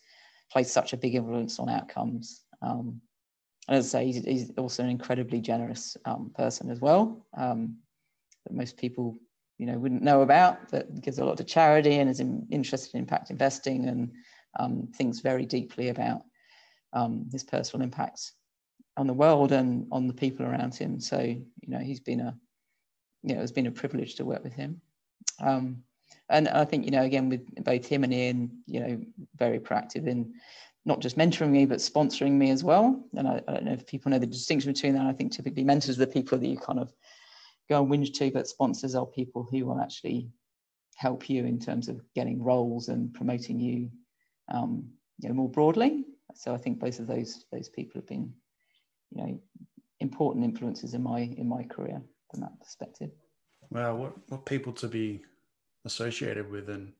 play 0.51 0.65
such 0.65 0.93
a 0.93 0.97
big 0.97 1.15
influence 1.15 1.59
on 1.59 1.69
outcomes. 1.69 2.45
Um, 2.62 3.01
and 3.69 3.77
as 3.77 3.95
I 3.95 3.99
say, 4.01 4.07
he's, 4.07 4.25
he's 4.25 4.51
also 4.59 4.83
an 4.83 4.91
incredibly 4.91 5.41
generous 5.41 5.97
um, 6.05 6.31
person 6.37 6.71
as 6.71 6.81
well. 6.81 7.27
Um, 7.37 7.77
that 8.45 8.55
most 8.55 8.77
people, 8.77 9.17
you 9.59 9.66
know, 9.66 9.79
wouldn't 9.79 10.03
know 10.03 10.23
about. 10.23 10.69
That 10.71 11.01
gives 11.01 11.19
a 11.19 11.25
lot 11.25 11.38
to 11.38 11.45
charity 11.45 11.97
and 11.97 12.11
is 12.11 12.21
in, 12.21 12.47
interested 12.51 12.95
in 12.95 13.01
impact 13.01 13.31
investing 13.31 13.88
and 13.88 14.12
um, 14.59 14.88
thinks 14.95 15.21
very 15.21 15.47
deeply 15.47 15.88
about 15.88 16.23
um, 16.92 17.27
his 17.33 17.45
personal 17.45 17.85
impacts 17.85 18.33
on 18.97 19.07
the 19.07 19.12
world 19.12 19.53
and 19.53 19.87
on 19.92 20.07
the 20.07 20.14
people 20.14 20.47
around 20.47 20.75
him. 20.75 21.01
So, 21.01 21.21
you 21.21 21.69
know, 21.69 21.79
he's 21.79 22.01
been 22.01 22.21
a, 22.21 22.37
you 23.23 23.35
know, 23.35 23.42
it's 23.42 23.53
been 23.53 23.66
a 23.66 23.73
privilege 23.73 24.14
to 24.16 24.25
work 24.25 24.42
with 24.42 24.55
him. 24.55 24.81
Um, 25.40 25.83
and 26.29 26.49
I 26.49 26.64
think, 26.64 26.85
you 26.85 26.90
know, 26.90 27.03
again, 27.03 27.29
with 27.29 27.47
both 27.64 27.87
him 27.87 28.05
and 28.05 28.12
Ian, 28.12 28.62
you 28.66 28.81
know, 28.81 29.01
very 29.37 29.59
proactive 29.59 30.07
in 30.07 30.35
not 30.85 31.01
just 31.01 31.19
mentoring 31.19 31.51
me, 31.51 31.66
but 31.66 31.79
sponsoring 31.79 32.33
me 32.33 32.51
as 32.51 32.62
well. 32.62 33.05
And 33.16 33.27
I, 33.27 33.42
I, 33.49 33.53
don't 33.53 33.64
know 33.64 33.73
if 33.73 33.87
people 33.87 34.11
know 34.11 34.21
the 34.21 34.27
distinction 34.27 34.73
between 34.73 34.95
that. 34.95 35.07
I 35.07 35.12
think 35.12 35.33
typically 35.33 35.64
mentors 35.64 35.97
are 35.97 36.07
the 36.07 36.12
people 36.12 36.38
that 36.38 36.47
you 36.47 36.57
kind 36.57 36.79
of 36.79 36.92
go 37.68 37.83
and 37.83 37.90
whinge 37.90 38.14
to, 38.14 38.31
but 38.31 38.48
sponsors 38.48 38.94
are 38.94 39.07
people 39.07 39.46
who 39.50 39.66
will 39.66 39.81
actually 39.81 40.29
help 40.96 41.29
you 41.29 41.44
in 41.44 41.59
terms 41.59 41.88
of 41.88 42.00
getting 42.14 42.42
roles 42.42 42.88
and 42.88 43.12
promoting 43.12 43.61
you, 43.61 43.90
um, 44.52 44.88
you 45.18 45.29
know, 45.29 45.35
more 45.35 45.50
broadly. 45.50 46.05
So 46.35 46.55
I 46.55 46.59
think 46.59 46.79
both 46.79 46.98
of 46.98 47.07
those 47.07 47.44
those 47.52 47.68
people 47.68 48.00
have 48.00 48.09
been, 48.09 48.33
you 49.11 49.22
know, 49.22 49.40
important 50.00 50.44
influences 50.44 50.94
in 50.94 51.02
my 51.02 51.20
in 51.20 51.48
my 51.48 51.64
career 51.64 52.02
from 52.31 52.40
that 52.40 52.59
perspective. 52.61 53.11
Wow, 53.70 53.96
what 53.96 54.12
what 54.29 54.46
people 54.46 54.72
to 54.74 54.88
be 54.88 55.22
associated 55.85 56.50
with 56.50 56.68
and 56.68 56.92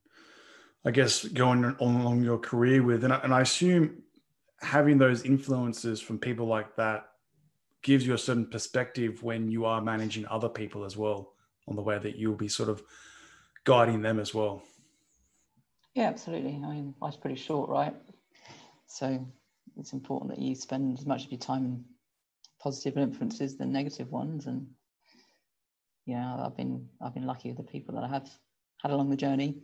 I 0.85 0.91
guess 0.91 1.25
going 1.25 1.65
on 1.65 1.75
along 2.01 2.23
your 2.23 2.37
career 2.37 2.81
with, 2.81 3.03
and 3.03 3.11
I, 3.11 3.17
and 3.17 3.33
I 3.33 3.41
assume 3.41 4.03
having 4.61 4.97
those 4.97 5.23
influences 5.23 5.99
from 5.99 6.17
people 6.17 6.45
like 6.45 6.75
that 6.77 7.09
gives 7.87 8.05
you 8.05 8.13
a 8.13 8.17
certain 8.17 8.45
perspective 8.45 9.23
when 9.23 9.49
you 9.49 9.63
are 9.63 9.81
managing 9.81 10.27
other 10.27 10.49
people 10.49 10.83
as 10.83 10.97
well 10.97 11.31
on 11.69 11.75
the 11.77 11.81
way 11.81 11.97
that 11.97 12.17
you'll 12.17 12.35
be 12.35 12.49
sort 12.49 12.67
of 12.67 12.83
guiding 13.63 14.01
them 14.01 14.19
as 14.19 14.33
well. 14.33 14.61
Yeah, 15.95 16.09
absolutely. 16.09 16.59
I 16.61 16.69
mean, 16.69 16.93
life's 17.01 17.15
pretty 17.15 17.37
short, 17.37 17.69
right? 17.69 17.95
So 18.87 19.25
it's 19.77 19.93
important 19.93 20.31
that 20.31 20.39
you 20.39 20.53
spend 20.53 20.99
as 20.99 21.05
much 21.05 21.23
of 21.23 21.31
your 21.31 21.39
time 21.39 21.63
in 21.63 21.85
positive 22.59 22.97
influences 22.97 23.55
than 23.55 23.71
negative 23.71 24.11
ones. 24.11 24.47
And 24.47 24.67
yeah, 26.05 26.45
I've 26.45 26.57
been 26.57 26.89
I've 27.01 27.13
been 27.13 27.25
lucky 27.25 27.47
with 27.47 27.57
the 27.57 27.71
people 27.71 27.95
that 27.95 28.03
I 28.03 28.09
have 28.09 28.29
had 28.81 28.91
along 28.91 29.09
the 29.09 29.15
journey. 29.15 29.61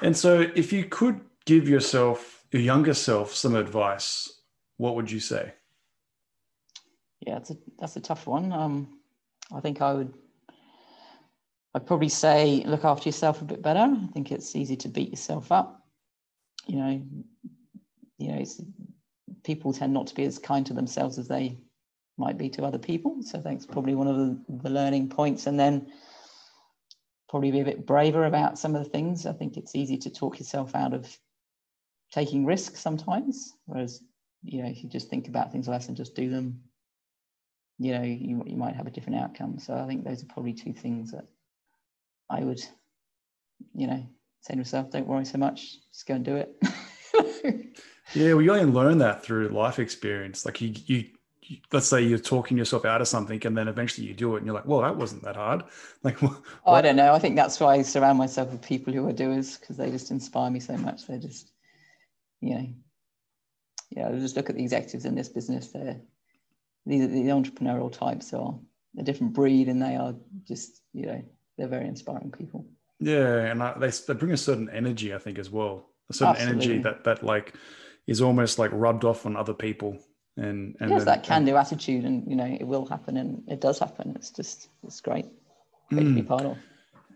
And 0.00 0.16
so, 0.16 0.50
if 0.54 0.72
you 0.72 0.86
could 0.86 1.20
give 1.44 1.68
yourself, 1.68 2.46
your 2.52 2.62
younger 2.62 2.94
self, 2.94 3.34
some 3.34 3.54
advice, 3.54 4.40
what 4.78 4.96
would 4.96 5.10
you 5.10 5.20
say? 5.20 5.52
Yeah, 7.26 7.34
that's 7.34 7.50
a 7.50 7.56
that's 7.78 7.96
a 7.96 8.00
tough 8.00 8.26
one. 8.26 8.52
Um, 8.52 8.98
I 9.54 9.60
think 9.60 9.80
I 9.80 9.94
would. 9.94 10.12
I'd 11.74 11.86
probably 11.86 12.08
say 12.08 12.62
look 12.66 12.84
after 12.84 13.08
yourself 13.08 13.40
a 13.40 13.44
bit 13.44 13.62
better. 13.62 13.80
I 13.80 14.08
think 14.12 14.32
it's 14.32 14.56
easy 14.56 14.76
to 14.76 14.88
beat 14.88 15.10
yourself 15.10 15.52
up. 15.52 15.86
You 16.66 16.76
know, 16.76 17.02
you 18.18 18.28
know, 18.28 18.44
people 19.44 19.72
tend 19.72 19.92
not 19.92 20.08
to 20.08 20.14
be 20.14 20.24
as 20.24 20.38
kind 20.38 20.66
to 20.66 20.74
themselves 20.74 21.18
as 21.18 21.28
they 21.28 21.58
might 22.18 22.36
be 22.36 22.48
to 22.50 22.64
other 22.64 22.78
people. 22.78 23.22
So 23.22 23.38
that's 23.38 23.66
probably 23.66 23.94
one 23.94 24.08
of 24.08 24.16
the, 24.16 24.38
the 24.62 24.70
learning 24.70 25.08
points. 25.08 25.46
And 25.46 25.58
then 25.58 25.86
probably 27.28 27.50
be 27.50 27.60
a 27.60 27.64
bit 27.64 27.86
braver 27.86 28.26
about 28.26 28.58
some 28.58 28.74
of 28.76 28.84
the 28.84 28.90
things. 28.90 29.26
I 29.26 29.32
think 29.32 29.56
it's 29.56 29.74
easy 29.74 29.96
to 29.98 30.10
talk 30.10 30.38
yourself 30.38 30.74
out 30.74 30.92
of 30.92 31.18
taking 32.12 32.44
risks 32.44 32.80
sometimes, 32.80 33.54
whereas 33.64 34.02
you 34.42 34.62
know 34.62 34.68
if 34.68 34.82
you 34.82 34.90
just 34.90 35.08
think 35.08 35.28
about 35.28 35.50
things 35.50 35.66
less 35.66 35.88
and 35.88 35.96
just 35.96 36.14
do 36.14 36.28
them, 36.28 36.60
you 37.82 37.92
know 37.92 38.02
you 38.02 38.42
you 38.46 38.56
might 38.56 38.76
have 38.76 38.86
a 38.86 38.90
different 38.90 39.18
outcome. 39.18 39.58
So 39.58 39.74
I 39.74 39.86
think 39.86 40.04
those 40.04 40.22
are 40.22 40.26
probably 40.26 40.52
two 40.52 40.72
things 40.72 41.10
that 41.10 41.24
I 42.30 42.40
would, 42.40 42.60
you 43.74 43.86
know, 43.88 44.06
say 44.40 44.54
to 44.54 44.58
myself, 44.58 44.90
don't 44.90 45.06
worry 45.06 45.24
so 45.24 45.38
much, 45.38 45.78
just 45.90 46.06
go 46.06 46.14
and 46.14 46.24
do 46.24 46.36
it. 46.36 46.56
yeah, 48.14 48.34
well, 48.34 48.42
you 48.42 48.52
only 48.52 48.72
learn 48.72 48.98
that 48.98 49.24
through 49.24 49.48
life 49.48 49.78
experience. 49.78 50.46
Like 50.46 50.60
you, 50.60 50.74
you 50.86 51.04
let's 51.72 51.88
say 51.88 52.00
you're 52.00 52.18
talking 52.18 52.56
yourself 52.56 52.84
out 52.84 53.00
of 53.00 53.08
something 53.08 53.44
and 53.44 53.58
then 53.58 53.66
eventually 53.66 54.06
you 54.06 54.14
do 54.14 54.34
it 54.34 54.38
and 54.38 54.46
you're 54.46 54.54
like 54.54 54.64
well 54.64 54.80
that 54.80 54.96
wasn't 54.96 55.22
that 55.22 55.34
hard 55.34 55.64
like 56.04 56.22
oh, 56.22 56.40
i 56.66 56.80
don't 56.80 56.96
know 56.96 57.12
i 57.12 57.18
think 57.18 57.34
that's 57.34 57.58
why 57.58 57.74
i 57.74 57.82
surround 57.82 58.16
myself 58.16 58.50
with 58.50 58.62
people 58.62 58.92
who 58.92 59.06
are 59.06 59.12
doers 59.12 59.58
because 59.58 59.76
they 59.76 59.90
just 59.90 60.12
inspire 60.12 60.50
me 60.50 60.60
so 60.60 60.76
much 60.78 61.06
they're 61.06 61.18
just 61.18 61.50
you 62.40 62.54
know 62.54 62.66
yeah 63.90 64.10
just 64.12 64.36
look 64.36 64.48
at 64.48 64.56
the 64.56 64.62
executives 64.62 65.04
in 65.04 65.16
this 65.16 65.28
business 65.28 65.68
they're 65.68 66.00
these 66.86 67.04
are 67.04 67.08
the 67.08 67.24
entrepreneurial 67.24 67.92
types 67.92 68.32
are 68.32 68.58
a 68.98 69.02
different 69.02 69.32
breed 69.32 69.68
and 69.68 69.80
they 69.80 69.96
are 69.96 70.14
just 70.46 70.82
you 70.92 71.06
know 71.06 71.22
they're 71.56 71.68
very 71.68 71.86
inspiring 71.86 72.30
people 72.30 72.66
yeah 73.00 73.46
and 73.46 73.62
I, 73.62 73.78
they, 73.78 73.88
they 73.90 74.14
bring 74.14 74.32
a 74.32 74.36
certain 74.36 74.68
energy 74.70 75.14
i 75.14 75.18
think 75.18 75.38
as 75.38 75.50
well 75.50 75.88
a 76.10 76.14
certain 76.14 76.36
Absolutely. 76.36 76.64
energy 76.64 76.82
that 76.82 77.04
that 77.04 77.22
like 77.22 77.54
is 78.06 78.20
almost 78.20 78.58
like 78.58 78.70
rubbed 78.72 79.04
off 79.04 79.26
on 79.26 79.36
other 79.36 79.54
people 79.54 79.98
and, 80.36 80.76
and 80.80 80.90
yes, 80.90 81.04
that 81.04 81.22
can 81.22 81.44
do 81.44 81.56
attitude, 81.56 82.04
and 82.04 82.26
you 82.26 82.36
know 82.36 82.46
it 82.46 82.66
will 82.66 82.86
happen, 82.86 83.18
and 83.18 83.42
it 83.48 83.60
does 83.60 83.78
happen. 83.78 84.14
It's 84.16 84.30
just 84.30 84.68
it's 84.82 85.00
great, 85.00 85.26
great 85.90 86.06
mm. 86.06 86.08
to 86.08 86.14
be 86.14 86.20
hmm. 86.22 86.26
part 86.26 86.44
of. 86.44 86.56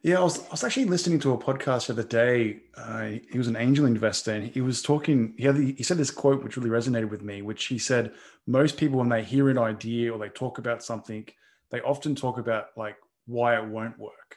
Yeah, 0.03 0.21
I 0.21 0.25
was, 0.25 0.45
I 0.47 0.51
was 0.51 0.65
actually 0.65 0.87
listening 0.87 1.19
to 1.21 1.33
a 1.33 1.39
podcast 1.39 1.87
the 1.87 1.93
other 1.93 2.05
day. 2.05 2.61
Uh, 2.77 3.13
he 3.31 3.39
was 3.39 3.49
an 3.49 3.57
angel 3.57 3.87
investor, 3.87 4.33
and 4.33 4.47
he 4.47 4.61
was 4.61 4.83
talking. 4.83 5.35
He 5.37 5.45
had 5.45 5.57
he 5.57 5.83
said 5.83 5.99
this 5.99 6.11
quote 6.11 6.43
which 6.43 6.57
really 6.57 6.71
resonated 6.71 7.11
with 7.11 7.23
me, 7.23 7.43
which 7.43 7.67
he 7.67 7.79
said 7.79 8.13
most 8.47 8.77
people 8.77 8.99
when 8.99 9.09
they 9.09 9.23
hear 9.23 9.51
an 9.51 9.59
idea 9.59 10.13
or 10.13 10.19
they 10.19 10.29
talk 10.29 10.59
about 10.59 10.83
something, 10.83 11.27
they 11.71 11.81
often 11.81 12.15
talk 12.15 12.39
about 12.39 12.67
like 12.77 12.97
why 13.27 13.57
it 13.57 13.67
won't 13.67 13.99
work, 13.99 14.37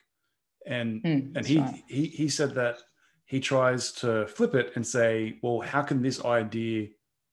and 0.65 1.03
mm, 1.03 1.35
and 1.35 1.45
he, 1.45 1.59
right. 1.59 1.83
he 1.87 2.07
he 2.07 2.29
said 2.29 2.55
that 2.55 2.77
he 3.25 3.39
tries 3.39 3.91
to 3.91 4.25
flip 4.27 4.55
it 4.55 4.71
and 4.75 4.85
say, 4.85 5.37
well, 5.43 5.61
how 5.61 5.83
can 5.83 6.01
this 6.01 6.25
idea 6.25 6.87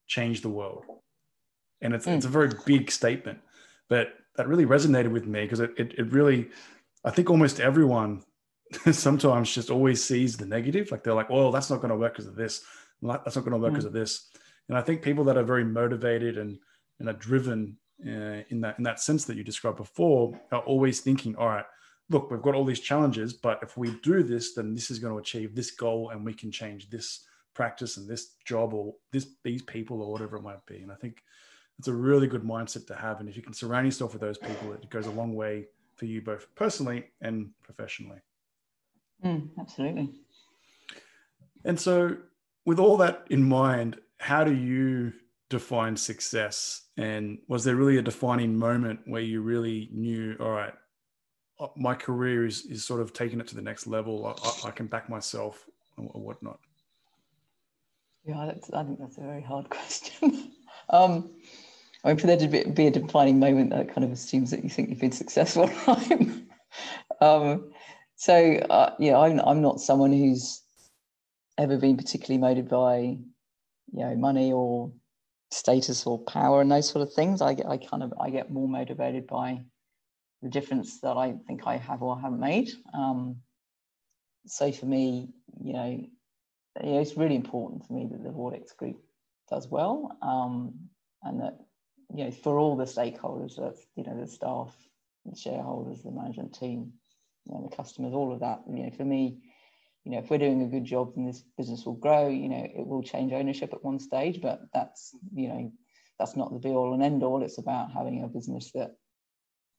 change 0.06 0.42
the 0.42 0.48
world? 0.48 0.84
and 1.80 1.94
it's 1.94 2.06
mm. 2.06 2.16
it's 2.16 2.24
a 2.24 2.28
very 2.30 2.50
big 2.64 2.90
statement, 2.90 3.38
but 3.88 4.14
that 4.36 4.48
really 4.48 4.66
resonated 4.66 5.10
with 5.10 5.26
me 5.26 5.42
because 5.42 5.60
it, 5.60 5.72
it, 5.78 5.94
it 5.98 6.12
really, 6.12 6.48
I 7.06 7.10
think 7.12 7.30
almost 7.30 7.60
everyone 7.60 8.22
sometimes 8.92 9.54
just 9.54 9.70
always 9.70 10.04
sees 10.04 10.36
the 10.36 10.44
negative. 10.44 10.90
Like 10.90 11.04
they're 11.04 11.14
like, 11.14 11.30
well, 11.30 11.52
that's 11.52 11.70
not 11.70 11.80
going 11.80 11.90
to 11.90 11.96
work 11.96 12.14
because 12.14 12.26
of 12.26 12.34
this. 12.34 12.62
That's 13.00 13.36
not 13.36 13.44
going 13.44 13.52
to 13.52 13.58
work 13.58 13.72
because 13.72 13.84
mm. 13.84 13.88
of 13.88 13.94
this. 13.94 14.28
And 14.68 14.76
I 14.76 14.82
think 14.82 15.02
people 15.02 15.22
that 15.24 15.38
are 15.38 15.44
very 15.44 15.64
motivated 15.64 16.36
and 16.36 16.58
and 16.98 17.08
are 17.08 17.14
driven 17.14 17.76
uh, 18.04 18.42
in 18.48 18.60
that 18.62 18.78
in 18.78 18.84
that 18.84 19.00
sense 19.00 19.24
that 19.26 19.36
you 19.36 19.44
described 19.44 19.76
before 19.76 20.38
are 20.50 20.60
always 20.60 21.00
thinking, 21.00 21.36
all 21.36 21.46
right, 21.46 21.64
look, 22.10 22.30
we've 22.30 22.42
got 22.42 22.54
all 22.54 22.64
these 22.64 22.80
challenges, 22.80 23.32
but 23.32 23.60
if 23.62 23.76
we 23.76 23.92
do 24.02 24.22
this, 24.22 24.54
then 24.54 24.74
this 24.74 24.90
is 24.90 24.98
going 24.98 25.12
to 25.12 25.18
achieve 25.18 25.54
this 25.54 25.70
goal, 25.70 26.10
and 26.10 26.24
we 26.24 26.34
can 26.34 26.50
change 26.50 26.90
this 26.90 27.24
practice 27.54 27.96
and 27.96 28.08
this 28.08 28.34
job 28.44 28.74
or 28.74 28.94
this 29.12 29.28
these 29.44 29.62
people 29.62 30.02
or 30.02 30.10
whatever 30.10 30.36
it 30.36 30.42
might 30.42 30.64
be. 30.66 30.78
And 30.78 30.90
I 30.90 30.96
think 30.96 31.22
it's 31.78 31.88
a 31.88 31.94
really 31.94 32.26
good 32.26 32.42
mindset 32.42 32.86
to 32.88 32.96
have. 32.96 33.20
And 33.20 33.28
if 33.28 33.36
you 33.36 33.42
can 33.42 33.52
surround 33.52 33.86
yourself 33.86 34.12
with 34.12 34.22
those 34.22 34.38
people, 34.38 34.72
it 34.72 34.90
goes 34.90 35.06
a 35.06 35.10
long 35.10 35.34
way 35.34 35.66
for 35.96 36.06
you 36.06 36.20
both 36.20 36.46
personally 36.54 37.06
and 37.20 37.50
professionally. 37.62 38.18
Mm, 39.24 39.48
absolutely. 39.58 40.12
And 41.64 41.78
so, 41.78 42.16
with 42.64 42.78
all 42.78 42.96
that 42.98 43.26
in 43.30 43.42
mind, 43.42 43.98
how 44.18 44.44
do 44.44 44.54
you 44.54 45.12
define 45.48 45.96
success? 45.96 46.82
And 46.96 47.38
was 47.48 47.64
there 47.64 47.76
really 47.76 47.98
a 47.98 48.02
defining 48.02 48.56
moment 48.56 49.00
where 49.06 49.22
you 49.22 49.40
really 49.40 49.88
knew, 49.92 50.36
all 50.40 50.50
right, 50.50 50.74
uh, 51.58 51.68
my 51.76 51.94
career 51.94 52.46
is, 52.46 52.66
is 52.66 52.84
sort 52.84 53.00
of 53.00 53.12
taking 53.12 53.40
it 53.40 53.46
to 53.48 53.56
the 53.56 53.62
next 53.62 53.86
level. 53.86 54.26
I, 54.26 54.68
I 54.68 54.70
can 54.70 54.86
back 54.86 55.08
myself 55.08 55.66
or 55.96 56.20
whatnot. 56.20 56.58
Yeah, 58.26 58.40
I 58.40 58.82
think 58.82 58.98
that's 58.98 59.18
a 59.18 59.22
very 59.22 59.42
hard 59.42 59.70
question. 59.70 60.52
um, 60.90 61.30
I 62.06 62.10
mean, 62.10 62.18
for 62.18 62.28
there 62.28 62.36
to 62.36 62.46
be, 62.46 62.62
be, 62.64 62.86
a 62.86 62.90
defining 62.92 63.40
moment, 63.40 63.70
that 63.70 63.92
kind 63.92 64.04
of 64.04 64.12
assumes 64.12 64.52
that 64.52 64.62
you 64.62 64.70
think 64.70 64.90
you've 64.90 65.00
been 65.00 65.10
successful. 65.10 65.68
um, 67.20 67.72
so, 68.14 68.54
uh, 68.70 68.94
yeah, 69.00 69.18
I'm, 69.18 69.40
I'm 69.40 69.60
not 69.60 69.80
someone 69.80 70.12
who's 70.12 70.62
ever 71.58 71.76
been 71.78 71.96
particularly 71.96 72.38
motivated 72.40 72.70
by, 72.70 72.98
you 72.98 73.18
know, 73.92 74.14
money 74.14 74.52
or 74.52 74.92
status 75.50 76.06
or 76.06 76.22
power 76.24 76.60
and 76.60 76.70
those 76.70 76.88
sort 76.88 77.02
of 77.02 77.12
things. 77.12 77.42
I 77.42 77.54
get, 77.54 77.66
I 77.66 77.76
kind 77.76 78.04
of, 78.04 78.14
I 78.20 78.30
get 78.30 78.52
more 78.52 78.68
motivated 78.68 79.26
by 79.26 79.62
the 80.42 80.48
difference 80.48 81.00
that 81.00 81.16
I 81.16 81.34
think 81.48 81.66
I 81.66 81.76
have 81.76 82.02
or 82.02 82.20
haven't 82.20 82.38
made. 82.38 82.70
Um, 82.94 83.38
so 84.46 84.70
for 84.70 84.86
me, 84.86 85.30
you 85.60 85.72
know, 85.72 86.06
know, 86.82 87.00
it's 87.00 87.16
really 87.16 87.34
important 87.34 87.84
for 87.84 87.94
me 87.94 88.06
that 88.10 88.22
the 88.22 88.30
Vortex 88.30 88.72
Group 88.72 88.96
does 89.50 89.68
well, 89.68 90.16
um, 90.22 90.74
and 91.22 91.40
that 91.40 91.65
you 92.14 92.24
know 92.24 92.30
for 92.30 92.58
all 92.58 92.76
the 92.76 92.84
stakeholders, 92.84 93.56
that 93.56 93.76
you 93.96 94.04
know 94.04 94.18
the 94.18 94.26
staff, 94.26 94.74
the 95.24 95.36
shareholders, 95.36 96.02
the 96.02 96.10
management 96.10 96.54
team, 96.54 96.92
you 97.46 97.54
know, 97.54 97.68
the 97.68 97.76
customers, 97.76 98.14
all 98.14 98.32
of 98.32 98.40
that. 98.40 98.60
You 98.68 98.84
know, 98.84 98.90
for 98.90 99.04
me, 99.04 99.38
you 100.04 100.12
know, 100.12 100.18
if 100.18 100.30
we're 100.30 100.38
doing 100.38 100.62
a 100.62 100.68
good 100.68 100.84
job, 100.84 101.14
then 101.14 101.26
this 101.26 101.42
business 101.56 101.84
will 101.84 101.94
grow. 101.94 102.28
You 102.28 102.48
know, 102.48 102.66
it 102.76 102.86
will 102.86 103.02
change 103.02 103.32
ownership 103.32 103.72
at 103.72 103.84
one 103.84 103.98
stage, 103.98 104.40
but 104.40 104.60
that's 104.72 105.14
you 105.34 105.48
know, 105.48 105.72
that's 106.18 106.36
not 106.36 106.52
the 106.52 106.58
be 106.58 106.70
all 106.70 106.94
and 106.94 107.02
end 107.02 107.22
all. 107.22 107.42
It's 107.42 107.58
about 107.58 107.92
having 107.92 108.22
a 108.22 108.28
business 108.28 108.72
that 108.72 108.96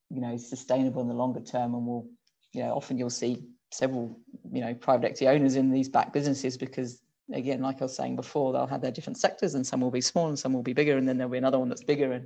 you 0.10 0.22
know 0.22 0.34
is 0.34 0.50
sustainable 0.50 1.02
in 1.02 1.08
the 1.08 1.14
longer 1.14 1.42
term 1.42 1.74
and 1.76 1.86
will 1.86 2.08
you 2.54 2.64
know 2.64 2.72
often 2.74 2.98
you'll 2.98 3.10
see 3.10 3.46
several 3.72 4.20
you 4.52 4.62
know 4.62 4.74
private 4.74 5.06
equity 5.06 5.28
owners 5.28 5.56
in 5.56 5.72
these 5.72 5.90
back 5.90 6.14
businesses 6.14 6.58
because 6.58 7.02
again 7.34 7.62
like 7.62 7.82
i 7.82 7.86
was 7.86 7.96
saying 7.96 8.16
before 8.16 8.54
they'll 8.54 8.68
have 8.68 8.82
their 8.82 8.92
different 8.92 9.18
sectors 9.18 9.56
and 9.56 9.66
some 9.66 9.82
will 9.82 9.92
be 9.92 10.02
small 10.02 10.28
and 10.28 10.40
some 10.40 10.54
will 10.54 10.64
be 10.64 10.74
bigger 10.74 10.98
and 10.98 11.08
then 11.08 11.18
there'll 11.18 11.32
be 11.32 11.38
another 11.38 11.60
one 11.60 11.70
that's 11.70 11.84
bigger. 11.84 12.12
And 12.14 12.26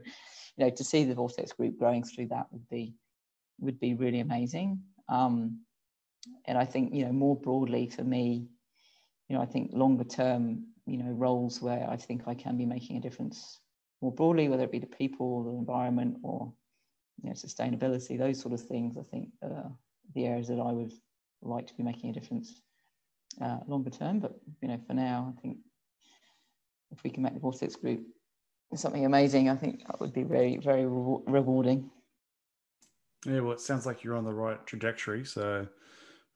you 0.58 0.66
know 0.66 0.70
to 0.70 0.84
see 0.84 1.04
the 1.04 1.16
vortex 1.16 1.54
group 1.54 1.78
growing 1.78 2.04
through 2.04 2.28
that 2.28 2.48
would 2.52 2.68
be 2.70 2.96
would 3.60 3.80
be 3.80 3.94
really 3.94 4.20
amazing. 4.20 4.82
Um, 5.10 5.62
and 6.46 6.56
i 6.58 6.66
think 6.66 6.94
you 6.94 7.04
know 7.04 7.12
more 7.12 7.36
broadly 7.36 7.88
for 7.88 8.04
me 8.04 8.48
you 9.28 9.36
know 9.36 9.42
i 9.42 9.46
think 9.46 9.72
longer 9.74 10.04
term 10.04 10.68
you 10.86 10.98
know 10.98 11.12
roles 11.12 11.62
where 11.64 11.90
i 11.90 11.98
think 11.98 12.28
i 12.28 12.36
can 12.36 12.58
be 12.58 12.66
making 12.66 12.96
a 12.96 13.02
difference 13.02 13.60
more 14.04 14.12
broadly 14.12 14.48
whether 14.48 14.64
it 14.64 14.72
be 14.72 14.78
the 14.78 14.86
people 14.86 15.26
or 15.26 15.44
the 15.46 15.58
environment 15.58 16.18
or 16.22 16.54
you 17.24 17.30
know, 17.30 17.36
sustainability, 17.36 18.18
those 18.18 18.40
sort 18.40 18.54
of 18.54 18.62
things, 18.62 18.98
I 18.98 19.04
think 19.04 19.30
uh, 19.44 19.70
the 20.16 20.26
areas 20.26 20.48
that 20.48 20.60
I 20.60 20.72
would 20.72 20.92
like 21.42 21.68
to 21.68 21.74
be 21.76 21.84
making 21.84 22.10
a 22.10 22.14
difference 22.14 22.62
uh, 23.40 23.58
longer 23.68 23.90
term. 23.90 24.20
But 24.20 24.40
you 24.62 24.68
know, 24.68 24.80
for 24.88 24.94
now, 24.94 25.34
I 25.38 25.42
think 25.42 25.58
if 26.92 27.04
we 27.04 27.10
can 27.10 27.24
make 27.24 27.34
the 27.34 27.40
Vortex 27.40 27.76
Group 27.76 28.02
something 28.76 29.06
amazing, 29.06 29.50
I 29.50 29.56
think 29.56 29.86
that 29.88 30.00
would 30.00 30.14
be 30.14 30.24
very, 30.24 30.58
very 30.58 30.86
re- 30.86 31.24
rewarding. 31.28 31.90
Yeah, 33.26 33.42
well, 33.42 33.54
it 33.54 33.62
sounds 33.62 33.86
like 33.86 34.04
you're 34.04 34.16
on 34.16 34.24
the 34.24 34.34
right 34.34 34.66
trajectory. 34.66 35.26
So 35.26 35.68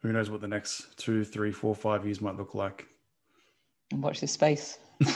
who 0.01 0.11
knows 0.11 0.29
what 0.29 0.41
the 0.41 0.47
next 0.47 0.97
two, 0.97 1.23
three, 1.23 1.51
four, 1.51 1.75
five 1.75 2.05
years 2.05 2.21
might 2.21 2.37
look 2.37 2.53
like. 2.53 2.87
And 3.91 4.03
watch 4.03 4.21
this 4.21 4.31
space. 4.31 4.77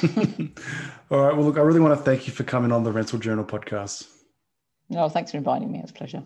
All 1.12 1.20
right. 1.20 1.36
Well, 1.36 1.44
look, 1.44 1.58
I 1.58 1.62
really 1.62 1.80
want 1.80 1.98
to 1.98 2.04
thank 2.04 2.28
you 2.28 2.34
for 2.34 2.44
coming 2.44 2.72
on 2.72 2.84
the 2.84 2.92
Rental 2.92 3.20
Journal 3.20 3.46
podcast. 3.46 4.08
No, 4.90 5.08
thanks 5.10 5.32
for 5.32 5.38
inviting 5.38 5.72
me. 5.72 5.80
It's 5.80 5.92
a 5.92 5.94
pleasure. 5.94 6.24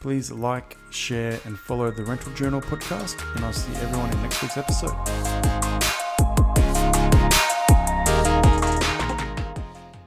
Please 0.00 0.30
like, 0.30 0.76
share, 0.90 1.40
and 1.44 1.58
follow 1.58 1.90
the 1.90 2.04
Rental 2.04 2.32
Journal 2.34 2.60
podcast, 2.60 3.20
and 3.34 3.44
I'll 3.44 3.52
see 3.52 3.74
everyone 3.82 4.10
in 4.10 4.22
next 4.22 4.40
week's 4.42 4.56
episode. 4.56 5.67